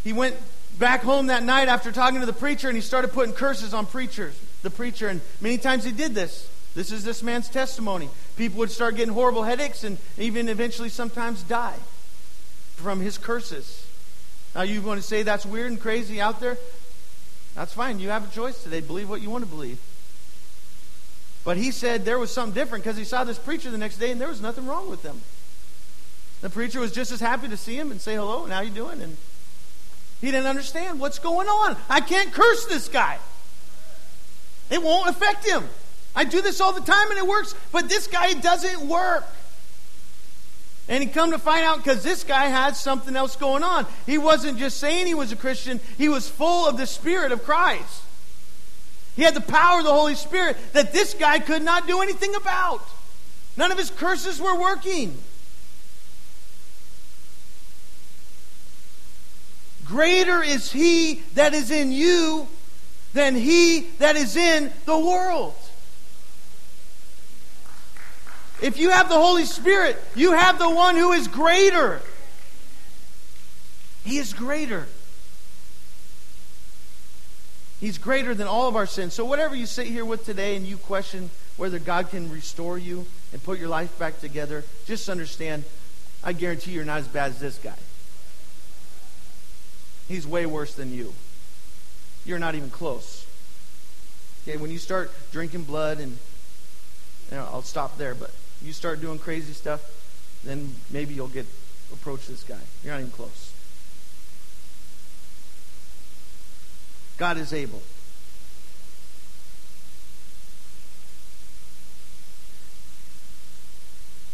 he 0.03 0.14
went 0.14 0.35
back 0.79 1.03
home 1.03 1.27
that 1.27 1.42
night 1.42 1.68
after 1.68 1.92
talking 1.92 2.20
to 2.20 2.27
the 2.27 2.33
preacher 2.33 2.68
and 2.68 2.77
he 2.77 2.81
started 2.81 3.12
putting 3.12 3.35
curses 3.35 3.75
on 3.75 3.85
preachers, 3.85 4.35
the 4.62 4.70
preacher. 4.70 5.09
And 5.09 5.20
many 5.42 5.59
times 5.59 5.85
he 5.85 5.92
did 5.92 6.14
this. 6.14 6.49
This 6.75 6.90
is 6.90 7.05
this 7.05 7.23
man's 7.23 7.49
testimony. 7.49 8.09
People 8.37 8.61
would 8.61 8.70
start 8.70 8.96
getting 8.96 9.12
horrible 9.12 9.42
headaches 9.42 9.85
and 9.85 9.99
even 10.16 10.49
eventually 10.49 10.88
sometimes 10.88 11.42
die 11.42 11.77
from 12.77 13.01
his 13.01 13.18
curses. 13.18 13.85
Now, 14.55 14.62
you 14.62 14.81
want 14.81 15.01
to 15.01 15.07
say 15.07 15.23
that's 15.23 15.44
weird 15.44 15.70
and 15.70 15.81
crazy 15.81 16.20
out 16.20 16.40
there? 16.40 16.57
That's 17.55 17.75
fine. 17.75 17.99
You 17.99 18.09
have 18.09 18.31
a 18.31 18.35
choice 18.35 18.62
today. 18.62 18.81
Believe 18.81 19.11
what 19.11 19.20
you 19.20 19.29
want 19.29 19.44
to 19.44 19.51
believe. 19.51 19.79
But 21.44 21.57
he 21.57 21.70
said 21.70 22.05
there 22.05 22.18
was 22.18 22.31
something 22.31 22.55
different 22.55 22.85
because 22.85 22.96
he 22.96 23.05
saw 23.05 23.24
this 23.24 23.38
preacher 23.38 23.70
the 23.70 23.79
next 23.79 23.98
day 23.98 24.11
and 24.11 24.20
there 24.20 24.29
was 24.29 24.40
nothing 24.40 24.66
wrong 24.66 24.90
with 24.90 25.03
them. 25.03 25.20
The 26.42 26.50
preacher 26.50 26.81
was 26.81 26.92
just 26.92 27.12
as 27.12 27.20
happy 27.20 27.48
to 27.48 27.57
see 27.57 27.76
him 27.76 27.90
and 27.90 28.00
say 28.00 28.14
hello 28.14 28.44
and 28.44 28.53
how 28.53 28.61
you 28.61 28.70
doing 28.70 29.00
and 29.00 29.16
he 30.20 30.31
didn't 30.31 30.46
understand 30.46 31.00
what's 31.00 31.18
going 31.18 31.48
on. 31.48 31.76
I 31.88 32.00
can't 32.00 32.33
curse 32.33 32.66
this 32.66 32.88
guy. 32.88 33.18
It 34.70 34.83
won't 34.83 35.09
affect 35.09 35.48
him. 35.48 35.64
I 36.14 36.24
do 36.24 36.42
this 36.42 36.61
all 36.61 36.72
the 36.72 36.81
time 36.81 37.11
and 37.11 37.18
it 37.18 37.26
works, 37.26 37.55
but 37.72 37.88
this 37.88 38.07
guy 38.07 38.35
doesn't 38.35 38.87
work. 38.87 39.24
And 40.88 41.03
he 41.03 41.09
come 41.09 41.31
to 41.31 41.38
find 41.38 41.64
out 41.64 41.79
because 41.79 42.03
this 42.03 42.24
guy 42.24 42.46
had 42.46 42.76
something 42.76 43.14
else 43.14 43.37
going 43.37 43.62
on. 43.62 43.87
He 44.07 44.18
wasn't 44.18 44.59
just 44.59 44.79
saying 44.79 45.07
he 45.07 45.14
was 45.14 45.33
a 45.33 45.37
Christian, 45.37 45.81
he 45.96 46.09
was 46.09 46.29
full 46.29 46.66
of 46.68 46.76
the 46.76 46.87
Spirit 46.87 47.33
of 47.33 47.44
Christ. 47.44 48.03
He 49.16 49.23
had 49.23 49.35
the 49.35 49.40
power 49.40 49.79
of 49.79 49.85
the 49.85 49.92
Holy 49.92 50.14
Spirit 50.14 50.57
that 50.73 50.92
this 50.92 51.14
guy 51.14 51.38
could 51.38 51.62
not 51.62 51.87
do 51.87 52.01
anything 52.01 52.35
about. 52.35 52.87
None 53.57 53.73
of 53.73 53.79
his 53.79 53.90
curses 53.90 54.40
were 54.40 54.59
working. 54.59 55.18
Greater 59.85 60.42
is 60.42 60.70
he 60.70 61.23
that 61.35 61.53
is 61.53 61.70
in 61.70 61.90
you 61.90 62.46
than 63.12 63.35
he 63.35 63.81
that 63.99 64.16
is 64.16 64.37
in 64.37 64.73
the 64.87 64.96
world. 64.96 65.55
If 68.62 68.79
you 68.79 68.90
have 68.90 69.09
the 69.09 69.16
Holy 69.16 69.46
Spirit, 69.46 70.01
you 70.14 70.33
have 70.33 70.59
the 70.59 70.70
one 70.70 70.94
who 70.94 71.12
is 71.12 71.27
greater. 71.27 72.01
He 74.05 74.18
is 74.18 74.33
greater. 74.33 74.87
He's 77.81 77.97
greater 77.97 78.35
than 78.35 78.47
all 78.47 78.69
of 78.69 78.77
our 78.77 78.87
sins. 78.87 79.14
So, 79.14 79.25
whatever 79.25 79.55
you 79.55 79.66
sit 79.66 79.87
here 79.87 80.05
with 80.05 80.25
today 80.25 80.55
and 80.57 80.66
you 80.66 80.77
question 80.77 81.31
whether 81.57 81.79
God 81.79 82.11
can 82.11 82.31
restore 82.31 82.79
you 82.79 83.07
and 83.33 83.43
put 83.43 83.59
your 83.59 83.69
life 83.69 83.99
back 83.99 84.21
together, 84.21 84.64
just 84.87 85.09
understand 85.09 85.64
I 86.23 86.33
guarantee 86.35 86.73
you're 86.73 86.85
not 86.85 86.99
as 86.99 87.09
bad 87.09 87.31
as 87.31 87.40
this 87.40 87.59
guy. 87.59 87.79
He's 90.09 90.27
way 90.27 90.45
worse 90.45 90.75
than 90.75 90.93
you. 90.93 91.14
You're 92.27 92.38
not 92.38 92.55
even 92.55 92.71
close. 92.71 93.27
Okay, 94.43 94.59
when 94.59 94.71
you 94.71 94.79
start 94.79 95.12
drinking 95.33 95.64
blood, 95.64 95.99
and 95.99 96.19
you 97.31 97.37
know, 97.37 97.49
I'll 97.53 97.62
stop 97.62 97.97
there, 97.97 98.14
but 98.14 98.31
you 98.61 98.73
start 98.73 99.01
doing 99.01 99.19
crazy 99.19 99.53
stuff, 99.53 99.81
then 100.45 100.75
maybe 100.90 101.14
you'll 101.14 101.29
get 101.29 101.47
approach 101.93 102.27
this 102.27 102.43
guy. 102.43 102.59
You're 102.85 102.93
not 102.93 103.01
even 103.01 103.12
close. 103.12 103.49
God 107.20 107.37
is 107.37 107.52
able. 107.52 107.83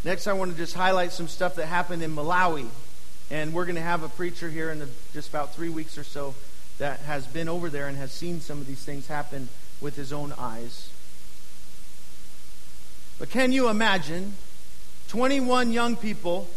Next, 0.05 0.29
I 0.29 0.35
want 0.35 0.53
to 0.53 0.57
just 0.57 0.75
highlight 0.77 1.11
some 1.11 1.27
stuff 1.27 1.57
that 1.57 1.67
happened 1.67 2.05
in 2.05 2.15
Malawi. 2.15 2.69
And 3.29 3.53
we're 3.53 3.65
going 3.65 3.75
to 3.75 3.83
have 3.83 4.05
a 4.05 4.09
preacher 4.09 4.49
here 4.49 4.71
in 4.71 4.79
the, 4.79 4.89
just 5.13 5.31
about 5.31 5.53
three 5.53 5.69
weeks 5.69 5.99
or 5.99 6.05
so 6.05 6.37
that 6.79 7.01
has 7.01 7.27
been 7.27 7.49
over 7.49 7.69
there 7.71 7.89
and 7.89 7.97
has 7.97 8.13
seen 8.13 8.41
some 8.41 8.61
of 8.61 8.69
these 8.69 8.85
things 8.85 9.09
happen 9.09 9.49
with 9.81 9.97
his 9.97 10.13
own 10.13 10.33
eyes. 10.39 10.89
But 13.19 13.31
can 13.31 13.51
you 13.51 13.69
imagine 13.69 14.35
21 15.09 15.73
young 15.73 15.97
people 15.97 16.49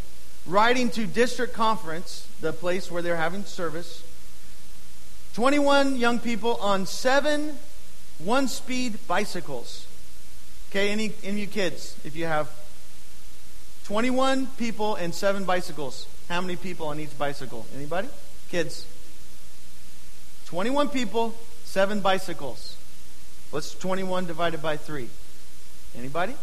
riding 0.45 0.91
to 0.91 1.07
district 1.07 1.55
conference, 1.55 2.27
the 2.39 2.53
place 2.53 2.91
where 2.91 3.01
they're 3.01 3.17
having 3.17 3.45
service? 3.45 4.03
21 5.33 5.97
young 5.97 6.19
people 6.19 6.55
on 6.55 6.85
seven 6.85 7.57
one 8.19 8.47
speed 8.47 8.97
bicycles. 9.07 9.85
Okay, 10.69 10.89
any, 10.89 11.13
any 11.23 11.31
of 11.31 11.37
you 11.39 11.47
kids, 11.47 11.97
if 12.03 12.15
you 12.15 12.25
have 12.25 12.51
21 13.85 14.45
people 14.57 14.95
and 14.95 15.15
seven 15.15 15.45
bicycles, 15.45 16.07
how 16.27 16.41
many 16.41 16.55
people 16.55 16.87
on 16.87 16.99
each 16.99 17.17
bicycle? 17.17 17.65
Anybody? 17.75 18.07
Kids. 18.49 18.85
21 20.45 20.89
people, 20.89 21.33
seven 21.63 22.01
bicycles. 22.01 22.75
What's 23.49 23.73
21 23.73 24.27
divided 24.27 24.61
by 24.61 24.77
3? 24.77 25.09
Anybody? 25.97 26.35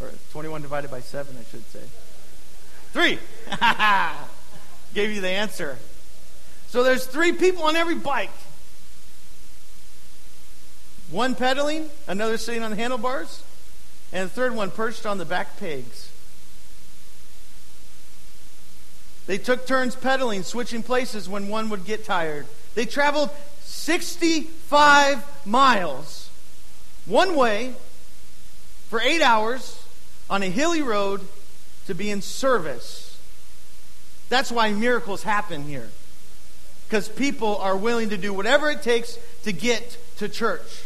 Or 0.00 0.10
21 0.32 0.60
divided 0.60 0.90
by 0.90 1.00
7, 1.00 1.34
I 1.34 1.50
should 1.50 1.64
say. 1.70 1.80
3! 2.92 3.18
Gave 4.94 5.12
you 5.12 5.20
the 5.20 5.28
answer. 5.28 5.78
So 6.68 6.82
there's 6.82 7.06
three 7.06 7.32
people 7.32 7.64
on 7.64 7.76
every 7.76 7.96
bike. 7.96 8.30
One 11.10 11.34
pedaling, 11.34 11.90
another 12.06 12.38
sitting 12.38 12.62
on 12.62 12.70
the 12.70 12.76
handlebars, 12.76 13.42
and 14.12 14.30
the 14.30 14.32
third 14.32 14.54
one 14.54 14.70
perched 14.70 15.04
on 15.04 15.18
the 15.18 15.24
back 15.24 15.58
pegs. 15.58 16.10
They 19.26 19.38
took 19.38 19.66
turns 19.66 19.96
pedaling, 19.96 20.42
switching 20.42 20.82
places 20.82 21.28
when 21.28 21.48
one 21.48 21.70
would 21.70 21.84
get 21.84 22.04
tired. 22.04 22.46
They 22.74 22.86
traveled 22.86 23.30
65 23.62 25.46
miles 25.46 26.30
one 27.06 27.34
way 27.36 27.74
for 28.88 29.00
eight 29.00 29.22
hours 29.22 29.82
on 30.28 30.42
a 30.42 30.48
hilly 30.48 30.82
road 30.82 31.20
to 31.86 31.94
be 31.94 32.10
in 32.10 32.22
service. 32.22 33.03
That's 34.34 34.50
why 34.50 34.72
miracles 34.72 35.22
happen 35.22 35.62
here. 35.62 35.88
Because 36.88 37.08
people 37.08 37.56
are 37.58 37.76
willing 37.76 38.08
to 38.08 38.16
do 38.16 38.32
whatever 38.32 38.68
it 38.68 38.82
takes 38.82 39.16
to 39.44 39.52
get 39.52 39.96
to 40.16 40.28
church. 40.28 40.82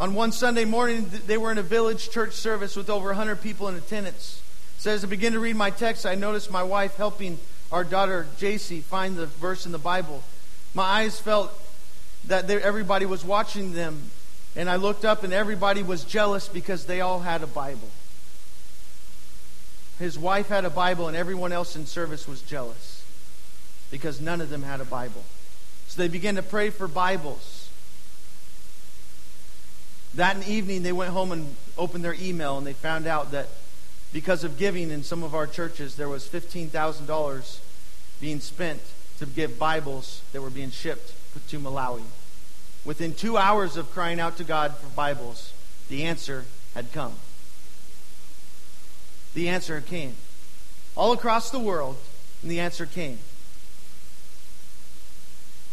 On 0.00 0.14
one 0.14 0.32
Sunday 0.32 0.64
morning, 0.64 1.08
they 1.28 1.38
were 1.38 1.52
in 1.52 1.58
a 1.58 1.62
village 1.62 2.10
church 2.10 2.32
service 2.32 2.74
with 2.74 2.90
over 2.90 3.10
100 3.10 3.40
people 3.40 3.68
in 3.68 3.76
attendance. 3.76 4.42
So 4.78 4.90
as 4.90 5.04
I 5.04 5.06
begin 5.06 5.32
to 5.34 5.38
read 5.38 5.54
my 5.54 5.70
text, 5.70 6.04
I 6.04 6.16
noticed 6.16 6.50
my 6.50 6.64
wife 6.64 6.96
helping 6.96 7.38
our 7.70 7.84
daughter 7.84 8.26
JC 8.36 8.82
find 8.82 9.16
the 9.16 9.26
verse 9.26 9.64
in 9.64 9.70
the 9.70 9.78
Bible. 9.78 10.24
My 10.74 10.82
eyes 10.82 11.20
felt 11.20 11.56
that 12.26 12.50
everybody 12.50 13.06
was 13.06 13.24
watching 13.24 13.74
them, 13.74 14.10
and 14.54 14.68
I 14.68 14.76
looked 14.76 15.04
up, 15.04 15.24
and 15.24 15.32
everybody 15.32 15.82
was 15.82 16.04
jealous 16.04 16.48
because 16.48 16.86
they 16.86 17.00
all 17.00 17.20
had 17.20 17.42
a 17.42 17.46
Bible. 17.46 17.88
His 19.98 20.18
wife 20.18 20.48
had 20.48 20.64
a 20.64 20.70
Bible, 20.70 21.08
and 21.08 21.16
everyone 21.16 21.52
else 21.52 21.76
in 21.76 21.86
service 21.86 22.26
was 22.26 22.42
jealous 22.42 23.04
because 23.90 24.20
none 24.20 24.40
of 24.40 24.50
them 24.50 24.62
had 24.62 24.80
a 24.80 24.84
Bible. 24.84 25.22
So 25.86 26.00
they 26.00 26.08
began 26.08 26.36
to 26.36 26.42
pray 26.42 26.70
for 26.70 26.88
Bibles. 26.88 27.68
That 30.14 30.46
evening, 30.48 30.82
they 30.82 30.92
went 30.92 31.10
home 31.10 31.32
and 31.32 31.54
opened 31.78 32.04
their 32.04 32.14
email, 32.14 32.58
and 32.58 32.66
they 32.66 32.72
found 32.72 33.06
out 33.06 33.30
that 33.32 33.48
because 34.12 34.44
of 34.44 34.58
giving 34.58 34.90
in 34.90 35.02
some 35.02 35.22
of 35.22 35.34
our 35.34 35.46
churches, 35.46 35.96
there 35.96 36.08
was 36.08 36.28
$15,000 36.28 37.58
being 38.20 38.40
spent 38.40 38.80
to 39.18 39.26
give 39.26 39.58
Bibles 39.58 40.22
that 40.32 40.42
were 40.42 40.50
being 40.50 40.70
shipped 40.70 41.12
to 41.48 41.58
Malawi. 41.58 42.02
Within 42.84 43.14
two 43.14 43.36
hours 43.36 43.76
of 43.76 43.90
crying 43.92 44.18
out 44.18 44.36
to 44.38 44.44
God 44.44 44.76
for 44.76 44.88
Bibles, 44.88 45.52
the 45.88 46.04
answer 46.04 46.44
had 46.74 46.92
come. 46.92 47.14
The 49.34 49.48
answer 49.48 49.80
came. 49.80 50.14
All 50.96 51.12
across 51.12 51.50
the 51.50 51.58
world, 51.58 51.96
and 52.42 52.50
the 52.50 52.60
answer 52.60 52.86
came. 52.86 53.18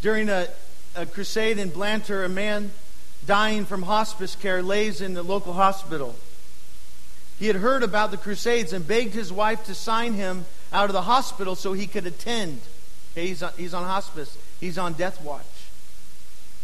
During 0.02 0.28
a, 0.28 0.48
a 0.94 1.04
crusade 1.04 1.58
in 1.58 1.70
Blantyre, 1.70 2.24
a 2.24 2.28
man 2.28 2.70
dying 3.26 3.66
from 3.66 3.82
hospice 3.82 4.34
care, 4.34 4.62
lays 4.62 5.00
in 5.00 5.14
the 5.14 5.22
local 5.22 5.52
hospital. 5.52 6.16
He 7.38 7.46
had 7.46 7.56
heard 7.56 7.82
about 7.82 8.10
the 8.10 8.16
Crusades 8.16 8.72
and 8.72 8.86
begged 8.86 9.14
his 9.14 9.32
wife 9.32 9.64
to 9.64 9.74
sign 9.74 10.12
him 10.12 10.44
out 10.72 10.90
of 10.90 10.92
the 10.92 11.02
hospital 11.02 11.54
so 11.56 11.72
he 11.72 11.86
could 11.86 12.06
attend. 12.06 12.60
Okay, 13.12 13.28
he's, 13.28 13.42
on, 13.42 13.52
he's 13.56 13.74
on 13.74 13.84
hospice, 13.84 14.36
he's 14.60 14.78
on 14.78 14.92
death 14.92 15.22
watch. 15.22 15.44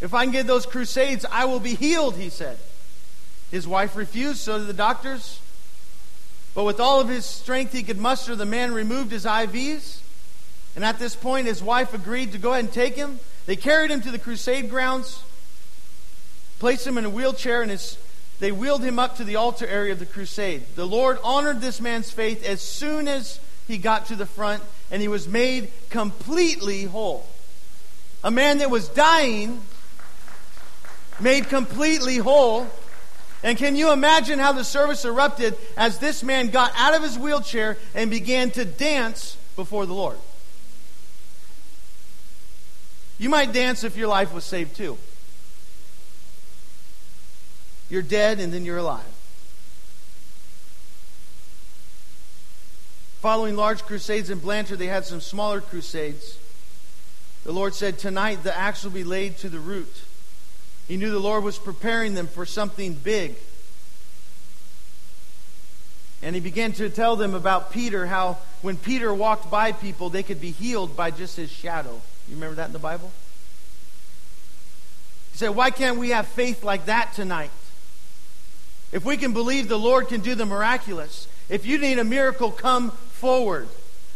If 0.00 0.12
I 0.12 0.24
can 0.24 0.32
get 0.32 0.46
those 0.46 0.66
Crusades, 0.66 1.24
I 1.30 1.46
will 1.46 1.60
be 1.60 1.74
healed, 1.74 2.16
he 2.16 2.28
said. 2.28 2.58
His 3.50 3.66
wife 3.66 3.96
refused, 3.96 4.40
so 4.40 4.58
did 4.58 4.66
the 4.66 4.74
doctors. 4.74 5.40
But 6.54 6.64
with 6.64 6.80
all 6.80 7.00
of 7.00 7.08
his 7.08 7.24
strength 7.24 7.72
he 7.72 7.82
could 7.82 7.98
muster, 7.98 8.34
the 8.34 8.46
man 8.46 8.72
removed 8.72 9.12
his 9.12 9.24
IVs, 9.24 10.00
And 10.74 10.84
at 10.84 10.98
this 10.98 11.16
point, 11.16 11.46
his 11.46 11.62
wife 11.62 11.94
agreed 11.94 12.32
to 12.32 12.38
go 12.38 12.52
ahead 12.52 12.64
and 12.64 12.72
take 12.72 12.96
him. 12.96 13.20
They 13.46 13.56
carried 13.56 13.90
him 13.90 14.02
to 14.02 14.10
the 14.10 14.18
crusade 14.18 14.68
grounds, 14.68 15.22
placed 16.58 16.86
him 16.86 16.98
in 16.98 17.04
a 17.04 17.10
wheelchair, 17.10 17.62
and 17.62 17.70
his, 17.70 17.96
they 18.40 18.52
wheeled 18.52 18.82
him 18.82 18.98
up 18.98 19.16
to 19.16 19.24
the 19.24 19.36
altar 19.36 19.66
area 19.66 19.92
of 19.92 19.98
the 19.98 20.06
crusade. 20.06 20.64
The 20.74 20.86
Lord 20.86 21.18
honored 21.22 21.60
this 21.60 21.80
man's 21.80 22.10
faith 22.10 22.44
as 22.44 22.60
soon 22.60 23.08
as 23.08 23.40
he 23.68 23.78
got 23.78 24.06
to 24.06 24.16
the 24.16 24.26
front, 24.26 24.62
and 24.90 25.00
he 25.00 25.08
was 25.08 25.26
made 25.28 25.70
completely 25.88 26.84
whole. 26.84 27.26
A 28.24 28.30
man 28.30 28.58
that 28.58 28.70
was 28.70 28.88
dying, 28.88 29.60
made 31.20 31.48
completely 31.48 32.16
whole. 32.16 32.68
And 33.42 33.56
can 33.56 33.76
you 33.76 33.92
imagine 33.92 34.38
how 34.38 34.52
the 34.52 34.64
service 34.64 35.04
erupted 35.04 35.56
as 35.76 35.98
this 35.98 36.22
man 36.22 36.48
got 36.48 36.72
out 36.76 36.94
of 36.94 37.02
his 37.02 37.18
wheelchair 37.18 37.78
and 37.94 38.10
began 38.10 38.50
to 38.52 38.64
dance 38.64 39.36
before 39.54 39.86
the 39.86 39.94
Lord? 39.94 40.18
You 43.18 43.30
might 43.30 43.52
dance 43.52 43.84
if 43.84 43.96
your 43.96 44.08
life 44.08 44.32
was 44.32 44.44
saved 44.44 44.76
too. 44.76 44.98
You're 47.88 48.02
dead 48.02 48.40
and 48.40 48.52
then 48.52 48.64
you're 48.64 48.78
alive. 48.78 49.04
Following 53.20 53.56
large 53.56 53.82
crusades 53.82 54.28
in 54.28 54.38
Blantyre, 54.38 54.76
they 54.76 54.86
had 54.86 55.04
some 55.04 55.20
smaller 55.20 55.60
crusades. 55.60 56.38
The 57.44 57.52
Lord 57.52 57.74
said, 57.74 57.98
Tonight 57.98 58.42
the 58.44 58.56
axe 58.56 58.84
will 58.84 58.90
be 58.90 59.04
laid 59.04 59.38
to 59.38 59.48
the 59.48 59.58
root. 59.58 59.92
He 60.88 60.96
knew 60.96 61.10
the 61.10 61.18
Lord 61.18 61.42
was 61.42 61.58
preparing 61.58 62.14
them 62.14 62.28
for 62.28 62.46
something 62.46 62.94
big. 62.94 63.34
And 66.22 66.34
he 66.34 66.40
began 66.40 66.72
to 66.72 66.88
tell 66.88 67.16
them 67.16 67.34
about 67.34 67.72
Peter, 67.72 68.06
how 68.06 68.38
when 68.62 68.76
Peter 68.76 69.12
walked 69.12 69.50
by 69.50 69.72
people, 69.72 70.10
they 70.10 70.22
could 70.22 70.40
be 70.40 70.50
healed 70.50 70.96
by 70.96 71.10
just 71.10 71.36
his 71.36 71.50
shadow. 71.50 72.00
You 72.28 72.34
remember 72.34 72.56
that 72.56 72.66
in 72.66 72.72
the 72.72 72.78
Bible? 72.78 73.10
He 75.32 75.38
said, 75.38 75.50
Why 75.50 75.70
can't 75.70 75.98
we 75.98 76.10
have 76.10 76.26
faith 76.26 76.64
like 76.64 76.86
that 76.86 77.12
tonight? 77.14 77.50
If 78.92 79.04
we 79.04 79.16
can 79.16 79.32
believe 79.32 79.68
the 79.68 79.78
Lord 79.78 80.08
can 80.08 80.20
do 80.20 80.34
the 80.34 80.46
miraculous, 80.46 81.28
if 81.48 81.66
you 81.66 81.78
need 81.78 81.98
a 81.98 82.04
miracle, 82.04 82.50
come 82.50 82.90
forward. 82.90 83.68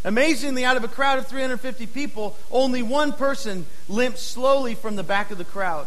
Amazingly, 0.02 0.64
out 0.64 0.76
of 0.76 0.85
a 0.85 0.88
crowd 0.88 1.18
of 1.18 1.26
350 1.26 1.87
people, 1.87 2.37
only 2.50 2.83
one 2.83 3.12
person 3.12 3.66
limped 3.88 4.18
slowly 4.18 4.74
from 4.74 4.96
the 4.96 5.02
back 5.02 5.30
of 5.30 5.37
the 5.37 5.44
crowd. 5.44 5.87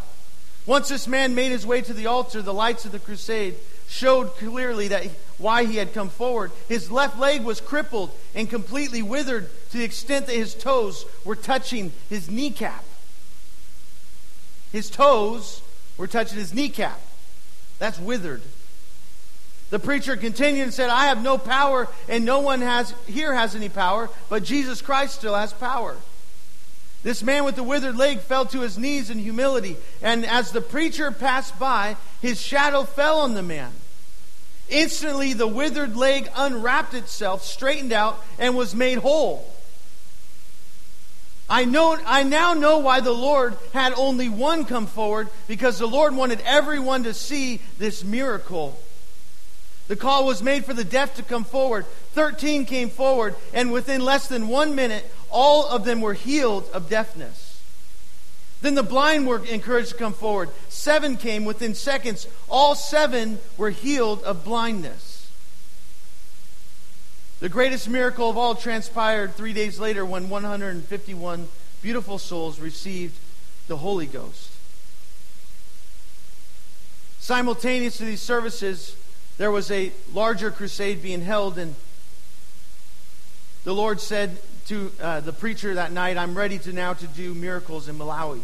Once 0.65 0.89
this 0.89 1.07
man 1.07 1.35
made 1.35 1.51
his 1.51 1.65
way 1.65 1.81
to 1.81 1.93
the 1.93 2.07
altar, 2.07 2.41
the 2.41 2.53
lights 2.53 2.85
of 2.85 2.91
the 2.91 2.99
crusade 2.99 3.55
showed 3.87 4.35
clearly 4.37 4.87
that 4.87 5.05
why 5.37 5.65
he 5.65 5.77
had 5.77 5.93
come 5.93 6.09
forward. 6.09 6.51
His 6.69 6.89
left 6.89 7.19
leg 7.19 7.43
was 7.43 7.59
crippled 7.59 8.11
and 8.33 8.49
completely 8.49 9.01
withered 9.01 9.49
to 9.71 9.77
the 9.77 9.83
extent 9.83 10.27
that 10.27 10.35
his 10.35 10.55
toes 10.55 11.05
were 11.25 11.35
touching 11.35 11.91
his 12.09 12.29
kneecap. 12.29 12.83
His 14.71 14.89
toes 14.89 15.61
were 15.97 16.07
touching 16.07 16.39
his 16.39 16.53
kneecap. 16.53 16.99
That's 17.77 17.99
withered. 17.99 18.41
The 19.69 19.79
preacher 19.79 20.15
continued 20.15 20.63
and 20.63 20.73
said, 20.73 20.89
I 20.89 21.05
have 21.05 21.21
no 21.21 21.37
power, 21.37 21.87
and 22.07 22.25
no 22.25 22.39
one 22.39 22.61
has 22.61 22.93
here 23.07 23.33
has 23.33 23.55
any 23.55 23.69
power, 23.69 24.09
but 24.29 24.43
Jesus 24.43 24.81
Christ 24.81 25.15
still 25.15 25.35
has 25.35 25.51
power. 25.51 25.97
This 27.03 27.21
man 27.21 27.43
with 27.43 27.57
the 27.57 27.63
withered 27.63 27.97
leg 27.97 28.21
fell 28.21 28.45
to 28.47 28.61
his 28.61 28.77
knees 28.77 29.09
in 29.09 29.19
humility, 29.19 29.75
and 30.01 30.25
as 30.25 30.51
the 30.51 30.61
preacher 30.61 31.11
passed 31.11 31.59
by, 31.59 31.97
his 32.21 32.41
shadow 32.41 32.83
fell 32.83 33.19
on 33.19 33.33
the 33.33 33.43
man. 33.43 33.73
Instantly, 34.69 35.33
the 35.33 35.47
withered 35.47 35.97
leg 35.97 36.29
unwrapped 36.35 36.93
itself, 36.93 37.43
straightened 37.43 37.91
out, 37.91 38.23
and 38.39 38.55
was 38.55 38.73
made 38.73 38.99
whole. 38.99 39.45
I, 41.49 41.65
know, 41.65 41.97
I 42.05 42.23
now 42.23 42.53
know 42.53 42.79
why 42.79 43.01
the 43.01 43.11
Lord 43.11 43.57
had 43.73 43.93
only 43.97 44.29
one 44.29 44.63
come 44.63 44.87
forward, 44.87 45.27
because 45.47 45.77
the 45.77 45.87
Lord 45.87 46.15
wanted 46.15 46.39
everyone 46.45 47.03
to 47.03 47.13
see 47.13 47.59
this 47.77 48.03
miracle. 48.05 48.79
The 49.87 49.95
call 49.95 50.25
was 50.25 50.41
made 50.41 50.65
for 50.65 50.73
the 50.73 50.83
deaf 50.83 51.15
to 51.15 51.23
come 51.23 51.43
forward. 51.43 51.85
Thirteen 52.13 52.65
came 52.65 52.89
forward, 52.89 53.35
and 53.53 53.71
within 53.71 54.03
less 54.03 54.27
than 54.27 54.47
one 54.47 54.75
minute, 54.75 55.09
all 55.29 55.67
of 55.67 55.83
them 55.83 55.99
were 55.99 56.13
healed 56.13 56.69
of 56.73 56.89
deafness. 56.89 57.61
Then 58.61 58.75
the 58.75 58.83
blind 58.83 59.27
were 59.27 59.43
encouraged 59.45 59.89
to 59.89 59.95
come 59.95 60.13
forward. 60.13 60.49
Seven 60.69 61.17
came 61.17 61.43
within 61.43 61.75
seconds. 61.75 62.27
All 62.47 62.75
seven 62.75 63.39
were 63.57 63.71
healed 63.71 64.23
of 64.23 64.45
blindness. 64.45 65.29
The 67.41 67.49
greatest 67.49 67.89
miracle 67.89 68.29
of 68.29 68.37
all 68.37 68.55
transpired 68.55 69.35
three 69.35 69.51
days 69.51 69.81
later 69.81 70.05
when 70.05 70.29
151 70.29 71.49
beautiful 71.81 72.17
souls 72.17 72.57
received 72.57 73.19
the 73.67 73.75
Holy 73.75 74.05
Ghost. 74.05 74.49
Simultaneous 77.19 77.97
to 77.97 78.05
these 78.05 78.21
services, 78.21 78.95
there 79.37 79.51
was 79.51 79.71
a 79.71 79.91
larger 80.13 80.51
crusade 80.51 81.01
being 81.01 81.21
held, 81.21 81.57
and 81.57 81.75
the 83.63 83.73
Lord 83.73 83.99
said, 83.99 84.37
to 84.67 84.91
uh, 85.01 85.19
the 85.19 85.33
preacher 85.33 85.73
that 85.73 85.91
night, 85.91 86.17
I'm 86.17 86.35
ready 86.35 86.57
to 86.59 86.71
now 86.71 86.93
to 86.93 87.07
do 87.07 87.33
miracles 87.33 87.89
in 87.89 87.97
Malawi. 87.97 88.39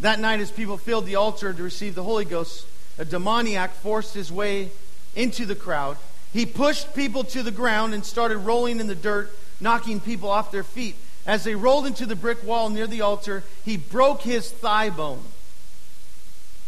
That 0.00 0.20
night, 0.20 0.40
as 0.40 0.50
people 0.50 0.76
filled 0.76 1.06
the 1.06 1.16
altar 1.16 1.52
to 1.52 1.62
receive 1.62 1.94
the 1.94 2.02
Holy 2.02 2.24
Ghost, 2.24 2.66
a 2.98 3.04
demoniac 3.04 3.72
forced 3.74 4.14
his 4.14 4.30
way 4.30 4.70
into 5.14 5.46
the 5.46 5.54
crowd. 5.54 5.96
He 6.32 6.46
pushed 6.46 6.94
people 6.94 7.24
to 7.24 7.42
the 7.42 7.50
ground 7.50 7.94
and 7.94 8.04
started 8.04 8.38
rolling 8.38 8.80
in 8.80 8.86
the 8.86 8.94
dirt, 8.94 9.30
knocking 9.60 10.00
people 10.00 10.30
off 10.30 10.50
their 10.50 10.64
feet. 10.64 10.96
As 11.26 11.44
they 11.44 11.54
rolled 11.54 11.86
into 11.86 12.06
the 12.06 12.16
brick 12.16 12.42
wall 12.44 12.68
near 12.68 12.86
the 12.86 13.00
altar, 13.00 13.44
he 13.64 13.76
broke 13.76 14.22
his 14.22 14.50
thigh 14.50 14.90
bone 14.90 15.22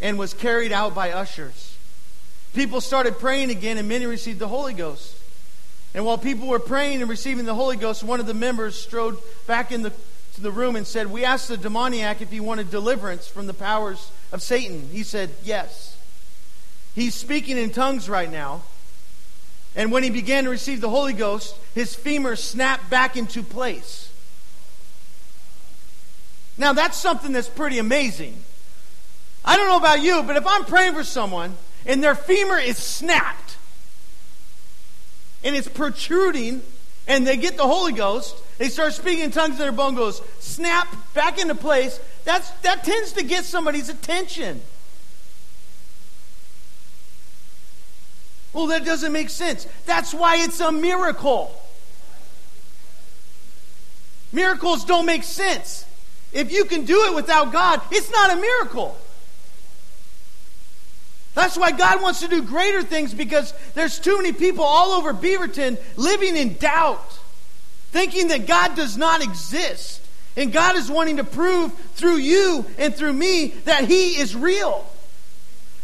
and 0.00 0.18
was 0.18 0.35
carried 0.35 0.72
out 0.72 0.94
by 0.94 1.11
ushers. 1.12 1.73
People 2.55 2.81
started 2.81 3.19
praying 3.19 3.51
again, 3.51 3.79
and 3.79 3.88
many 3.88 4.07
received 4.07 4.38
the 4.38 4.49
Holy 4.49 4.75
Ghost. 4.75 5.17
And 5.93 6.05
while 6.05 6.19
people 6.19 6.47
were 6.47 6.61
praying 6.61 7.01
and 7.01 7.11
receiving 7.11 7.45
the 7.45 7.55
Holy 7.55 7.77
Ghost, 7.77 8.03
one 8.03 8.21
of 8.21 8.27
the 8.27 8.35
members 8.35 8.81
strode 8.81 9.19
back 9.47 9.73
in 9.73 9.83
the, 9.83 9.93
to 10.35 10.40
the 10.40 10.53
room 10.53 10.77
and 10.77 10.87
said, 10.87 11.11
We 11.11 11.25
asked 11.25 11.49
the 11.49 11.57
demoniac 11.57 12.21
if 12.21 12.31
he 12.31 12.40
wanted 12.40 12.71
deliverance 12.71 13.27
from 13.27 13.47
the 13.47 13.55
powers 13.55 14.11
of 14.33 14.40
Satan. 14.40 14.88
He 14.93 15.03
said, 15.03 15.31
Yes. 15.43 15.97
He's 16.95 17.14
speaking 17.14 17.59
in 17.59 17.71
tongues 17.71 18.09
right 18.09 18.31
now. 18.31 18.62
And 19.75 19.90
when 19.90 20.05
he 20.05 20.11
began 20.11 20.45
to 20.45 20.51
receive 20.51 20.81
the 20.81 20.88
Holy 20.88 21.12
Ghost, 21.12 21.57
his 21.75 21.97
femur 21.97 22.37
snapped 22.37 22.88
back 22.88 23.17
into 23.17 23.43
place. 23.43 24.12
Now, 26.57 26.73
that's 26.73 26.97
something 26.97 27.33
that's 27.33 27.49
pretty 27.49 27.81
amazing. 27.81 28.37
I 29.45 29.57
don't 29.57 29.69
know 29.69 29.77
about 29.77 30.03
you, 30.03 30.23
but 30.23 30.37
if 30.37 30.47
I'm 30.47 30.64
praying 30.64 30.95
for 30.95 31.03
someone 31.03 31.57
and 31.87 32.03
their 32.03 32.14
femur 32.14 32.59
is 32.59 32.79
snapped, 32.79 33.57
and 35.42 35.55
it's 35.55 35.68
protruding, 35.68 36.62
and 37.07 37.27
they 37.27 37.37
get 37.37 37.57
the 37.57 37.66
Holy 37.66 37.92
Ghost. 37.92 38.37
They 38.59 38.68
start 38.68 38.92
speaking 38.92 39.25
in 39.25 39.31
tongues, 39.31 39.53
and 39.53 39.61
their 39.61 39.73
bone 39.73 39.94
goes 39.94 40.23
snap 40.38 40.88
back 41.12 41.38
into 41.38 41.55
place. 41.55 42.01
That's, 42.25 42.49
that 42.62 42.85
tends 42.85 43.12
to 43.14 43.25
get 43.25 43.44
somebody's 43.44 43.88
attention. 43.88 44.62
Well, 48.53 48.68
that 48.68 48.85
doesn't 48.85 49.12
make 49.12 49.31
sense. 49.31 49.66
That's 49.85 50.14
why 50.14 50.37
it's 50.37 50.61
a 50.61 50.70
miracle. 50.70 51.61
Miracles 54.33 54.85
don't 54.85 55.07
make 55.07 55.25
sense. 55.25 55.85
If 56.33 56.51
you 56.53 56.64
can 56.64 56.85
do 56.85 57.07
it 57.07 57.14
without 57.14 57.53
God, 57.53 57.81
it's 57.90 58.11
not 58.11 58.33
a 58.33 58.37
miracle. 58.37 58.97
That's 61.35 61.57
why 61.57 61.73
God 61.73 62.01
wants 62.01 62.20
to 62.20 62.29
do 62.29 62.42
greater 62.42 62.83
things 62.83 63.12
because 63.12 63.53
there's 63.75 63.99
too 63.99 64.16
many 64.16 64.33
people 64.33 64.64
all 64.64 64.92
over 64.92 65.12
Beaverton 65.12 65.79
living 65.97 66.37
in 66.37 66.55
doubt, 66.55 67.18
thinking 67.90 68.29
that 68.29 68.47
God 68.47 68.77
does 68.77 68.97
not 68.97 69.23
exist. 69.23 70.01
And 70.37 70.53
God 70.53 70.77
is 70.77 70.90
wanting 70.90 71.18
to 71.18 71.25
prove 71.25 71.73
through 71.94 72.16
you 72.16 72.64
and 72.79 72.94
through 72.94 73.12
me 73.12 73.49
that 73.64 73.85
He 73.85 74.16
is 74.16 74.35
real. 74.35 74.85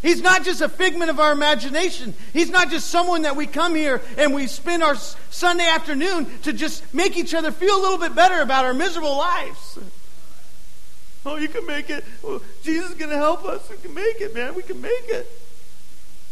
He's 0.03 0.23
not 0.23 0.45
just 0.45 0.61
a 0.61 0.69
figment 0.69 1.11
of 1.11 1.21
our 1.21 1.33
imagination. 1.33 2.15
He's 2.33 2.51
not 2.51 2.71
just 2.71 2.89
someone 2.89 3.23
that 3.23 3.37
we 3.37 3.47
come 3.47 3.75
here 3.75 4.01
and 4.17 4.35
we 4.35 4.47
spend 4.47 4.83
our 4.83 4.97
Sunday 4.97 5.67
afternoon 5.67 6.27
to 6.43 6.53
just 6.53 6.95
make 6.95 7.19
each 7.19 7.35
other 7.35 7.53
feel 7.53 7.79
a 7.79 7.83
little 7.83 7.99
bit 7.99 8.15
better 8.15 8.41
about 8.41 8.65
our 8.65 8.73
miserable 8.73 9.17
lives. 9.17 9.79
Oh, 11.27 11.37
you 11.37 11.49
can 11.49 11.67
make 11.67 11.91
it. 11.91 12.03
Well, 12.23 12.41
Jesus 12.63 12.91
is 12.91 12.97
going 12.97 13.11
to 13.11 13.17
help 13.17 13.45
us. 13.45 13.69
We 13.69 13.77
can 13.77 13.93
make 13.93 14.21
it, 14.21 14.35
man. 14.35 14.55
We 14.55 14.63
can 14.63 14.81
make 14.81 15.09
it. 15.09 15.40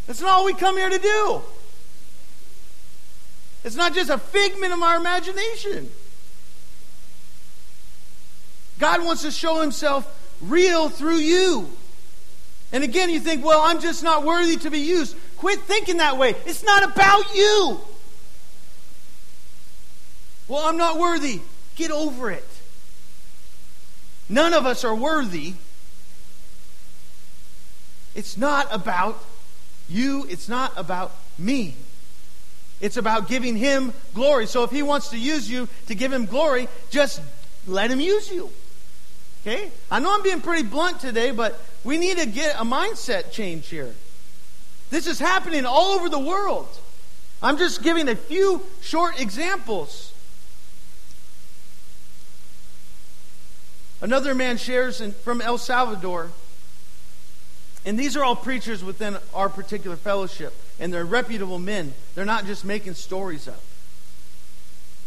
That's 0.09 0.23
not 0.23 0.31
all 0.31 0.47
we 0.47 0.55
come 0.55 0.79
here 0.79 0.89
to 0.89 0.99
do. 0.99 1.43
It's 3.63 3.77
not 3.77 3.95
just 3.95 4.09
a 4.09 4.17
figment 4.17 4.73
of 4.73 4.83
our 4.83 4.97
imagination. 4.97 5.91
God 8.79 9.05
wants 9.05 9.21
to 9.23 9.31
show 9.31 9.61
himself 9.61 10.07
real 10.41 10.89
through 10.89 11.19
you. 11.19 11.69
And 12.73 12.83
again, 12.83 13.11
you 13.11 13.21
think, 13.21 13.45
well, 13.45 13.61
I'm 13.61 13.81
just 13.81 14.03
not 14.03 14.25
worthy 14.25 14.57
to 14.57 14.71
be 14.71 14.79
used. 14.79 15.15
Quit 15.37 15.61
thinking 15.61 15.99
that 15.99 16.17
way. 16.17 16.35
It's 16.47 16.65
not 16.65 16.91
about 16.91 17.35
you. 17.35 17.79
Well, 20.49 20.63
I'm 20.63 20.79
not 20.79 20.99
worthy. 20.99 21.43
Get 21.77 21.91
over 21.91 22.31
it. 22.31 22.49
none 24.31 24.55
of 24.55 24.65
us 24.65 24.85
are 24.85 24.95
worthy. 24.95 25.53
It's 28.15 28.39
not 28.39 28.69
about 28.71 29.23
you, 29.89 30.27
it's 30.29 30.49
not 30.49 30.73
about 30.77 31.13
me. 31.39 31.75
It's 32.81 32.97
about 32.97 33.29
giving 33.29 33.57
Him 33.57 33.93
glory. 34.15 34.47
So 34.47 34.63
if 34.65 34.71
He 34.71 34.83
wants 34.83 35.09
to 35.11 35.19
use 35.19 35.51
you 35.51 35.69
to 35.87 35.95
give 35.95 36.13
Him 36.13 36.27
glory, 36.27 36.69
just 36.91 37.21
let 37.67 37.91
Him 37.91 38.01
use 38.01 38.31
you. 38.31 38.51
Okay? 39.43 39.71
I 39.91 40.01
know 40.01 40.15
I'm 40.15 40.23
being 40.23 40.41
pretty 40.41 40.65
blunt 40.65 41.01
today, 41.01 41.31
but 41.31 41.61
we 41.85 41.97
need 41.97 42.19
to 42.19 42.27
get 42.27 42.57
a 42.57 42.65
mindset 42.65 43.33
change 43.33 43.69
here. 43.69 43.95
This 44.91 45.07
is 45.07 45.19
happening 45.19 45.67
all 45.67 45.93
over 45.93 46.09
the 46.09 46.19
world. 46.19 46.69
I'm 47.43 47.59
just 47.59 47.83
giving 47.83 48.09
a 48.09 48.17
few 48.17 48.63
short 48.81 49.21
examples. 49.21 50.13
Another 54.01 54.35
man 54.35 54.57
shares 54.57 55.01
in, 55.01 55.13
from 55.13 55.41
El 55.41 55.59
Salvador, 55.59 56.31
and 57.89 57.99
these 57.99 58.19
are 58.19 58.23
all 58.23 58.37
preachers 58.37 58.85
within 58.85 59.17
our 59.33 59.49
particular 59.49 59.97
fellowship, 59.97 60.53
and 60.79 60.93
they're 60.93 61.07
reputable 61.07 61.59
men. 61.59 61.95
They're 62.15 62.27
not 62.27 62.45
just 62.45 62.63
making 62.63 62.93
stories 62.93 63.49
up. 63.49 63.63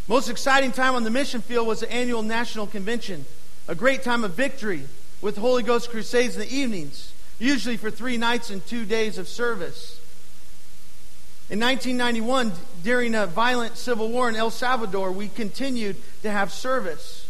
Most 0.07 0.29
exciting 0.29 0.71
time 0.71 0.95
on 0.95 1.03
the 1.03 1.11
mission 1.11 1.41
field 1.41 1.67
was 1.67 1.81
the 1.81 1.91
annual 1.91 2.23
national 2.23 2.65
convention, 2.65 3.25
a 3.67 3.75
great 3.75 4.01
time 4.01 4.23
of 4.23 4.33
victory 4.33 4.85
with 5.21 5.37
Holy 5.37 5.61
Ghost 5.61 5.91
crusades 5.91 6.33
in 6.33 6.41
the 6.41 6.51
evenings, 6.51 7.13
usually 7.37 7.77
for 7.77 7.91
three 7.91 8.17
nights 8.17 8.49
and 8.49 8.65
two 8.65 8.83
days 8.83 9.19
of 9.19 9.27
service. 9.27 10.01
In 11.51 11.59
1991, 11.59 12.51
during 12.83 13.13
a 13.13 13.27
violent 13.27 13.77
civil 13.77 14.09
war 14.09 14.27
in 14.27 14.35
El 14.35 14.49
Salvador, 14.49 15.11
we 15.11 15.27
continued 15.27 15.97
to 16.23 16.31
have 16.31 16.51
service. 16.51 17.20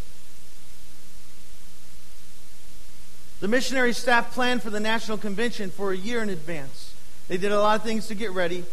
The 3.41 3.47
missionary 3.47 3.93
staff 3.93 4.33
planned 4.33 4.61
for 4.61 4.69
the 4.69 4.79
National 4.79 5.17
Convention 5.17 5.71
for 5.71 5.91
a 5.91 5.97
year 5.97 6.21
in 6.21 6.29
advance. 6.29 6.93
They 7.27 7.37
did 7.37 7.51
a 7.51 7.59
lot 7.59 7.75
of 7.79 7.83
things 7.83 8.07
to 8.07 8.15
get 8.15 8.31
ready. 8.31 8.63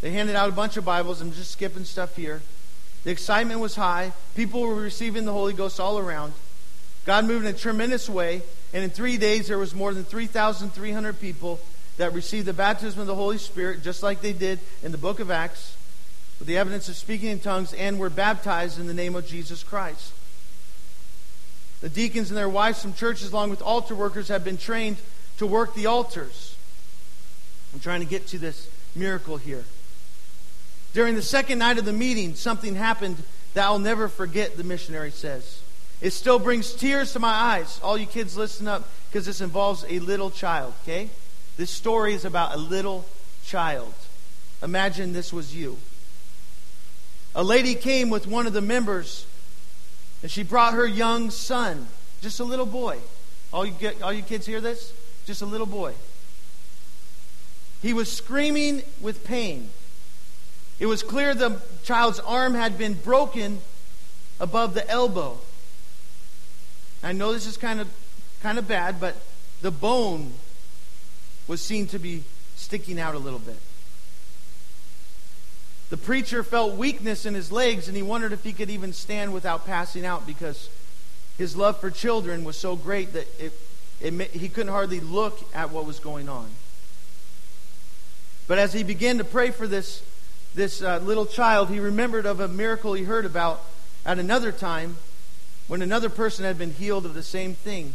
They 0.00 0.10
handed 0.10 0.34
out 0.34 0.48
a 0.48 0.52
bunch 0.52 0.76
of 0.76 0.84
Bibles. 0.84 1.20
I'm 1.20 1.32
just 1.32 1.52
skipping 1.52 1.84
stuff 1.84 2.16
here. 2.16 2.42
The 3.04 3.12
excitement 3.12 3.60
was 3.60 3.76
high. 3.76 4.12
People 4.34 4.62
were 4.62 4.74
receiving 4.74 5.24
the 5.24 5.32
Holy 5.32 5.52
Ghost 5.52 5.78
all 5.78 6.00
around. 6.00 6.32
God 7.06 7.26
moved 7.26 7.46
in 7.46 7.54
a 7.54 7.56
tremendous 7.56 8.08
way, 8.08 8.42
and 8.74 8.82
in 8.82 8.90
three 8.90 9.16
days 9.16 9.46
there 9.46 9.56
was 9.56 9.72
more 9.72 9.94
than 9.94 10.02
3,300 10.04 11.20
people 11.20 11.60
that 11.96 12.12
received 12.12 12.46
the 12.46 12.52
baptism 12.52 13.00
of 13.00 13.06
the 13.06 13.14
Holy 13.14 13.38
Spirit, 13.38 13.84
just 13.84 14.02
like 14.02 14.20
they 14.20 14.32
did 14.32 14.58
in 14.82 14.90
the 14.90 14.98
book 14.98 15.20
of 15.20 15.30
Acts, 15.30 15.76
with 16.40 16.48
the 16.48 16.58
evidence 16.58 16.88
of 16.88 16.96
speaking 16.96 17.28
in 17.28 17.38
tongues, 17.38 17.72
and 17.74 18.00
were 18.00 18.10
baptized 18.10 18.80
in 18.80 18.88
the 18.88 18.94
name 18.94 19.14
of 19.14 19.28
Jesus 19.28 19.62
Christ. 19.62 20.12
The 21.80 21.88
deacons 21.88 22.30
and 22.30 22.36
their 22.36 22.48
wives 22.48 22.82
from 22.82 22.94
churches, 22.94 23.32
along 23.32 23.50
with 23.50 23.62
altar 23.62 23.94
workers, 23.94 24.28
have 24.28 24.44
been 24.44 24.58
trained 24.58 24.98
to 25.38 25.46
work 25.46 25.74
the 25.74 25.86
altars. 25.86 26.56
I'm 27.72 27.80
trying 27.80 28.00
to 28.00 28.06
get 28.06 28.26
to 28.28 28.38
this 28.38 28.68
miracle 28.94 29.36
here. 29.36 29.64
During 30.92 31.14
the 31.14 31.22
second 31.22 31.58
night 31.58 31.78
of 31.78 31.84
the 31.84 31.92
meeting, 31.92 32.34
something 32.34 32.74
happened 32.74 33.22
that 33.54 33.64
I'll 33.64 33.78
never 33.78 34.08
forget, 34.08 34.56
the 34.56 34.64
missionary 34.64 35.10
says. 35.10 35.62
It 36.00 36.10
still 36.10 36.38
brings 36.38 36.72
tears 36.72 37.12
to 37.12 37.18
my 37.18 37.32
eyes. 37.32 37.80
All 37.82 37.96
you 37.96 38.06
kids, 38.06 38.36
listen 38.36 38.66
up, 38.66 38.88
because 39.08 39.26
this 39.26 39.40
involves 39.40 39.84
a 39.88 40.00
little 40.00 40.30
child, 40.30 40.74
okay? 40.82 41.10
This 41.56 41.70
story 41.70 42.14
is 42.14 42.24
about 42.24 42.54
a 42.54 42.58
little 42.58 43.06
child. 43.44 43.92
Imagine 44.62 45.12
this 45.12 45.32
was 45.32 45.54
you. 45.54 45.78
A 47.34 47.44
lady 47.44 47.74
came 47.74 48.10
with 48.10 48.26
one 48.26 48.46
of 48.46 48.52
the 48.52 48.60
members, 48.60 49.26
and 50.22 50.30
she 50.30 50.42
brought 50.42 50.74
her 50.74 50.86
young 50.86 51.30
son, 51.30 51.86
just 52.20 52.40
a 52.40 52.44
little 52.44 52.66
boy. 52.66 52.98
All 53.52 53.66
you, 53.66 53.72
get, 53.72 54.02
all 54.02 54.12
you 54.12 54.22
kids 54.22 54.46
hear 54.46 54.60
this? 54.60 54.92
Just 55.26 55.42
a 55.42 55.46
little 55.46 55.66
boy. 55.66 55.94
He 57.82 57.92
was 57.92 58.12
screaming 58.12 58.82
with 59.00 59.24
pain. 59.24 59.70
It 60.78 60.86
was 60.86 61.02
clear 61.02 61.34
the 61.34 61.60
child's 61.82 62.20
arm 62.20 62.54
had 62.54 62.78
been 62.78 62.94
broken 62.94 63.60
above 64.38 64.74
the 64.74 64.88
elbow. 64.88 65.38
I 67.02 67.12
know 67.12 67.32
this 67.32 67.46
is 67.46 67.56
kind 67.56 67.80
of 67.80 67.88
kind 68.42 68.58
of 68.58 68.66
bad, 68.66 69.00
but 69.00 69.16
the 69.60 69.70
bone 69.70 70.32
was 71.46 71.60
seen 71.60 71.86
to 71.88 71.98
be 71.98 72.24
sticking 72.56 72.98
out 72.98 73.14
a 73.14 73.18
little 73.18 73.38
bit. 73.38 73.58
The 75.90 75.96
preacher 75.96 76.44
felt 76.44 76.76
weakness 76.76 77.26
in 77.26 77.34
his 77.34 77.50
legs 77.50 77.88
and 77.88 77.96
he 77.96 78.02
wondered 78.02 78.32
if 78.32 78.44
he 78.44 78.52
could 78.52 78.70
even 78.70 78.92
stand 78.92 79.32
without 79.32 79.66
passing 79.66 80.06
out 80.06 80.26
because 80.26 80.70
his 81.36 81.56
love 81.56 81.80
for 81.80 81.90
children 81.90 82.44
was 82.44 82.56
so 82.56 82.76
great 82.76 83.12
that 83.12 83.26
it, 83.40 83.52
it, 84.00 84.30
he 84.30 84.48
couldn't 84.48 84.72
hardly 84.72 85.00
look 85.00 85.40
at 85.52 85.70
what 85.70 85.86
was 85.86 85.98
going 85.98 86.28
on. 86.28 86.48
But 88.46 88.58
as 88.58 88.72
he 88.72 88.84
began 88.84 89.18
to 89.18 89.24
pray 89.24 89.50
for 89.50 89.66
this, 89.66 90.02
this 90.54 90.80
uh, 90.80 90.98
little 90.98 91.26
child, 91.26 91.68
he 91.68 91.80
remembered 91.80 92.24
of 92.24 92.40
a 92.40 92.48
miracle 92.48 92.92
he 92.92 93.04
heard 93.04 93.24
about 93.24 93.60
at 94.06 94.18
another 94.18 94.52
time 94.52 94.96
when 95.66 95.82
another 95.82 96.08
person 96.08 96.44
had 96.44 96.56
been 96.56 96.72
healed 96.72 97.04
of 97.04 97.14
the 97.14 97.22
same 97.22 97.54
thing. 97.54 97.94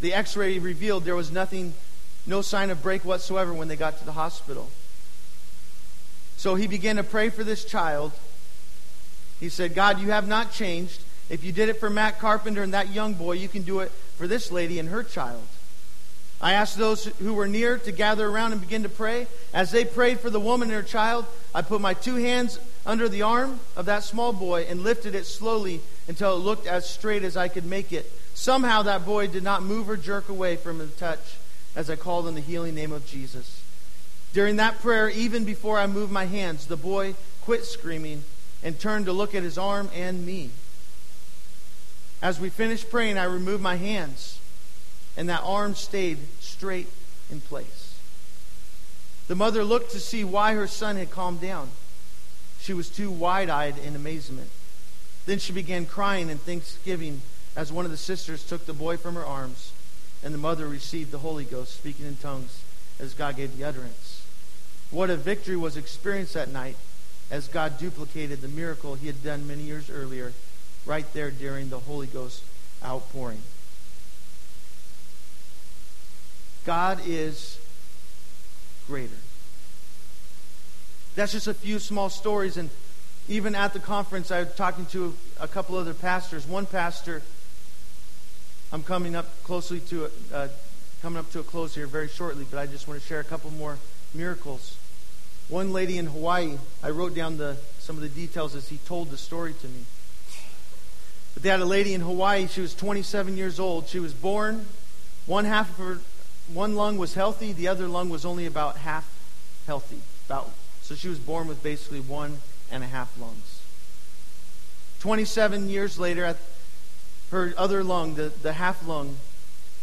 The 0.00 0.12
x 0.12 0.36
ray 0.36 0.58
revealed 0.58 1.04
there 1.04 1.16
was 1.16 1.30
nothing 1.30 1.74
no 2.26 2.42
sign 2.42 2.70
of 2.70 2.82
break 2.82 3.04
whatsoever 3.04 3.52
when 3.52 3.68
they 3.68 3.76
got 3.76 3.98
to 3.98 4.04
the 4.04 4.12
hospital. 4.12 4.70
So 6.36 6.54
he 6.54 6.66
began 6.66 6.96
to 6.96 7.02
pray 7.02 7.30
for 7.30 7.44
this 7.44 7.64
child. 7.64 8.12
He 9.40 9.48
said, 9.48 9.74
God, 9.74 10.00
you 10.00 10.10
have 10.10 10.28
not 10.28 10.52
changed. 10.52 11.00
If 11.28 11.44
you 11.44 11.52
did 11.52 11.68
it 11.68 11.80
for 11.80 11.90
Matt 11.90 12.18
Carpenter 12.18 12.62
and 12.62 12.74
that 12.74 12.92
young 12.92 13.14
boy, 13.14 13.32
you 13.32 13.48
can 13.48 13.62
do 13.62 13.80
it 13.80 13.90
for 14.16 14.28
this 14.28 14.52
lady 14.52 14.78
and 14.78 14.88
her 14.88 15.02
child. 15.02 15.42
I 16.40 16.52
asked 16.52 16.76
those 16.76 17.06
who 17.06 17.32
were 17.34 17.48
near 17.48 17.78
to 17.78 17.92
gather 17.92 18.28
around 18.28 18.52
and 18.52 18.60
begin 18.60 18.82
to 18.82 18.88
pray. 18.88 19.26
As 19.54 19.70
they 19.70 19.84
prayed 19.84 20.20
for 20.20 20.28
the 20.28 20.40
woman 20.40 20.68
and 20.68 20.76
her 20.76 20.82
child, 20.82 21.24
I 21.54 21.62
put 21.62 21.80
my 21.80 21.94
two 21.94 22.16
hands 22.16 22.58
under 22.84 23.08
the 23.08 23.22
arm 23.22 23.60
of 23.74 23.86
that 23.86 24.04
small 24.04 24.32
boy 24.32 24.66
and 24.68 24.82
lifted 24.82 25.14
it 25.14 25.24
slowly 25.24 25.80
until 26.08 26.34
it 26.34 26.40
looked 26.40 26.66
as 26.66 26.88
straight 26.88 27.24
as 27.24 27.36
I 27.36 27.48
could 27.48 27.64
make 27.64 27.92
it. 27.92 28.10
Somehow 28.34 28.82
that 28.82 29.06
boy 29.06 29.28
did 29.28 29.42
not 29.42 29.62
move 29.62 29.88
or 29.88 29.96
jerk 29.96 30.28
away 30.28 30.56
from 30.56 30.78
the 30.78 30.86
touch 30.86 31.36
as 31.74 31.88
I 31.88 31.96
called 31.96 32.26
on 32.26 32.34
the 32.34 32.40
healing 32.42 32.74
name 32.74 32.92
of 32.92 33.06
Jesus. 33.06 33.55
During 34.36 34.56
that 34.56 34.80
prayer, 34.80 35.08
even 35.08 35.44
before 35.44 35.78
I 35.78 35.86
moved 35.86 36.12
my 36.12 36.26
hands, 36.26 36.66
the 36.66 36.76
boy 36.76 37.14
quit 37.40 37.64
screaming 37.64 38.22
and 38.62 38.78
turned 38.78 39.06
to 39.06 39.12
look 39.14 39.34
at 39.34 39.42
his 39.42 39.56
arm 39.56 39.88
and 39.94 40.26
me. 40.26 40.50
As 42.20 42.38
we 42.38 42.50
finished 42.50 42.90
praying, 42.90 43.16
I 43.16 43.24
removed 43.24 43.62
my 43.62 43.76
hands, 43.76 44.38
and 45.16 45.26
that 45.30 45.40
arm 45.42 45.74
stayed 45.74 46.18
straight 46.38 46.88
in 47.30 47.40
place. 47.40 47.94
The 49.26 49.34
mother 49.34 49.64
looked 49.64 49.92
to 49.92 50.00
see 50.00 50.22
why 50.22 50.52
her 50.52 50.66
son 50.66 50.96
had 50.96 51.10
calmed 51.10 51.40
down. 51.40 51.70
She 52.60 52.74
was 52.74 52.90
too 52.90 53.10
wide 53.10 53.48
eyed 53.48 53.78
in 53.78 53.96
amazement. 53.96 54.50
Then 55.24 55.38
she 55.38 55.54
began 55.54 55.86
crying 55.86 56.28
in 56.28 56.36
thanksgiving 56.36 57.22
as 57.56 57.72
one 57.72 57.86
of 57.86 57.90
the 57.90 57.96
sisters 57.96 58.44
took 58.44 58.66
the 58.66 58.74
boy 58.74 58.98
from 58.98 59.14
her 59.14 59.24
arms 59.24 59.72
and 60.22 60.34
the 60.34 60.38
mother 60.38 60.68
received 60.68 61.10
the 61.10 61.20
Holy 61.20 61.44
Ghost, 61.44 61.72
speaking 61.72 62.04
in 62.04 62.16
tongues 62.16 62.60
as 63.00 63.14
God 63.14 63.36
gave 63.36 63.56
the 63.56 63.64
utterance. 63.64 64.05
What 64.90 65.10
a 65.10 65.16
victory 65.16 65.56
was 65.56 65.76
experienced 65.76 66.34
that 66.34 66.48
night 66.48 66.76
as 67.30 67.48
God 67.48 67.78
duplicated 67.78 68.40
the 68.40 68.48
miracle 68.48 68.94
he 68.94 69.06
had 69.06 69.22
done 69.22 69.46
many 69.46 69.62
years 69.62 69.90
earlier, 69.90 70.32
right 70.84 71.06
there 71.12 71.30
during 71.30 71.70
the 71.70 71.80
Holy 71.80 72.06
Ghost 72.06 72.42
outpouring. 72.84 73.42
God 76.64 77.00
is 77.06 77.58
greater. 78.86 79.16
That's 81.16 81.32
just 81.32 81.46
a 81.46 81.54
few 81.54 81.78
small 81.78 82.10
stories. 82.10 82.56
And 82.56 82.70
even 83.28 83.54
at 83.54 83.72
the 83.72 83.80
conference, 83.80 84.30
I 84.30 84.40
was 84.40 84.54
talking 84.54 84.86
to 84.86 85.16
a 85.40 85.48
couple 85.48 85.76
other 85.76 85.94
pastors. 85.94 86.46
One 86.46 86.66
pastor 86.66 87.22
I'm 88.72 88.82
coming 88.82 89.14
up 89.14 89.26
closely 89.44 89.80
to 89.80 90.10
uh, 90.34 90.48
coming 91.00 91.18
up 91.18 91.30
to 91.30 91.38
a 91.38 91.44
close 91.44 91.74
here 91.74 91.86
very 91.86 92.08
shortly, 92.08 92.44
but 92.50 92.58
I 92.58 92.66
just 92.66 92.88
want 92.88 93.00
to 93.00 93.06
share 93.06 93.20
a 93.20 93.24
couple 93.24 93.50
more 93.52 93.78
miracles. 94.16 94.76
One 95.48 95.72
lady 95.72 95.98
in 95.98 96.06
Hawaii, 96.06 96.58
I 96.82 96.90
wrote 96.90 97.14
down 97.14 97.36
the 97.38 97.56
some 97.78 97.96
of 97.96 98.02
the 98.02 98.08
details 98.08 98.54
as 98.54 98.68
he 98.68 98.78
told 98.78 99.10
the 99.10 99.16
story 99.16 99.54
to 99.54 99.68
me. 99.68 99.84
But 101.34 101.42
they 101.42 101.50
had 101.50 101.60
a 101.60 101.66
lady 101.66 101.94
in 101.94 102.00
Hawaii. 102.00 102.48
She 102.48 102.60
was 102.60 102.74
27 102.74 103.36
years 103.36 103.60
old. 103.60 103.88
She 103.88 104.00
was 104.00 104.12
born. 104.12 104.66
One 105.26 105.44
half 105.44 105.70
of 105.70 105.76
her 105.76 105.98
one 106.52 106.74
lung 106.74 106.96
was 106.96 107.14
healthy. 107.14 107.52
The 107.52 107.68
other 107.68 107.86
lung 107.86 108.08
was 108.08 108.24
only 108.24 108.46
about 108.46 108.78
half 108.78 109.08
healthy. 109.66 110.00
About 110.26 110.50
so 110.82 110.94
she 110.94 111.08
was 111.08 111.18
born 111.18 111.48
with 111.48 111.62
basically 111.62 112.00
one 112.00 112.38
and 112.70 112.82
a 112.82 112.86
half 112.86 113.18
lungs. 113.20 113.60
27 115.00 115.68
years 115.68 115.98
later, 115.98 116.24
at 116.24 116.36
her 117.30 117.52
other 117.56 117.82
lung, 117.84 118.14
the, 118.14 118.32
the 118.42 118.52
half 118.52 118.86
lung, 118.86 119.16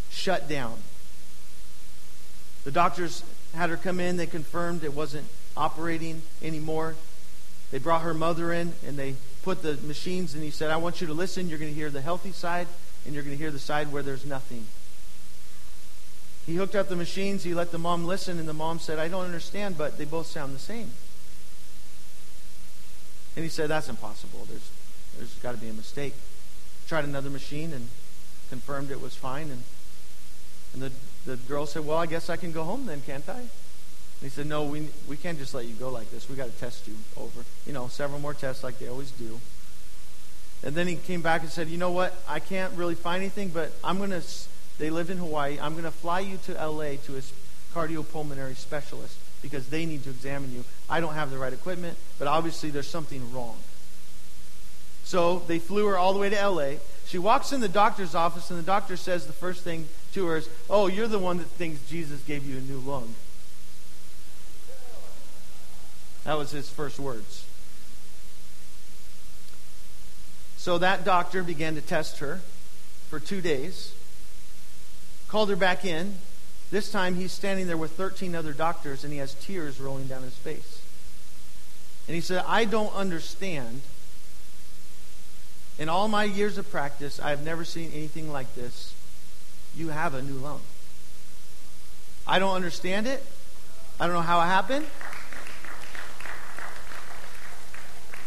shut 0.09 0.47
down. 0.47 0.75
The 2.63 2.71
doctors 2.71 3.23
had 3.53 3.69
her 3.69 3.77
come 3.77 3.99
in. 3.99 4.17
They 4.17 4.27
confirmed 4.27 4.83
it 4.83 4.93
wasn't 4.93 5.27
operating 5.55 6.21
anymore. 6.41 6.95
They 7.71 7.79
brought 7.79 8.01
her 8.01 8.13
mother 8.13 8.53
in 8.53 8.73
and 8.85 8.97
they 8.97 9.15
put 9.43 9.61
the 9.61 9.75
machines 9.85 10.33
and 10.33 10.43
he 10.43 10.51
said, 10.51 10.69
I 10.69 10.77
want 10.77 11.01
you 11.01 11.07
to 11.07 11.13
listen. 11.13 11.49
You're 11.49 11.59
going 11.59 11.71
to 11.71 11.75
hear 11.75 11.89
the 11.89 12.01
healthy 12.01 12.31
side 12.31 12.67
and 13.05 13.13
you're 13.13 13.23
going 13.23 13.35
to 13.35 13.41
hear 13.41 13.51
the 13.51 13.59
side 13.59 13.91
where 13.91 14.03
there's 14.03 14.25
nothing. 14.25 14.65
He 16.45 16.55
hooked 16.55 16.75
up 16.75 16.89
the 16.89 16.95
machines, 16.95 17.43
he 17.43 17.53
let 17.53 17.71
the 17.71 17.77
mom 17.77 18.05
listen, 18.05 18.37
and 18.37 18.47
the 18.47 18.53
mom 18.53 18.79
said, 18.79 18.99
I 18.99 19.07
don't 19.07 19.23
understand, 19.23 19.77
but 19.77 19.97
they 19.97 20.03
both 20.03 20.27
sound 20.27 20.53
the 20.53 20.59
same. 20.59 20.91
And 23.35 23.43
he 23.43 23.49
said, 23.49 23.69
That's 23.69 23.89
impossible. 23.89 24.45
There's, 24.49 24.69
there's 25.17 25.33
got 25.35 25.53
to 25.53 25.57
be 25.57 25.69
a 25.69 25.73
mistake. 25.73 26.13
Tried 26.87 27.05
another 27.05 27.29
machine 27.29 27.71
and 27.71 27.87
confirmed 28.49 28.91
it 28.91 29.01
was 29.01 29.15
fine. 29.15 29.49
And, 29.49 29.63
and 30.73 30.81
the, 30.81 30.91
the 31.25 31.35
girl 31.35 31.65
said, 31.65 31.85
Well, 31.85 31.97
I 31.97 32.05
guess 32.05 32.29
I 32.29 32.37
can 32.37 32.51
go 32.51 32.63
home 32.63 32.85
then, 32.85 33.01
can't 33.01 33.27
I? 33.27 33.39
And 33.39 33.49
he 34.21 34.29
said, 34.29 34.47
No, 34.47 34.63
we, 34.63 34.89
we 35.07 35.17
can't 35.17 35.37
just 35.37 35.53
let 35.53 35.65
you 35.65 35.73
go 35.75 35.89
like 35.89 36.09
this. 36.11 36.29
we 36.29 36.35
got 36.35 36.45
to 36.45 36.59
test 36.59 36.87
you 36.87 36.95
over. 37.17 37.43
You 37.65 37.73
know, 37.73 37.87
several 37.87 38.19
more 38.19 38.33
tests 38.33 38.63
like 38.63 38.79
they 38.79 38.87
always 38.87 39.11
do. 39.11 39.39
And 40.63 40.75
then 40.75 40.87
he 40.87 40.95
came 40.95 41.21
back 41.21 41.41
and 41.41 41.49
said, 41.49 41.67
You 41.67 41.77
know 41.77 41.91
what? 41.91 42.15
I 42.27 42.39
can't 42.39 42.73
really 42.73 42.95
find 42.95 43.21
anything, 43.21 43.49
but 43.49 43.71
I'm 43.83 43.97
going 43.97 44.11
to 44.11 44.21
they 44.79 44.89
lived 44.89 45.09
in 45.09 45.17
Hawaii. 45.17 45.59
I'm 45.61 45.73
going 45.73 45.83
to 45.83 45.91
fly 45.91 46.21
you 46.21 46.37
to 46.45 46.53
LA 46.53 46.95
to 47.05 47.17
a 47.17 47.21
cardiopulmonary 47.73 48.55
specialist 48.55 49.17
because 49.41 49.67
they 49.69 49.85
need 49.85 50.03
to 50.05 50.09
examine 50.09 50.51
you. 50.51 50.63
I 50.89 50.99
don't 50.99 51.13
have 51.13 51.31
the 51.31 51.37
right 51.37 51.53
equipment, 51.53 51.97
but 52.17 52.27
obviously 52.27 52.69
there's 52.69 52.87
something 52.87 53.31
wrong. 53.33 53.57
So 55.03 55.39
they 55.47 55.59
flew 55.59 55.87
her 55.87 55.97
all 55.97 56.13
the 56.13 56.19
way 56.19 56.29
to 56.29 56.47
LA. 56.47 56.71
She 57.05 57.17
walks 57.17 57.51
in 57.51 57.59
the 57.61 57.67
doctor's 57.67 58.15
office, 58.15 58.49
and 58.49 58.57
the 58.57 58.63
doctor 58.63 58.95
says 58.95 59.27
the 59.27 59.33
first 59.33 59.63
thing 59.63 59.87
to 60.13 60.25
her 60.27 60.37
is, 60.37 60.49
Oh, 60.69 60.87
you're 60.87 61.07
the 61.07 61.19
one 61.19 61.37
that 61.37 61.47
thinks 61.47 61.87
Jesus 61.89 62.21
gave 62.23 62.45
you 62.45 62.57
a 62.57 62.61
new 62.61 62.79
lung. 62.79 63.13
That 66.23 66.37
was 66.37 66.51
his 66.51 66.69
first 66.69 66.99
words. 66.99 67.45
So 70.57 70.77
that 70.77 71.03
doctor 71.03 71.43
began 71.43 71.75
to 71.75 71.81
test 71.81 72.19
her 72.19 72.39
for 73.09 73.19
two 73.19 73.41
days 73.41 73.93
called 75.33 75.49
her 75.49 75.55
back 75.55 75.83
in. 75.83 76.13
This 76.69 76.91
time 76.91 77.15
he's 77.15 77.31
standing 77.31 77.65
there 77.65 77.75
with 77.75 77.93
13 77.93 78.35
other 78.35 78.53
doctors 78.53 79.03
and 79.03 79.11
he 79.11 79.17
has 79.17 79.33
tears 79.33 79.81
rolling 79.81 80.05
down 80.05 80.21
his 80.21 80.35
face. 80.35 80.79
And 82.07 82.13
he 82.13 82.21
said, 82.21 82.45
I 82.47 82.65
don't 82.65 82.93
understand. 82.93 83.81
In 85.79 85.89
all 85.89 86.07
my 86.07 86.23
years 86.23 86.59
of 86.59 86.69
practice, 86.69 87.19
I 87.19 87.31
have 87.31 87.43
never 87.43 87.65
seen 87.65 87.91
anything 87.95 88.31
like 88.31 88.53
this. 88.53 88.93
You 89.75 89.89
have 89.89 90.13
a 90.13 90.21
new 90.21 90.35
lung. 90.35 90.61
I 92.25 92.39
don't 92.39 92.55
understand 92.55 93.07
it. 93.07 93.23
I 93.99 94.05
don't 94.05 94.15
know 94.15 94.21
how 94.21 94.41
it 94.41 94.45
happened. 94.45 94.85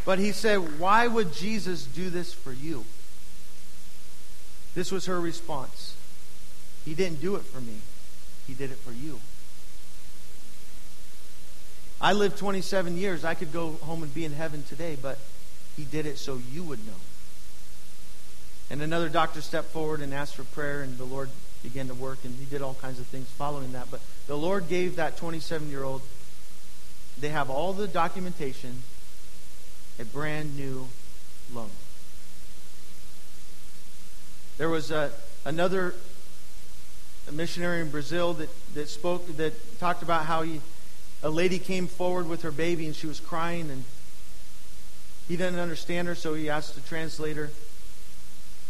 But 0.05 0.19
he 0.19 0.33
said, 0.33 0.79
Why 0.79 1.07
would 1.07 1.33
Jesus 1.33 1.85
do 1.85 2.11
this 2.11 2.33
for 2.33 2.53
you? 2.53 2.85
This 4.75 4.93
was 4.93 5.07
her 5.07 5.21
response. 5.21 5.97
He 6.85 6.95
didn't 6.95 7.21
do 7.21 7.35
it 7.37 7.43
for 7.43 7.61
me, 7.61 7.79
He 8.47 8.55
did 8.55 8.71
it 8.71 8.79
for 8.79 8.93
you. 8.93 9.21
I 12.01 12.13
lived 12.13 12.37
27 12.37 12.97
years. 12.99 13.25
I 13.25 13.35
could 13.35 13.53
go 13.53 13.73
home 13.83 14.03
and 14.03 14.13
be 14.15 14.25
in 14.25 14.33
heaven 14.33 14.63
today, 14.63 14.97
but 15.01 15.19
He 15.77 15.85
did 15.85 16.07
it 16.07 16.19
so 16.19 16.41
you 16.53 16.63
would 16.63 16.87
know. 16.87 16.93
And 18.71 18.83
another 18.83 19.09
doctor 19.09 19.41
stepped 19.41 19.69
forward 19.69 20.01
and 20.01 20.13
asked 20.13 20.35
for 20.35 20.45
prayer, 20.45 20.83
and 20.83 20.99
the 20.99 21.05
Lord 21.05 21.31
began 21.63 21.89
to 21.89 21.95
work, 21.95 22.19
and 22.25 22.35
He 22.39 22.45
did 22.45 22.63
all 22.63 22.75
kinds 22.75 22.99
of 22.99 23.07
things 23.07 23.29
following 23.29 23.73
that. 23.73 23.91
But 23.91 24.01
the 24.27 24.37
Lord 24.37 24.69
gave 24.69 24.97
that 24.97 25.17
27 25.17 25.71
year 25.71 25.85
old, 25.85 26.03
they 27.19 27.29
have 27.29 27.49
all 27.49 27.73
the 27.73 27.89
documentation, 27.89 28.83
a 29.99 30.05
brand 30.05 30.57
new 30.57 30.89
loan. 31.53 31.71
There 34.59 34.69
was 34.69 34.91
a, 34.91 35.13
another 35.45 35.95
a 37.29 37.33
missionary 37.33 37.81
in 37.81 37.91
Brazil 37.91 38.35
that, 38.35 38.49
that 38.75 38.89
spoke, 38.89 39.37
that 39.37 39.79
talked 39.81 40.03
about 40.03 40.27
how 40.27 40.43
he, 40.43 40.61
a 41.23 41.31
lady 41.31 41.59
came 41.59 41.87
forward 41.87 42.29
with 42.29 42.43
her 42.43 42.53
baby 42.53 42.87
and 42.87 42.95
she 42.95 43.07
was 43.07 43.19
crying 43.19 43.71
and 43.71 43.85
he 45.29 45.37
didn't 45.37 45.59
understand 45.59 46.07
her, 46.07 46.15
so 46.15 46.35
he 46.35 46.49
asked 46.49 46.77
the 46.77 46.81
translator. 46.83 47.51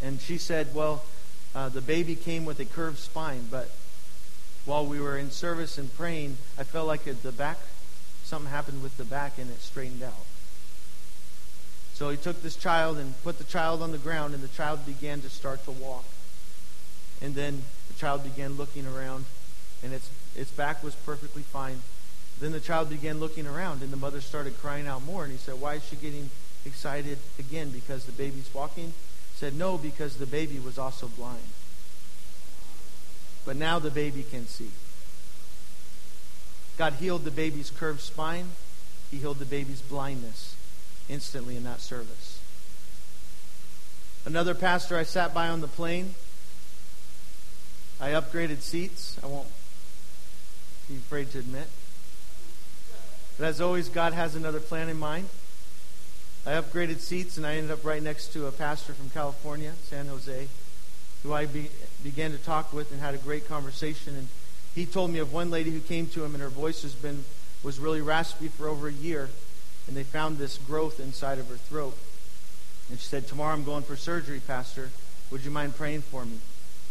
And 0.03 0.20
she 0.20 0.38
said, 0.38 0.74
Well, 0.74 1.03
uh, 1.55 1.68
the 1.68 1.80
baby 1.80 2.16
came 2.16 2.44
with 2.44 2.61
a 2.61 2.64
curved 2.64 2.99
spine, 2.99 3.49
but 3.51 3.70
while 4.64 4.84
we 4.84 5.01
were 5.01 5.16
in 5.16 5.30
service 5.30 5.78
and 5.78 5.94
praying, 5.97 6.36
I 6.59 6.64
felt 6.64 6.86
like 6.86 7.07
at 7.07 7.22
the 7.22 7.32
back, 7.32 7.59
something 8.24 8.51
happened 8.51 8.82
with 8.82 8.97
the 8.97 9.05
back 9.05 9.38
and 9.38 9.51
it 9.51 9.61
straightened 9.61 10.03
out. 10.03 10.26
So 11.94 12.11
he 12.11 12.18
took 12.18 12.42
this 12.42 12.57
child 12.57 12.99
and 12.99 13.14
put 13.22 13.38
the 13.38 13.44
child 13.44 13.80
on 13.80 13.90
the 13.90 13.99
ground, 13.99 14.34
and 14.34 14.42
the 14.42 14.49
child 14.49 14.84
began 14.84 15.22
to 15.22 15.30
start 15.30 15.64
to 15.64 15.70
walk. 15.70 16.05
And 17.22 17.34
then 17.34 17.62
the 17.88 17.94
child 17.94 18.22
began 18.22 18.59
looking 18.59 18.86
around, 18.86 19.24
and 19.82 19.94
its, 19.94 20.11
its 20.34 20.51
back 20.51 20.82
was 20.82 20.94
perfectly 20.94 21.40
fine. 21.40 21.80
Then 22.38 22.53
the 22.53 22.61
child 22.61 22.90
began 22.90 23.18
looking 23.18 23.47
around, 23.47 23.80
and 23.80 23.90
the 23.90 23.97
mother 23.97 24.20
started 24.20 24.59
crying 24.61 24.86
out 24.86 25.05
more. 25.05 25.22
And 25.22 25.32
he 25.32 25.38
said, 25.38 25.59
Why 25.59 25.76
is 25.76 25.84
she 25.88 25.97
getting 25.97 26.28
excited 26.66 27.16
again? 27.38 27.70
Because 27.70 28.05
the 28.05 28.12
baby's 28.12 28.53
walking? 28.53 28.92
Said, 29.37 29.55
No, 29.55 29.78
because 29.78 30.16
the 30.16 30.26
baby 30.26 30.59
was 30.59 30.78
also 30.78 31.09
blind. 31.09 31.43
But 33.45 33.57
now 33.57 33.78
the 33.78 33.91
baby 33.91 34.24
can 34.28 34.47
see. 34.47 34.70
God 36.76 36.95
healed 36.95 37.24
the 37.24 37.30
baby's 37.30 37.70
curved 37.70 38.01
spine. 38.01 38.51
He 39.11 39.18
healed 39.18 39.39
the 39.39 39.45
baby's 39.45 39.80
blindness 39.80 40.57
instantly 41.09 41.57
in 41.57 41.64
that 41.64 41.80
service. 41.80 42.41
Another 44.24 44.55
pastor 44.55 44.99
I 44.99 45.05
sat 45.05 45.32
by 45.32 45.49
on 45.49 45.61
the 45.61 45.68
plane 45.68 46.16
I 48.01 48.11
upgraded 48.11 48.61
seats. 48.61 49.18
I 49.22 49.26
won't 49.26 49.49
be 50.89 50.97
afraid 50.97 51.30
to 51.32 51.39
admit. 51.39 51.68
But 53.39 53.47
as 53.47 53.61
always, 53.61 53.89
God 53.89 54.12
has 54.12 54.34
another 54.34 54.61
plan 54.61 54.89
in 54.89 54.99
mind. 54.99 55.28
I 56.47 56.51
upgraded 56.51 57.01
seats 57.01 57.36
and 57.36 57.44
I 57.44 57.57
ended 57.57 57.72
up 57.72 57.84
right 57.84 58.01
next 58.01 58.32
to 58.34 58.47
a 58.47 58.53
pastor 58.53 58.94
from 58.94 59.11
California, 59.11 59.72
San 59.90 60.07
Jose, 60.07 60.47
who 61.24 61.32
I 61.32 61.47
be, 61.47 61.70
began 62.05 62.30
to 62.30 62.38
talk 62.38 62.72
with 62.72 62.92
and 62.92 63.01
had 63.01 63.14
a 63.14 63.18
great 63.18 63.49
conversation. 63.49 64.14
And 64.14 64.28
he 64.72 64.86
told 64.86 65.11
me 65.11 65.18
of 65.18 65.32
one 65.32 65.51
lady 65.51 65.72
who 65.72 65.80
came 65.80 66.07
to 66.09 66.24
him 66.24 66.34
and 66.34 66.42
her 66.42 66.49
voice 66.49 66.82
has 66.82 66.94
been 66.94 67.24
was 67.64 67.80
really 67.80 68.01
raspy 68.01 68.47
for 68.47 68.68
over 68.68 68.86
a 68.86 68.92
year, 68.92 69.28
and 69.88 69.97
they 69.97 70.05
found 70.05 70.38
this 70.38 70.57
growth 70.57 71.01
inside 71.01 71.40
of 71.40 71.49
her 71.49 71.57
throat. 71.57 71.97
And 72.90 73.01
she 73.01 73.09
said, 73.09 73.26
"Tomorrow 73.26 73.53
I'm 73.53 73.64
going 73.64 73.82
for 73.82 73.97
surgery, 73.97 74.38
Pastor. 74.38 74.90
Would 75.32 75.44
you 75.44 75.51
mind 75.51 75.74
praying 75.74 76.03
for 76.03 76.24
me?" 76.24 76.38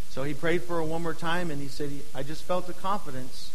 So 0.10 0.24
he 0.24 0.34
prayed 0.34 0.64
for 0.64 0.78
her 0.78 0.84
one 0.84 1.02
more 1.02 1.14
time, 1.14 1.50
and 1.50 1.62
he 1.62 1.70
said, 1.70 1.92
I 2.14 2.24
just 2.24 2.44
felt 2.44 2.68
a 2.68 2.74
confidence 2.74 3.52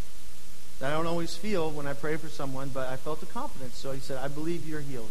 that 0.79 0.91
I 0.91 0.97
don't 0.97 1.07
always 1.07 1.37
feel 1.37 1.71
when 1.71 1.87
I 1.87 1.93
pray 1.93 2.17
for 2.17 2.29
someone, 2.29 2.71
but 2.71 2.89
I 2.89 2.97
felt 2.97 3.23
a 3.23 3.27
confidence. 3.27 3.77
So 3.77 3.93
he 3.93 4.01
said, 4.01 4.17
I 4.17 4.29
believe 4.29 4.67
you're 4.67 4.81
healed. 4.81 5.11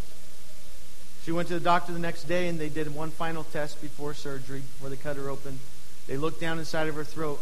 She 1.29 1.33
went 1.33 1.47
to 1.49 1.53
the 1.53 1.59
doctor 1.59 1.93
the 1.93 1.99
next 1.99 2.23
day, 2.23 2.47
and 2.47 2.59
they 2.59 2.69
did 2.69 2.91
one 2.91 3.11
final 3.11 3.43
test 3.43 3.79
before 3.83 4.15
surgery, 4.15 4.61
before 4.61 4.89
they 4.89 4.95
cut 4.95 5.15
her 5.15 5.29
open. 5.29 5.59
They 6.07 6.17
looked 6.17 6.41
down 6.41 6.57
inside 6.57 6.87
of 6.87 6.95
her 6.95 7.03
throat, 7.03 7.39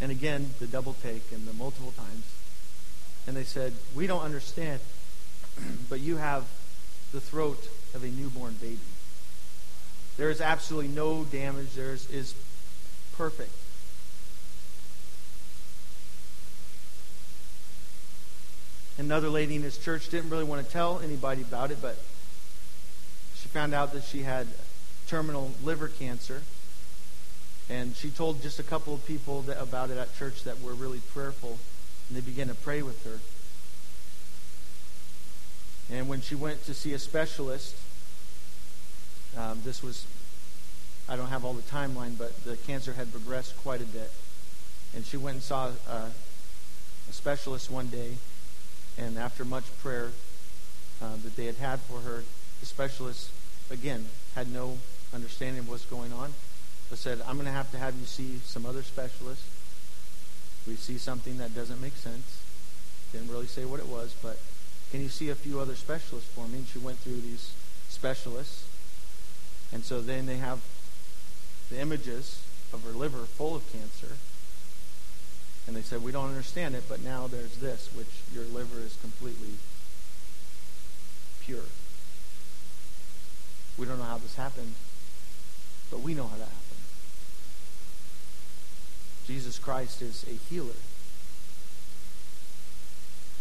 and 0.00 0.12
again, 0.12 0.54
the 0.60 0.68
double 0.68 0.94
take 1.02 1.32
and 1.32 1.48
the 1.48 1.52
multiple 1.52 1.90
times. 1.96 2.22
And 3.26 3.36
they 3.36 3.42
said, 3.42 3.72
We 3.96 4.06
don't 4.06 4.22
understand, 4.22 4.78
but 5.90 5.98
you 5.98 6.18
have 6.18 6.44
the 7.10 7.20
throat 7.20 7.68
of 7.92 8.04
a 8.04 8.06
newborn 8.06 8.54
baby. 8.60 8.78
There 10.16 10.30
is 10.30 10.40
absolutely 10.40 10.90
no 10.90 11.24
damage. 11.24 11.72
There 11.72 11.92
is, 11.92 12.08
is 12.08 12.36
perfect. 13.16 13.50
Another 18.96 19.28
lady 19.28 19.56
in 19.56 19.62
his 19.62 19.76
church 19.76 20.08
didn't 20.08 20.30
really 20.30 20.44
want 20.44 20.64
to 20.64 20.72
tell 20.72 21.00
anybody 21.00 21.42
about 21.42 21.72
it, 21.72 21.78
but 21.82 21.98
found 23.56 23.72
out 23.72 23.94
that 23.94 24.04
she 24.04 24.20
had 24.20 24.46
terminal 25.06 25.50
liver 25.64 25.88
cancer. 25.88 26.42
And 27.70 27.96
she 27.96 28.10
told 28.10 28.42
just 28.42 28.58
a 28.58 28.62
couple 28.62 28.92
of 28.92 29.06
people 29.06 29.40
that, 29.42 29.58
about 29.58 29.88
it 29.88 29.96
at 29.96 30.14
church 30.18 30.44
that 30.44 30.60
were 30.60 30.74
really 30.74 31.00
prayerful, 31.14 31.56
and 32.08 32.18
they 32.18 32.20
began 32.20 32.48
to 32.48 32.54
pray 32.54 32.82
with 32.82 33.02
her. 33.04 33.18
And 35.90 36.06
when 36.06 36.20
she 36.20 36.34
went 36.34 36.66
to 36.66 36.74
see 36.74 36.92
a 36.92 36.98
specialist, 36.98 37.74
um, 39.38 39.62
this 39.64 39.82
was 39.82 40.04
I 41.08 41.16
don't 41.16 41.28
have 41.28 41.42
all 41.42 41.54
the 41.54 41.62
timeline, 41.62 42.18
but 42.18 42.44
the 42.44 42.58
cancer 42.58 42.92
had 42.92 43.10
progressed 43.10 43.56
quite 43.62 43.80
a 43.80 43.86
bit. 43.86 44.12
And 44.94 45.06
she 45.06 45.16
went 45.16 45.36
and 45.36 45.42
saw 45.42 45.70
a, 45.88 46.10
a 47.08 47.12
specialist 47.12 47.70
one 47.70 47.86
day, 47.86 48.18
and 48.98 49.16
after 49.16 49.46
much 49.46 49.64
prayer 49.78 50.10
uh, 51.00 51.16
that 51.22 51.36
they 51.36 51.46
had 51.46 51.56
had 51.56 51.80
for 51.80 52.00
her, 52.00 52.22
the 52.60 52.66
specialist, 52.66 53.30
again, 53.70 54.06
had 54.34 54.52
no 54.52 54.78
understanding 55.14 55.60
of 55.60 55.68
what's 55.68 55.84
going 55.86 56.12
on, 56.12 56.34
but 56.88 56.98
said, 56.98 57.20
I'm 57.26 57.34
going 57.34 57.46
to 57.46 57.52
have 57.52 57.70
to 57.72 57.78
have 57.78 57.94
you 57.96 58.06
see 58.06 58.40
some 58.44 58.66
other 58.66 58.82
specialists. 58.82 59.44
We 60.66 60.76
see 60.76 60.98
something 60.98 61.38
that 61.38 61.54
doesn't 61.54 61.80
make 61.80 61.96
sense. 61.96 62.40
Didn't 63.12 63.30
really 63.30 63.46
say 63.46 63.64
what 63.64 63.80
it 63.80 63.86
was, 63.86 64.14
but 64.22 64.38
can 64.90 65.00
you 65.00 65.08
see 65.08 65.30
a 65.30 65.34
few 65.34 65.60
other 65.60 65.74
specialists 65.74 66.30
for 66.32 66.46
me? 66.48 66.58
And 66.58 66.68
she 66.68 66.78
went 66.78 66.98
through 66.98 67.20
these 67.20 67.52
specialists. 67.88 68.64
And 69.72 69.84
so 69.84 70.00
then 70.00 70.26
they 70.26 70.36
have 70.36 70.60
the 71.70 71.80
images 71.80 72.42
of 72.72 72.84
her 72.84 72.90
liver 72.90 73.24
full 73.24 73.54
of 73.54 73.72
cancer. 73.72 74.16
And 75.66 75.74
they 75.74 75.82
said, 75.82 76.02
We 76.02 76.12
don't 76.12 76.28
understand 76.28 76.74
it, 76.76 76.84
but 76.88 77.02
now 77.02 77.26
there's 77.26 77.56
this, 77.56 77.90
which 77.94 78.10
your 78.32 78.44
liver 78.44 78.78
is 78.80 78.96
completely 79.00 79.54
pure. 81.40 81.64
We 83.78 83.86
don't 83.86 83.98
know 83.98 84.04
how 84.04 84.18
this 84.18 84.34
happened, 84.36 84.74
but 85.90 86.00
we 86.00 86.14
know 86.14 86.24
how 86.24 86.36
that 86.36 86.44
happened. 86.44 86.62
Jesus 89.26 89.58
Christ 89.58 90.02
is 90.02 90.24
a 90.28 90.36
healer. 90.52 90.76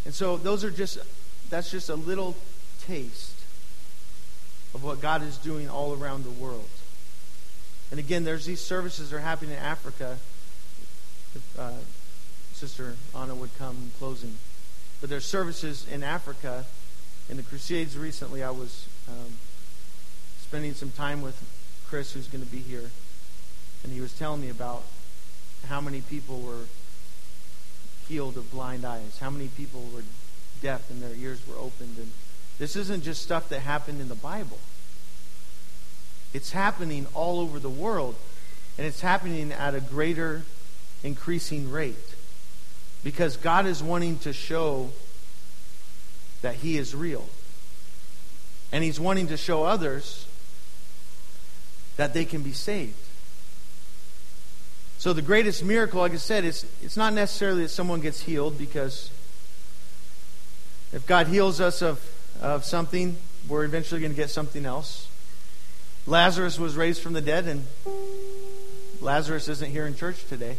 And 0.03 0.13
so 0.13 0.38
those 0.38 0.63
are 0.63 0.71
just 0.71 0.99
that's 1.49 1.71
just 1.71 1.89
a 1.89 1.95
little 1.95 2.36
taste 2.86 3.36
of 4.73 4.83
what 4.83 5.01
God 5.01 5.23
is 5.23 5.38
doing 5.38 5.69
all 5.69 5.93
around 5.93 6.25
the 6.25 6.31
world. 6.31 6.69
And 7.91 7.99
again, 7.99 8.23
there's 8.23 8.45
these 8.45 8.61
services 8.61 9.09
that 9.09 9.17
are 9.17 9.19
happening 9.19 9.51
in 9.51 9.57
Africa. 9.57 10.17
If, 11.33 11.59
uh, 11.59 11.71
Sister 12.53 12.95
Anna 13.15 13.36
would 13.36 13.55
come 13.57 13.91
closing. 13.99 14.36
But 15.01 15.09
there's 15.09 15.25
services 15.25 15.86
in 15.91 16.03
Africa. 16.03 16.65
In 17.29 17.38
the 17.38 17.43
Crusades 17.43 17.97
recently, 17.97 18.43
I 18.43 18.51
was 18.51 18.88
um, 19.07 19.33
spending 20.45 20.75
some 20.75 20.91
time 20.91 21.23
with 21.23 21.41
Chris, 21.89 22.13
who's 22.13 22.27
going 22.27 22.45
to 22.45 22.51
be 22.51 22.59
here. 22.59 22.91
And 23.83 23.91
he 23.91 23.99
was 23.99 24.13
telling 24.13 24.41
me 24.41 24.49
about 24.49 24.83
how 25.67 25.81
many 25.81 26.01
people 26.01 26.39
were 26.39 26.65
healed 28.07 28.37
of 28.37 28.51
blind 28.51 28.85
eyes, 28.85 29.17
how 29.19 29.31
many 29.31 29.47
people 29.47 29.83
were 29.91 30.03
deaf 30.61 30.87
and 30.91 31.01
their 31.01 31.15
ears 31.15 31.41
were 31.47 31.55
opened. 31.55 31.97
And 31.97 32.11
this 32.59 32.75
isn't 32.75 33.03
just 33.03 33.23
stuff 33.23 33.49
that 33.49 33.61
happened 33.61 33.99
in 33.99 34.07
the 34.07 34.15
Bible. 34.15 34.59
It's 36.31 36.51
happening 36.51 37.07
all 37.15 37.39
over 37.39 37.57
the 37.57 37.69
world, 37.69 38.15
and 38.77 38.85
it's 38.85 39.01
happening 39.01 39.51
at 39.51 39.73
a 39.73 39.81
greater, 39.81 40.43
increasing 41.03 41.71
rate. 41.71 41.95
Because 43.03 43.35
God 43.35 43.65
is 43.65 43.81
wanting 43.81 44.19
to 44.19 44.31
show 44.31 44.91
that 46.43 46.55
He 46.55 46.77
is 46.77 46.93
real. 46.93 47.25
And 48.71 48.83
He's 48.83 48.99
wanting 48.99 49.27
to 49.27 49.37
show 49.37 49.63
others 49.63 50.27
that 51.97 52.13
they 52.13 52.25
can 52.25 52.41
be 52.41 52.51
saved. 52.51 52.95
So 54.97 55.13
the 55.13 55.21
greatest 55.21 55.63
miracle, 55.63 55.99
like 55.99 56.13
I 56.13 56.17
said, 56.17 56.45
is 56.45 56.65
it's 56.81 56.97
not 56.97 57.13
necessarily 57.13 57.63
that 57.63 57.69
someone 57.69 58.01
gets 58.01 58.21
healed 58.21 58.57
because 58.57 59.11
if 60.93 61.05
God 61.05 61.27
heals 61.27 61.59
us 61.61 61.81
of, 61.81 62.03
of 62.41 62.63
something, 62.65 63.17
we're 63.47 63.65
eventually 63.65 64.01
going 64.01 64.11
to 64.11 64.17
get 64.17 64.29
something 64.29 64.65
else. 64.65 65.07
Lazarus 66.07 66.57
was 66.57 66.75
raised 66.75 67.01
from 67.01 67.13
the 67.13 67.21
dead, 67.21 67.45
and 67.47 67.65
Lazarus 69.01 69.49
isn't 69.49 69.71
here 69.71 69.87
in 69.87 69.95
church 69.95 70.23
today 70.25 70.57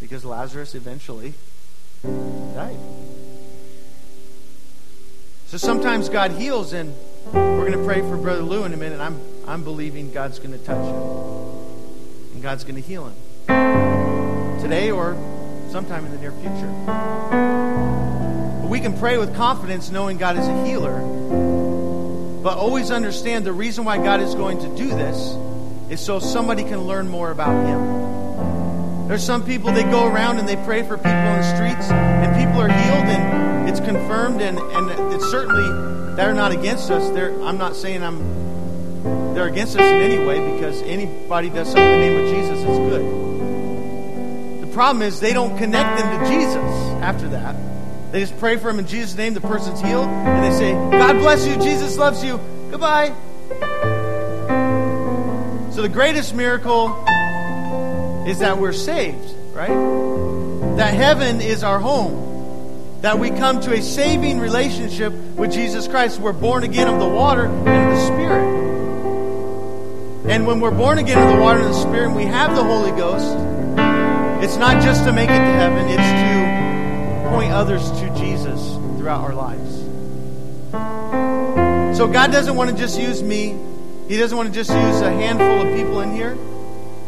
because 0.00 0.24
Lazarus 0.24 0.74
eventually 0.74 1.34
died. 2.02 2.78
So 5.46 5.56
sometimes 5.56 6.08
God 6.08 6.32
heals, 6.32 6.72
and 6.72 6.94
we're 7.32 7.70
going 7.70 7.72
to 7.72 7.84
pray 7.84 8.00
for 8.00 8.16
Brother 8.16 8.42
Lou 8.42 8.64
in 8.64 8.74
a 8.74 8.76
minute. 8.76 9.00
I'm, 9.00 9.20
I'm 9.46 9.64
believing 9.64 10.12
God's 10.12 10.38
going 10.38 10.52
to 10.52 10.64
touch 10.64 10.84
him, 10.84 12.34
and 12.34 12.42
God's 12.42 12.64
going 12.64 12.76
to 12.76 12.80
heal 12.80 13.06
him 13.06 14.60
today 14.60 14.90
or 14.90 15.14
sometime 15.70 16.04
in 16.06 16.12
the 16.12 16.18
near 16.18 16.32
future. 16.32 16.72
But 18.62 18.70
we 18.70 18.80
can 18.80 18.98
pray 18.98 19.18
with 19.18 19.34
confidence 19.36 19.90
knowing 19.90 20.18
God 20.18 20.38
is 20.38 20.46
a 20.46 20.66
healer 20.66 21.24
but 22.44 22.58
always 22.58 22.90
understand 22.90 23.46
the 23.46 23.52
reason 23.54 23.86
why 23.86 23.96
God 23.96 24.20
is 24.20 24.34
going 24.34 24.58
to 24.58 24.68
do 24.76 24.90
this 24.90 25.34
is 25.88 25.98
so 25.98 26.18
somebody 26.18 26.62
can 26.62 26.82
learn 26.82 27.08
more 27.08 27.30
about 27.30 27.66
Him. 27.66 29.08
There's 29.08 29.24
some 29.24 29.46
people 29.46 29.72
they 29.72 29.82
go 29.84 30.06
around 30.06 30.38
and 30.38 30.46
they 30.46 30.56
pray 30.56 30.82
for 30.82 30.98
people 30.98 31.10
in 31.10 31.40
the 31.40 31.56
streets, 31.56 31.90
and 31.90 32.36
people 32.36 32.60
are 32.60 32.68
healed, 32.68 33.06
and 33.06 33.66
it's 33.70 33.80
confirmed, 33.80 34.42
and, 34.42 34.58
and 34.58 35.14
it's 35.14 35.24
certainly 35.30 36.16
they're 36.16 36.34
not 36.34 36.52
against 36.52 36.90
us. 36.90 37.08
They're, 37.14 37.32
I'm 37.44 37.56
not 37.56 37.76
saying 37.76 38.02
I'm 38.02 38.18
they're 39.34 39.48
against 39.48 39.74
us 39.76 39.82
in 39.82 40.00
any 40.00 40.24
way 40.24 40.38
because 40.54 40.80
anybody 40.82 41.50
does 41.50 41.66
something 41.66 41.84
in 41.84 42.00
the 42.00 42.06
name 42.06 42.24
of 42.24 42.30
Jesus 42.32 42.58
is 42.60 42.78
good. 42.78 44.62
The 44.62 44.72
problem 44.72 45.02
is 45.02 45.20
they 45.20 45.32
don't 45.32 45.56
connect 45.58 45.98
them 45.98 46.20
to 46.20 46.30
Jesus 46.30 46.56
after 47.02 47.28
that. 47.28 47.56
They 48.12 48.20
just 48.20 48.38
pray 48.38 48.56
for 48.58 48.70
him 48.70 48.78
in 48.78 48.86
Jesus' 48.86 49.16
name, 49.16 49.34
the 49.34 49.40
person's 49.40 49.80
healed, 49.80 50.06
and 50.06 50.44
they 50.44 50.56
say, 50.56 50.72
God 50.72 51.18
bless 51.18 51.46
you, 51.46 51.56
Jesus 51.56 51.96
loves 51.96 52.22
you, 52.22 52.38
goodbye. 52.70 53.12
So 55.72 55.82
the 55.82 55.88
greatest 55.88 56.32
miracle 56.34 56.90
is 58.28 58.38
that 58.38 58.58
we're 58.58 58.72
saved, 58.72 59.34
right? 59.52 60.76
That 60.76 60.94
heaven 60.94 61.40
is 61.40 61.64
our 61.64 61.80
home. 61.80 63.00
That 63.00 63.18
we 63.18 63.30
come 63.30 63.60
to 63.62 63.74
a 63.74 63.82
saving 63.82 64.38
relationship 64.38 65.12
with 65.12 65.52
Jesus 65.52 65.88
Christ. 65.88 66.20
We're 66.20 66.32
born 66.32 66.62
again 66.62 66.88
of 66.88 67.00
the 67.00 67.08
water 67.08 67.46
and 67.46 67.68
of 67.68 67.98
the 67.98 68.06
Spirit. 68.06 68.53
And 70.26 70.46
when 70.46 70.58
we're 70.60 70.70
born 70.70 70.96
again 70.96 71.18
of 71.18 71.36
the 71.36 71.42
water 71.42 71.60
and 71.60 71.68
the 71.68 71.80
Spirit 71.80 72.06
and 72.06 72.16
we 72.16 72.24
have 72.24 72.56
the 72.56 72.64
Holy 72.64 72.92
Ghost, 72.92 73.36
it's 74.42 74.56
not 74.56 74.82
just 74.82 75.04
to 75.04 75.12
make 75.12 75.28
it 75.28 75.38
to 75.38 75.52
heaven, 75.52 75.86
it's 75.86 75.96
to 76.02 77.28
point 77.30 77.52
others 77.52 77.90
to 78.00 78.08
Jesus 78.16 78.74
throughout 78.96 79.20
our 79.20 79.34
lives. 79.34 79.74
So 81.98 82.08
God 82.08 82.32
doesn't 82.32 82.56
want 82.56 82.70
to 82.70 82.76
just 82.76 82.98
use 82.98 83.22
me. 83.22 83.58
He 84.08 84.16
doesn't 84.16 84.36
want 84.36 84.48
to 84.48 84.54
just 84.54 84.70
use 84.70 85.00
a 85.02 85.10
handful 85.10 85.66
of 85.66 85.76
people 85.76 86.00
in 86.00 86.12
here, 86.12 86.36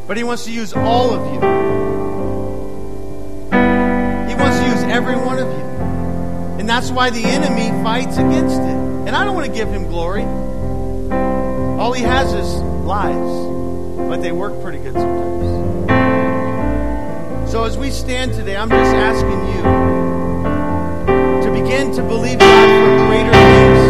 but 0.06 0.18
He 0.18 0.24
wants 0.24 0.44
to 0.44 0.52
use 0.52 0.74
all 0.74 1.14
of 1.14 1.34
you. 1.34 1.40
He 4.28 4.34
wants 4.34 4.58
to 4.58 4.66
use 4.66 4.82
every 4.92 5.16
one 5.16 5.38
of 5.38 5.48
you. 5.48 5.64
And 6.60 6.68
that's 6.68 6.90
why 6.90 7.10
the 7.10 7.24
enemy 7.24 7.70
fights 7.82 8.18
against 8.18 8.56
it. 8.56 8.76
And 9.06 9.10
I 9.10 9.24
don't 9.24 9.34
want 9.34 9.46
to 9.46 9.52
give 9.52 9.68
him 9.68 9.86
glory. 9.86 10.24
All 11.80 11.92
he 11.92 12.02
has 12.02 12.32
is 12.32 12.65
lies, 12.86 13.98
but 14.08 14.22
they 14.22 14.30
work 14.30 14.62
pretty 14.62 14.78
good 14.78 14.94
sometimes. 14.94 15.90
So 17.50 17.64
as 17.64 17.76
we 17.76 17.90
stand 17.90 18.32
today, 18.32 18.56
I'm 18.56 18.70
just 18.70 18.94
asking 18.94 19.40
you 19.50 19.62
to 21.42 21.50
begin 21.52 21.92
to 21.94 22.02
believe 22.02 22.38
God 22.38 22.68
for 22.78 22.96
greater 23.08 23.32
things 23.32 23.80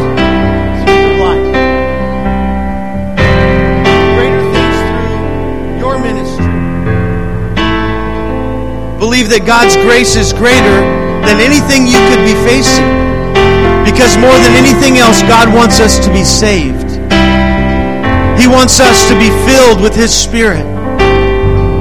through 0.89 1.21
life. 1.21 1.53
Greater 4.17 4.45
things 4.57 4.77
through 4.89 5.77
your 5.77 5.99
ministry. 6.01 6.57
Believe 8.99 9.29
that 9.29 9.45
God's 9.47 9.77
grace 9.77 10.17
is 10.17 10.33
greater 10.33 10.81
than 11.21 11.39
anything 11.45 11.87
you 11.87 12.01
could 12.09 12.25
be 12.25 12.33
facing. 12.49 12.89
Because 13.85 14.17
more 14.17 14.39
than 14.41 14.57
anything 14.57 14.97
else, 14.97 15.21
God 15.23 15.53
wants 15.55 15.81
us 15.81 15.99
to 16.01 16.11
be 16.13 16.25
saved. 16.25 16.76
He 18.37 18.47
wants 18.47 18.81
us 18.81 19.09
to 19.09 19.15
be 19.19 19.31
filled 19.49 19.81
with 19.81 19.95
His 19.95 20.13
Spirit 20.13 20.65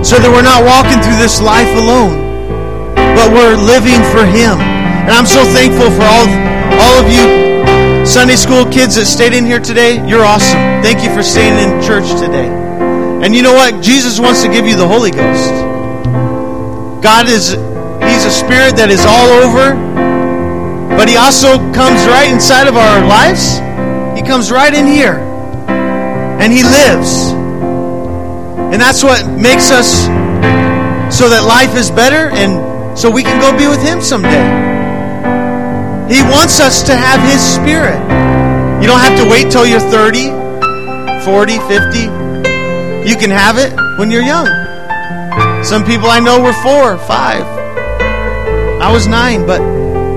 so 0.05 0.21
that 0.21 0.29
we're 0.29 0.45
not 0.45 0.61
walking 0.61 1.01
through 1.01 1.17
this 1.17 1.41
life 1.41 1.69
alone, 1.73 2.93
but 2.93 3.33
we're 3.33 3.57
living 3.57 3.97
for 4.13 4.21
Him. 4.21 4.61
And 5.05 5.11
I'm 5.11 5.25
so 5.25 5.41
thankful 5.49 5.89
for 5.89 6.05
all, 6.05 6.29
all 6.77 6.95
of 7.01 7.09
you 7.09 8.05
Sunday 8.05 8.35
school 8.37 8.69
kids 8.69 9.01
that 9.01 9.09
stayed 9.09 9.33
in 9.33 9.45
here 9.45 9.59
today. 9.59 9.97
You're 10.05 10.21
awesome. 10.21 10.61
Thank 10.85 11.01
you 11.01 11.09
for 11.09 11.25
staying 11.25 11.57
in 11.57 11.81
church 11.81 12.05
today. 12.21 12.45
And 13.25 13.33
you 13.33 13.41
know 13.41 13.53
what? 13.53 13.81
Jesus 13.81 14.19
wants 14.19 14.43
to 14.43 14.47
give 14.47 14.67
you 14.67 14.77
the 14.77 14.87
Holy 14.87 15.09
Ghost. 15.09 15.49
God 17.01 17.25
is, 17.25 17.57
He's 18.05 18.25
a 18.25 18.29
spirit 18.29 18.77
that 18.77 18.93
is 18.93 19.01
all 19.09 19.41
over, 19.41 19.73
but 20.93 21.09
He 21.09 21.17
also 21.17 21.57
comes 21.73 22.05
right 22.05 22.29
inside 22.29 22.69
of 22.69 22.77
our 22.77 23.01
lives. 23.09 23.57
He 24.13 24.21
comes 24.21 24.51
right 24.51 24.73
in 24.73 24.85
here. 24.85 25.24
And 26.45 26.53
He 26.53 26.61
lives. 26.61 27.31
And 28.71 28.79
that's 28.79 29.03
what 29.03 29.25
makes 29.25 29.71
us 29.71 30.05
so 31.09 31.27
that 31.27 31.41
life 31.41 31.75
is 31.75 31.89
better 31.89 32.29
and 32.37 32.61
so 32.95 33.09
we 33.09 33.23
can 33.23 33.41
go 33.41 33.49
be 33.57 33.65
with 33.65 33.81
Him 33.81 33.99
someday. 33.99 34.45
He 36.05 36.21
wants 36.21 36.61
us 36.61 36.83
to 36.85 36.95
have 36.95 37.17
His 37.25 37.41
Spirit. 37.41 37.97
You 38.77 38.85
don't 38.85 39.01
have 39.01 39.17
to 39.17 39.25
wait 39.25 39.49
till 39.49 39.65
you're 39.65 39.81
30, 39.89 40.29
40, 41.25 41.57
50. 41.65 43.09
You 43.09 43.17
can 43.17 43.33
have 43.33 43.57
it 43.57 43.73
when 43.97 44.11
you're 44.11 44.21
young. 44.21 44.45
Some 45.65 45.83
people 45.83 46.13
I 46.13 46.19
know 46.19 46.39
were 46.39 46.53
four, 46.61 46.99
five. 47.09 47.41
I 48.85 48.93
was 48.93 49.07
nine, 49.07 49.47
but 49.47 49.57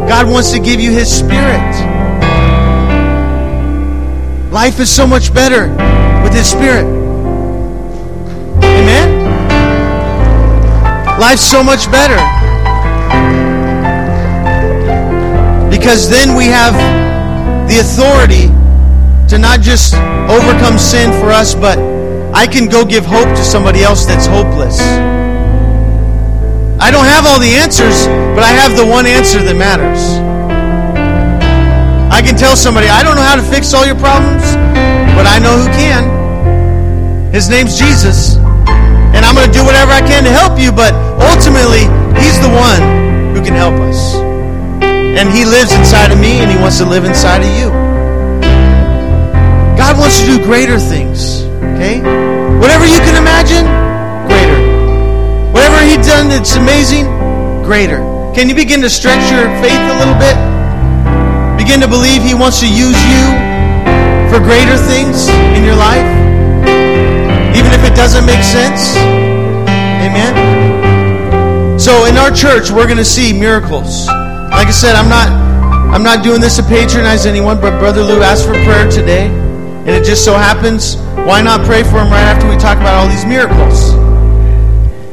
God 0.05 0.29
wants 0.29 0.53
to 0.53 0.61
give 0.61 0.79
you 0.79 0.93
His 0.93 1.09
Spirit. 1.09 1.73
Life 4.53 4.79
is 4.79 4.95
so 4.95 5.07
much 5.07 5.33
better 5.33 5.88
Spirit. 6.45 6.85
Amen? 8.63 9.09
Life's 11.19 11.43
so 11.43 11.63
much 11.63 11.91
better. 11.91 12.19
Because 15.71 16.09
then 16.09 16.37
we 16.37 16.47
have 16.47 16.75
the 17.69 17.81
authority 17.81 18.49
to 19.29 19.39
not 19.39 19.61
just 19.61 19.95
overcome 20.31 20.79
sin 20.79 21.13
for 21.21 21.31
us, 21.31 21.55
but 21.55 21.79
I 22.35 22.47
can 22.47 22.69
go 22.69 22.85
give 22.85 23.05
hope 23.05 23.29
to 23.29 23.45
somebody 23.45 23.83
else 23.83 24.07
that's 24.07 24.27
hopeless. 24.27 24.81
I 26.81 26.91
don't 26.91 27.05
have 27.05 27.27
all 27.27 27.41
the 27.41 27.57
answers, 27.57 28.07
but 28.07 28.45
I 28.45 28.53
have 28.53 28.77
the 28.77 28.87
one 28.87 29.07
answer 29.07 29.43
that 29.43 29.57
matters. 29.57 30.19
I 32.13 32.23
can 32.23 32.37
tell 32.37 32.57
somebody, 32.57 32.89
I 32.89 33.03
don't 33.03 33.17
know 33.17 33.23
how 33.23 33.37
to 33.37 33.43
fix 33.43 33.75
all 33.75 33.85
your 33.85 33.97
problems, 33.97 34.43
but 35.15 35.27
I 35.27 35.39
know 35.39 35.59
who 35.59 35.67
can. 35.77 36.18
His 37.33 37.49
name's 37.49 37.79
Jesus. 37.79 38.37
And 39.13 39.21
I'm 39.25 39.35
going 39.35 39.47
to 39.47 39.53
do 39.53 39.65
whatever 39.65 39.93
I 39.93 40.01
can 40.01 40.25
to 40.25 40.33
help 40.33 40.59
you, 40.59 40.73
but 40.73 40.97
ultimately, 41.21 41.85
He's 42.17 42.41
the 42.41 42.49
one 42.49 42.81
who 43.37 43.45
can 43.45 43.53
help 43.53 43.75
us. 43.85 44.17
And 44.81 45.29
He 45.29 45.45
lives 45.45 45.73
inside 45.77 46.13
of 46.13 46.19
me, 46.19 46.41
and 46.41 46.51
He 46.51 46.57
wants 46.57 46.79
to 46.79 46.87
live 46.87 47.05
inside 47.05 47.45
of 47.45 47.53
you. 47.61 47.69
God 49.77 49.99
wants 49.99 50.21
to 50.21 50.27
do 50.27 50.43
greater 50.43 50.79
things. 50.79 51.45
Okay? 51.77 52.01
Whatever 52.59 52.87
you 52.87 52.99
can 53.05 53.21
imagine, 53.21 53.65
greater. 54.27 55.53
Whatever 55.53 55.85
He's 55.85 56.07
done 56.07 56.29
that's 56.29 56.57
amazing, 56.57 57.05
greater. 57.63 57.99
Can 58.35 58.49
you 58.49 58.55
begin 58.55 58.81
to 58.83 58.91
stretch 58.91 59.31
your 59.31 59.47
faith 59.61 59.83
a 59.93 59.97
little 60.01 60.17
bit? 60.17 60.37
Begin 61.59 61.81
to 61.81 61.89
believe 61.89 62.23
He 62.23 62.35
wants 62.35 62.61
to 62.61 62.69
use 62.69 62.97
you 63.05 63.25
for 64.33 64.41
greater 64.41 64.77
things 64.77 65.29
in 65.57 65.65
your 65.65 65.77
life? 65.77 66.28
Even 67.59 67.75
if 67.75 67.83
it 67.83 67.97
doesn't 67.97 68.25
make 68.25 68.45
sense? 68.45 68.95
Amen? 70.07 70.31
So 71.79 72.07
in 72.07 72.17
our 72.17 72.31
church, 72.31 72.71
we're 72.71 72.87
going 72.87 73.03
to 73.03 73.05
see 73.05 73.33
miracles. 73.33 74.07
Like 74.07 74.69
I 74.69 74.71
said, 74.71 74.95
I'm 74.95 75.09
not 75.09 75.29
I'm 75.93 76.03
not 76.03 76.23
doing 76.23 76.41
this 76.41 76.57
to 76.57 76.63
patronize 76.63 77.27
anyone, 77.27 77.61
but 77.61 77.79
Brother 77.79 78.03
Lou 78.03 78.23
asked 78.23 78.47
for 78.47 78.53
prayer 78.63 78.89
today. 78.91 79.27
And 79.27 79.89
it 79.89 80.05
just 80.05 80.25
so 80.25 80.35
happens, 80.35 80.97
why 81.27 81.41
not 81.41 81.65
pray 81.65 81.83
for 81.83 81.99
him 81.99 82.13
right 82.13 82.29
after 82.29 82.49
we 82.49 82.57
talk 82.57 82.77
about 82.77 82.95
all 82.95 83.09
these 83.09 83.25
miracles? 83.25 83.95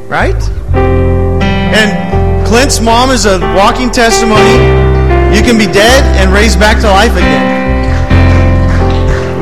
Right? 0.08 0.36
And 0.76 2.46
Clint's 2.46 2.80
mom 2.80 3.10
is 3.10 3.26
a 3.26 3.39
walking 3.56 3.89
testimony. 3.89 4.54
You 5.36 5.41
can 5.41 5.58
be 5.58 5.66
dead 5.66 6.04
and 6.20 6.32
raised 6.32 6.60
back 6.60 6.82
to 6.82 6.88
life 6.88 7.14
again. 7.14 7.64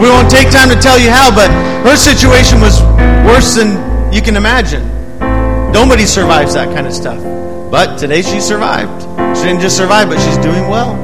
We 0.01 0.09
won't 0.09 0.29
take 0.29 0.49
time 0.49 0.69
to 0.69 0.75
tell 0.75 0.99
you 0.99 1.09
how, 1.09 1.33
but 1.33 1.49
her 1.87 1.95
situation 1.95 2.59
was 2.61 2.81
worse 3.25 3.55
than 3.55 4.13
you 4.13 4.21
can 4.21 4.35
imagine. 4.35 4.87
Nobody 5.71 6.05
survives 6.05 6.53
that 6.53 6.73
kind 6.73 6.87
of 6.87 6.93
stuff. 6.93 7.21
But 7.71 7.97
today 7.97 8.21
she 8.21 8.39
survived. 8.39 9.01
She 9.37 9.43
didn't 9.43 9.61
just 9.61 9.77
survive, 9.77 10.09
but 10.09 10.19
she's 10.19 10.37
doing 10.37 10.67
well. 10.67 10.97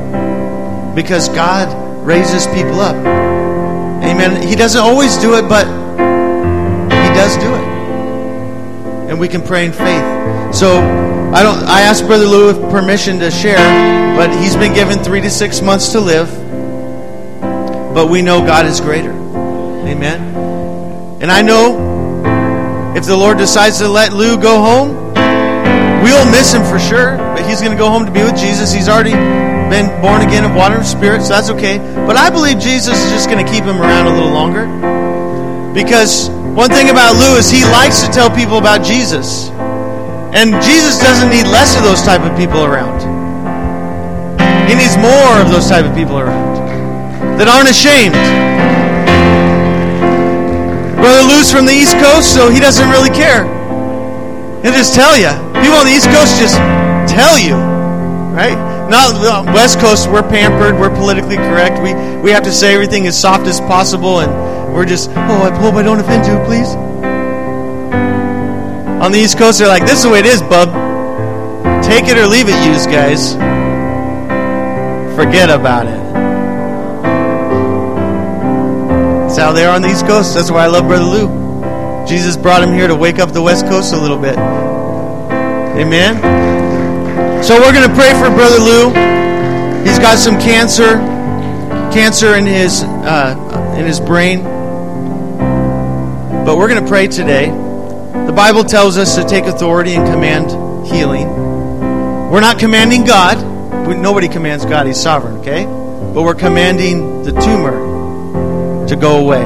Because 0.93 1.29
God 1.29 1.67
raises 2.05 2.45
people 2.47 2.79
up. 2.79 2.95
Amen. 2.95 4.47
He 4.47 4.55
doesn't 4.55 4.81
always 4.81 5.17
do 5.17 5.35
it, 5.35 5.49
but 5.49 5.65
He 5.65 7.09
does 7.13 7.35
do 7.37 7.53
it. 7.53 9.09
And 9.09 9.19
we 9.19 9.27
can 9.27 9.41
pray 9.41 9.65
in 9.65 9.71
faith. 9.71 10.55
So 10.55 10.77
I 11.33 11.43
don't 11.43 11.63
I 11.63 11.81
asked 11.81 12.05
Brother 12.07 12.25
Lou 12.25 12.53
permission 12.71 13.19
to 13.19 13.29
share, 13.29 13.57
but 14.17 14.29
he's 14.41 14.55
been 14.55 14.73
given 14.73 14.97
three 15.03 15.21
to 15.21 15.29
six 15.29 15.61
months 15.61 15.89
to 15.89 15.99
live. 15.99 16.27
But 17.93 18.07
we 18.07 18.21
know 18.21 18.45
God 18.45 18.65
is 18.67 18.79
greater. 18.79 19.11
Amen. 19.11 20.21
And 21.21 21.31
I 21.31 21.41
know 21.41 22.93
if 22.95 23.05
the 23.05 23.17
Lord 23.17 23.37
decides 23.37 23.79
to 23.79 23.87
let 23.87 24.13
Lou 24.13 24.37
go 24.39 24.61
home, 24.61 25.13
we'll 26.03 26.29
miss 26.31 26.53
him 26.53 26.63
for 26.63 26.77
sure. 26.77 27.17
But 27.17 27.47
he's 27.49 27.61
going 27.61 27.71
to 27.71 27.77
go 27.77 27.89
home 27.89 28.05
to 28.05 28.11
be 28.11 28.21
with 28.21 28.37
Jesus. 28.37 28.71
He's 28.71 28.87
already 28.87 29.17
been 29.73 29.89
born 30.01 30.21
again 30.21 30.45
of 30.45 30.55
water 30.55 30.75
and 30.75 30.85
spirit, 30.85 31.23
so 31.23 31.29
that's 31.29 31.49
okay. 31.49 31.79
But 32.05 32.15
I 32.15 32.29
believe 32.29 32.59
Jesus 32.59 32.97
is 32.97 33.11
just 33.11 33.29
going 33.29 33.43
to 33.43 33.51
keep 33.51 33.63
him 33.63 33.81
around 33.81 34.07
a 34.07 34.13
little 34.13 34.31
longer. 34.31 34.65
Because 35.73 36.29
one 36.53 36.69
thing 36.69 36.89
about 36.89 37.15
Lou 37.15 37.37
is 37.37 37.49
he 37.49 37.63
likes 37.65 38.01
to 38.01 38.11
tell 38.11 38.29
people 38.29 38.57
about 38.57 38.83
Jesus. 38.83 39.49
And 40.33 40.53
Jesus 40.61 40.99
doesn't 40.99 41.29
need 41.29 41.49
less 41.49 41.75
of 41.75 41.83
those 41.83 42.03
type 42.03 42.21
of 42.21 42.37
people 42.37 42.63
around. 42.63 43.01
He 44.69 44.75
needs 44.75 44.95
more 44.97 45.41
of 45.41 45.49
those 45.49 45.67
type 45.67 45.85
of 45.85 45.95
people 45.95 46.19
around 46.19 46.48
that 47.39 47.47
aren't 47.47 47.71
ashamed. 47.71 48.19
Brother 50.99 51.23
Lou's 51.23 51.47
from 51.47 51.63
the 51.63 51.71
East 51.71 51.95
Coast, 52.03 52.35
so 52.35 52.51
he 52.51 52.59
doesn't 52.59 52.91
really 52.91 53.09
care. 53.15 53.47
He'll 54.59 54.75
just 54.75 54.91
tell 54.91 55.15
you. 55.15 55.31
People 55.63 55.79
on 55.79 55.87
the 55.87 55.95
East 55.95 56.11
Coast 56.11 56.35
just 56.35 56.59
tell 57.07 57.39
you, 57.39 57.55
right? 58.35 58.59
Not 58.91 59.55
West 59.55 59.79
Coast. 59.79 60.11
We're 60.11 60.27
pampered. 60.27 60.75
We're 60.75 60.93
politically 60.93 61.37
correct. 61.37 61.79
We 61.79 61.95
we 62.19 62.29
have 62.31 62.43
to 62.43 62.51
say 62.51 62.73
everything 62.75 63.07
as 63.07 63.15
soft 63.15 63.47
as 63.47 63.61
possible, 63.61 64.19
and 64.19 64.73
we're 64.73 64.85
just 64.85 65.09
oh, 65.15 65.47
I 65.47 65.55
hope 65.55 65.75
I 65.75 65.81
don't 65.81 65.99
offend 65.99 66.27
you, 66.27 66.35
please. 66.43 66.75
On 68.99 69.13
the 69.13 69.19
East 69.19 69.37
Coast, 69.37 69.59
they're 69.59 69.71
like, 69.71 69.87
"This 69.87 69.99
is 69.99 70.03
the 70.03 70.09
way 70.09 70.19
it 70.19 70.25
is, 70.25 70.41
bub. 70.41 70.67
Take 71.83 72.11
it 72.11 72.17
or 72.17 72.27
leave 72.27 72.49
it, 72.49 72.67
use 72.67 72.85
guys. 72.85 73.33
Forget 75.15 75.49
about 75.49 75.87
it." 75.87 76.28
How 79.39 79.53
they 79.53 79.63
are 79.63 79.73
on 79.73 79.81
the 79.81 79.89
East 79.89 80.05
Coast. 80.05 80.35
That's 80.35 80.51
why 80.51 80.65
I 80.65 80.67
love 80.67 80.85
Brother 80.85 81.05
Lou. 81.05 82.05
Jesus 82.05 82.35
brought 82.35 82.61
him 82.61 82.73
here 82.73 82.87
to 82.87 82.95
wake 82.95 83.19
up 83.19 83.31
the 83.31 83.41
West 83.41 83.65
Coast 83.67 83.93
a 83.93 83.97
little 83.97 84.19
bit. 84.19 84.37
Amen. 85.77 86.15
So 87.43 87.55
we're 87.57 87.71
going 87.71 87.87
to 87.87 87.95
pray 87.95 88.11
for 88.13 88.29
Brother 88.35 88.59
Lou. 88.59 88.89
He's 89.87 89.97
got 89.97 90.17
some 90.17 90.39
cancer, 90.39 90.97
cancer 91.93 92.35
in 92.35 92.45
his 92.45 92.83
uh, 92.83 93.75
in 93.77 93.85
his 93.85 94.01
brain. 94.01 94.43
But 96.43 96.57
we're 96.57 96.67
going 96.67 96.83
to 96.83 96.89
pray 96.89 97.07
today. 97.07 97.47
The 97.47 98.33
Bible 98.35 98.65
tells 98.65 98.97
us 98.97 99.15
to 99.15 99.23
take 99.23 99.45
authority 99.45 99.93
and 99.93 100.05
command 100.05 100.51
healing. 100.85 101.29
We're 102.29 102.41
not 102.41 102.59
commanding 102.59 103.05
God. 103.05 103.37
Nobody 103.87 104.27
commands 104.27 104.65
God. 104.65 104.85
He's 104.85 105.01
sovereign. 105.01 105.37
Okay, 105.37 105.63
but 105.65 106.23
we're 106.23 106.35
commanding 106.35 107.23
the 107.23 107.31
tumor 107.31 107.88
to 108.89 108.95
go 108.95 109.17
away. 109.17 109.43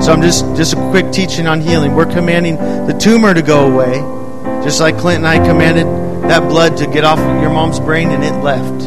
So 0.00 0.12
I'm 0.12 0.22
just 0.22 0.44
just 0.56 0.72
a 0.72 0.76
quick 0.90 1.12
teaching 1.12 1.46
on 1.46 1.60
healing. 1.60 1.94
We're 1.94 2.12
commanding 2.12 2.56
the 2.86 2.96
tumor 2.98 3.34
to 3.34 3.42
go 3.42 3.70
away, 3.70 4.00
just 4.64 4.80
like 4.80 4.96
Clint 4.98 5.18
and 5.18 5.26
I 5.26 5.44
commanded 5.46 5.86
that 6.30 6.48
blood 6.48 6.78
to 6.78 6.86
get 6.86 7.04
off 7.04 7.18
of 7.18 7.42
your 7.42 7.50
mom's 7.50 7.78
brain, 7.78 8.08
and 8.10 8.24
it 8.24 8.32
left. 8.42 8.82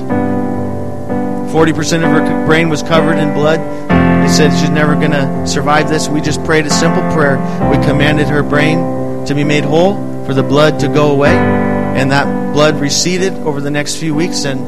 Forty 1.52 1.72
percent 1.72 2.04
of 2.04 2.10
her 2.10 2.46
brain 2.46 2.70
was 2.70 2.82
covered 2.82 3.18
in 3.18 3.34
blood. 3.34 3.60
They 4.28 4.34
said 4.34 4.52
she's 4.60 4.70
never 4.70 4.96
going 4.96 5.12
to 5.12 5.48
survive 5.48 5.88
this. 5.88 6.10
We 6.10 6.20
just 6.20 6.44
prayed 6.44 6.66
a 6.66 6.70
simple 6.70 7.04
prayer. 7.14 7.38
We 7.70 7.78
commanded 7.86 8.28
her 8.28 8.44
brain 8.44 9.26
to 9.26 9.36
be 9.36 9.44
made 9.44 9.64
whole, 9.64 10.26
for 10.26 10.34
the 10.34 10.44
blood 10.44 10.80
to 10.82 10.88
go 10.88 11.12
away, 11.12 11.30
and 11.30 12.12
that 12.12 12.54
blood 12.54 12.80
receded 12.80 13.34
over 13.34 13.62
the 13.62 13.72
next 13.72 13.98
few 13.98 14.14
weeks, 14.14 14.46
and 14.46 14.60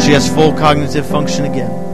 she 0.00 0.12
has 0.12 0.32
full 0.32 0.52
cognitive 0.52 1.06
function 1.06 1.44
again. 1.44 1.85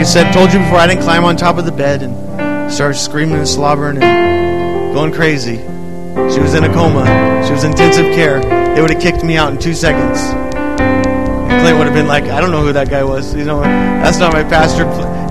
Like 0.00 0.06
I 0.06 0.10
said, 0.12 0.32
told 0.32 0.50
you 0.50 0.60
before, 0.60 0.78
I 0.78 0.86
didn't 0.86 1.02
climb 1.02 1.26
on 1.26 1.36
top 1.36 1.58
of 1.58 1.66
the 1.66 1.72
bed 1.72 2.02
and 2.02 2.72
start 2.72 2.96
screaming 2.96 3.34
and 3.34 3.46
slobbering 3.46 4.02
and 4.02 4.94
going 4.94 5.12
crazy. 5.12 5.58
She 5.58 6.40
was 6.40 6.54
in 6.54 6.64
a 6.64 6.72
coma. 6.72 7.04
She 7.46 7.52
was 7.52 7.64
in 7.64 7.72
intensive 7.72 8.06
care. 8.14 8.40
They 8.74 8.80
would 8.80 8.90
have 8.90 9.02
kicked 9.02 9.22
me 9.22 9.36
out 9.36 9.52
in 9.52 9.58
two 9.58 9.74
seconds. 9.74 10.18
And 10.22 11.60
Clint 11.60 11.76
would 11.76 11.86
have 11.86 11.92
been 11.92 12.06
like, 12.06 12.24
I 12.24 12.40
don't 12.40 12.50
know 12.50 12.62
who 12.62 12.72
that 12.72 12.88
guy 12.88 13.04
was. 13.04 13.34
You 13.34 13.44
know, 13.44 13.60
that's 13.60 14.16
not 14.16 14.32
my 14.32 14.42
pastor. 14.42 14.84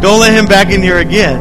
Don't 0.03 0.19
let 0.19 0.35
him 0.37 0.45
back 0.45 0.71
in 0.71 0.83
here 0.83 0.99
again. 0.99 1.39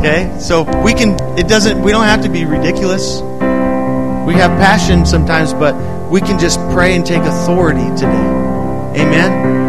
Okay? 0.00 0.36
So 0.40 0.64
we 0.82 0.94
can, 0.94 1.10
it 1.38 1.46
doesn't, 1.46 1.80
we 1.80 1.92
don't 1.92 2.06
have 2.06 2.22
to 2.22 2.28
be 2.28 2.44
ridiculous. 2.44 3.20
We 3.20 4.34
have 4.34 4.50
passion 4.58 5.06
sometimes, 5.06 5.54
but 5.54 5.76
we 6.10 6.20
can 6.20 6.40
just 6.40 6.58
pray 6.72 6.96
and 6.96 7.06
take 7.06 7.22
authority 7.22 7.88
today. 7.94 8.98
Amen? 9.00 9.61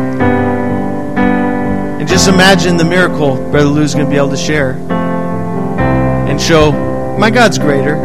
Just 2.13 2.29
imagine 2.29 2.77
the 2.77 2.85
miracle 2.85 3.37
Brother 3.49 3.65
Lou's 3.65 3.95
going 3.95 4.05
to 4.05 4.11
be 4.11 4.17
able 4.17 4.29
to 4.29 4.37
share 4.37 4.73
and 6.29 6.39
show 6.39 6.71
my 7.17 7.31
God's 7.31 7.57
greater. 7.57 7.95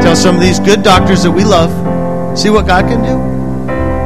Tell 0.00 0.16
some 0.16 0.34
of 0.34 0.40
these 0.40 0.58
good 0.58 0.82
doctors 0.82 1.24
that 1.24 1.30
we 1.30 1.44
love, 1.44 1.68
see 2.38 2.48
what 2.48 2.66
God 2.66 2.86
can 2.86 3.02
do. 3.02 3.20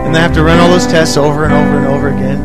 And 0.05 0.12
they 0.12 0.18
have 0.18 0.34
to 0.34 0.42
run 0.42 0.59
all 0.59 0.68
those 0.70 0.88
tests 0.88 1.16
over 1.16 1.44
and 1.44 1.52
over 1.52 1.78
and 1.78 1.86
over 1.86 2.09
again. 2.09 2.44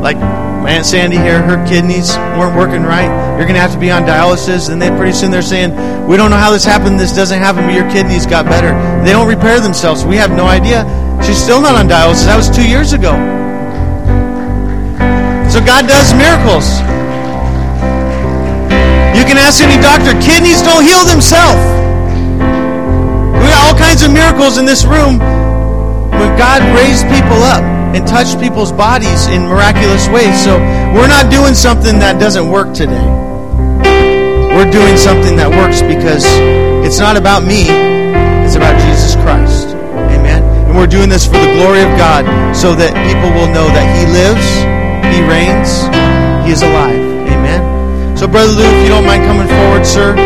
Like 0.00 0.16
my 0.16 0.70
Aunt 0.70 0.86
Sandy 0.86 1.18
here, 1.18 1.42
her 1.42 1.62
kidneys 1.68 2.16
weren't 2.16 2.56
working 2.56 2.82
right. 2.82 3.36
You're 3.36 3.44
going 3.44 3.52
to 3.52 3.60
have 3.60 3.74
to 3.74 3.78
be 3.78 3.90
on 3.90 4.04
dialysis. 4.04 4.72
And 4.72 4.80
then 4.80 4.96
pretty 4.96 5.12
soon 5.12 5.30
they're 5.30 5.42
saying, 5.42 5.72
We 6.08 6.16
don't 6.16 6.30
know 6.30 6.38
how 6.38 6.50
this 6.50 6.64
happened. 6.64 6.98
This 6.98 7.14
doesn't 7.14 7.40
happen, 7.40 7.66
but 7.66 7.74
your 7.74 7.90
kidneys 7.90 8.24
got 8.24 8.46
better. 8.46 8.72
They 9.04 9.12
don't 9.12 9.28
repair 9.28 9.60
themselves. 9.60 10.06
We 10.06 10.16
have 10.16 10.30
no 10.30 10.46
idea. 10.46 10.88
She's 11.22 11.36
still 11.36 11.60
not 11.60 11.74
on 11.74 11.90
dialysis. 11.90 12.24
That 12.24 12.38
was 12.38 12.48
two 12.48 12.66
years 12.66 12.94
ago. 12.94 13.41
So 15.52 15.60
God 15.60 15.84
does 15.84 16.16
miracles. 16.16 16.80
You 19.12 19.28
can 19.28 19.36
ask 19.36 19.60
any 19.60 19.76
doctor, 19.84 20.16
kidneys 20.24 20.64
don't 20.64 20.80
heal 20.80 21.04
themselves. 21.04 21.60
We 23.36 23.44
got 23.52 23.60
all 23.68 23.76
kinds 23.76 24.02
of 24.02 24.10
miracles 24.16 24.56
in 24.56 24.64
this 24.64 24.88
room 24.88 25.20
when 25.20 26.30
God 26.40 26.64
raised 26.72 27.04
people 27.12 27.44
up 27.44 27.60
and 27.92 28.00
touched 28.08 28.40
people's 28.40 28.72
bodies 28.72 29.26
in 29.28 29.44
miraculous 29.44 30.08
ways. 30.08 30.32
So 30.42 30.56
we're 30.96 31.12
not 31.12 31.30
doing 31.30 31.52
something 31.52 31.98
that 32.00 32.18
doesn't 32.18 32.48
work 32.48 32.72
today. 32.72 33.04
we're 34.56 34.72
doing 34.72 34.96
something 34.96 35.36
that 35.36 35.52
works 35.52 35.82
because 35.82 36.24
it's 36.80 36.98
not 36.98 37.16
about 37.18 37.44
me, 37.44 37.68
it's 38.40 38.56
about 38.56 38.80
Jesus 38.88 39.16
Christ. 39.20 39.76
Amen. 40.16 40.40
And 40.68 40.76
we're 40.76 40.88
doing 40.88 41.10
this 41.10 41.26
for 41.26 41.36
the 41.36 41.52
glory 41.60 41.84
of 41.84 41.92
God 42.00 42.24
so 42.56 42.74
that 42.74 42.96
people 43.04 43.28
will 43.36 43.52
know 43.52 43.68
that 43.68 43.84
He 44.00 44.08
lives, 44.08 44.48
He 45.12 45.20
reigns, 45.20 45.84
He 46.48 46.52
is 46.56 46.62
alive. 46.62 46.96
Amen. 47.28 48.16
So, 48.16 48.26
Brother 48.26 48.52
Lou, 48.52 48.64
if 48.64 48.82
you 48.82 48.88
don't 48.88 49.04
mind 49.04 49.24
coming 49.24 49.46
forward, 49.46 49.84
sir, 49.84 50.16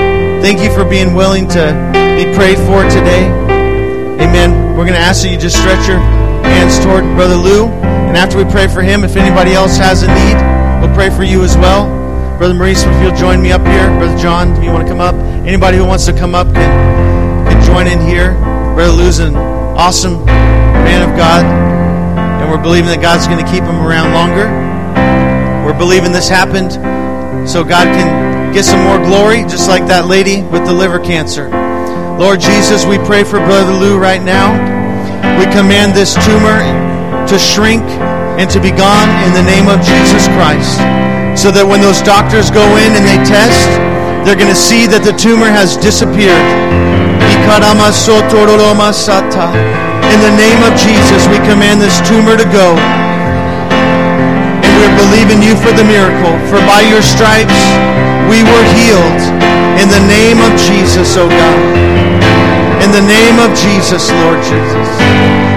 thank 0.40 0.62
you 0.62 0.70
for 0.70 0.84
being 0.84 1.14
willing 1.14 1.48
to 1.48 1.74
be 2.14 2.24
prayed 2.34 2.58
for 2.58 2.86
today. 2.88 3.26
Amen. 4.22 4.76
We're 4.76 4.86
going 4.86 4.96
to 4.96 5.06
ask 5.06 5.22
that 5.22 5.30
you 5.30 5.38
just 5.38 5.58
stretch 5.58 5.88
your 5.88 5.98
hands 6.46 6.78
toward 6.78 7.04
Brother 7.16 7.36
Lou. 7.36 7.66
And 8.08 8.16
after 8.16 8.38
we 8.38 8.50
pray 8.50 8.68
for 8.68 8.82
him, 8.82 9.04
if 9.04 9.16
anybody 9.16 9.52
else 9.52 9.76
has 9.76 10.02
a 10.02 10.08
need, 10.08 10.36
we'll 10.80 10.94
pray 10.94 11.10
for 11.10 11.24
you 11.24 11.42
as 11.42 11.56
well. 11.56 11.88
Brother 12.38 12.54
Maurice, 12.54 12.84
if 12.84 13.02
you'll 13.02 13.16
join 13.16 13.42
me 13.42 13.52
up 13.52 13.64
here. 13.66 13.88
Brother 13.98 14.16
John, 14.16 14.62
you 14.62 14.70
want 14.70 14.86
to 14.86 14.90
come 14.92 15.00
up. 15.00 15.14
Anybody 15.44 15.78
who 15.78 15.84
wants 15.84 16.06
to 16.06 16.12
come 16.12 16.34
up 16.34 16.46
can, 16.52 17.48
can 17.48 17.64
join 17.64 17.86
in 17.86 18.00
here. 18.00 18.32
Brother 18.74 18.92
Lou's 18.92 19.18
an 19.18 19.36
awesome 19.36 20.24
man 20.24 21.08
of 21.08 21.16
God. 21.16 21.44
And 21.44 22.50
we're 22.50 22.62
believing 22.62 22.90
that 22.90 23.00
God's 23.00 23.26
going 23.26 23.42
to 23.44 23.50
keep 23.50 23.64
him 23.64 23.80
around 23.80 24.12
longer. 24.12 24.75
We're 25.66 25.74
believing 25.74 26.14
this 26.14 26.30
happened 26.30 26.78
so 27.42 27.66
God 27.66 27.90
can 27.90 28.54
get 28.54 28.62
some 28.62 28.78
more 28.86 29.02
glory, 29.02 29.42
just 29.50 29.66
like 29.66 29.82
that 29.90 30.06
lady 30.06 30.46
with 30.46 30.62
the 30.62 30.70
liver 30.70 31.02
cancer. 31.02 31.50
Lord 32.22 32.38
Jesus, 32.38 32.86
we 32.86 33.02
pray 33.02 33.26
for 33.26 33.42
Brother 33.42 33.74
Lou 33.74 33.98
right 33.98 34.22
now. 34.22 34.54
We 35.42 35.44
command 35.50 35.90
this 35.90 36.14
tumor 36.22 36.62
to 37.26 37.34
shrink 37.34 37.82
and 38.38 38.46
to 38.46 38.62
be 38.62 38.70
gone 38.70 39.10
in 39.26 39.34
the 39.34 39.42
name 39.42 39.66
of 39.66 39.82
Jesus 39.82 40.30
Christ. 40.38 40.78
So 41.34 41.50
that 41.50 41.66
when 41.66 41.82
those 41.82 41.98
doctors 41.98 42.46
go 42.46 42.62
in 42.78 42.94
and 42.94 43.02
they 43.02 43.18
test, 43.26 43.66
they're 44.22 44.38
going 44.38 44.54
to 44.54 44.54
see 44.54 44.86
that 44.86 45.02
the 45.02 45.18
tumor 45.18 45.50
has 45.50 45.74
disappeared. 45.74 46.46
In 50.14 50.18
the 50.22 50.34
name 50.38 50.62
of 50.62 50.78
Jesus, 50.78 51.26
we 51.26 51.42
command 51.42 51.82
this 51.82 51.98
tumor 52.06 52.38
to 52.38 52.46
go. 52.54 53.05
And 54.76 54.92
we're 54.92 55.08
believing 55.08 55.40
you 55.40 55.56
for 55.56 55.72
the 55.72 55.84
miracle. 55.88 56.36
For 56.52 56.60
by 56.68 56.84
your 56.84 57.00
stripes, 57.00 57.56
we 58.28 58.44
were 58.44 58.64
healed. 58.76 59.22
In 59.80 59.88
the 59.88 60.04
name 60.04 60.36
of 60.44 60.52
Jesus, 60.60 61.16
oh 61.16 61.28
God. 61.28 62.84
In 62.84 62.92
the 62.92 63.00
name 63.00 63.38
of 63.40 63.56
Jesus, 63.56 64.12
Lord 64.12 64.42
Jesus. 64.44 65.55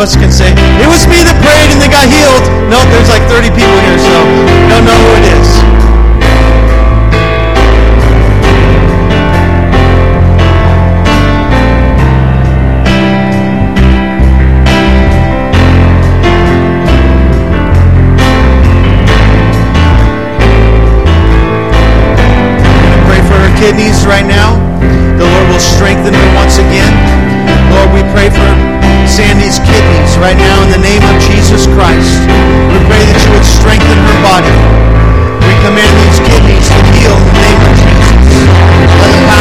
Of 0.00 0.08
us, 0.08 0.16
can 0.16 0.32
say, 0.32 0.48
it 0.80 0.88
was 0.88 1.04
me 1.06 1.20
that 1.20 1.36
prayed 1.44 1.68
and 1.68 1.76
they 1.76 1.92
got 1.92 2.08
healed. 2.08 2.44
No, 2.72 2.80
there's 2.88 3.12
like 3.12 3.20
30 3.28 3.52
people 3.52 3.76
here, 3.84 4.00
so 4.00 4.16
don't 4.72 4.88
know 4.88 4.96
who 4.96 5.12
it 5.20 5.28
is. 5.28 5.48
Pray 23.04 23.20
for 23.28 23.36
her 23.36 23.52
kidneys 23.60 24.06
right 24.08 24.24
now. 24.24 24.56
The 25.20 25.28
Lord 25.28 25.46
will 25.52 25.60
strengthen 25.60 26.14
her 26.14 26.28
once 26.40 26.56
again. 26.56 26.88
Lord, 27.76 27.92
we 27.92 28.00
pray 28.16 28.30
for 28.32 28.59
Sandy's 29.10 29.58
kidneys 29.58 30.16
right 30.18 30.38
now 30.38 30.62
in 30.62 30.70
the 30.70 30.78
name 30.78 31.02
of 31.02 31.18
Jesus 31.26 31.66
Christ. 31.74 32.22
We 32.70 32.78
pray 32.86 33.02
that 33.02 33.18
you 33.18 33.30
would 33.34 33.42
strengthen 33.42 33.98
her 34.06 34.18
body. 34.22 34.54
We 35.42 35.54
command 35.66 35.94
these 35.98 36.22
kidneys 36.30 36.70
to 36.70 36.78
heal 36.94 37.18
in 37.18 37.24
the 37.26 37.42
name 37.42 37.60
of 37.66 37.74
Jesus. 37.74 39.39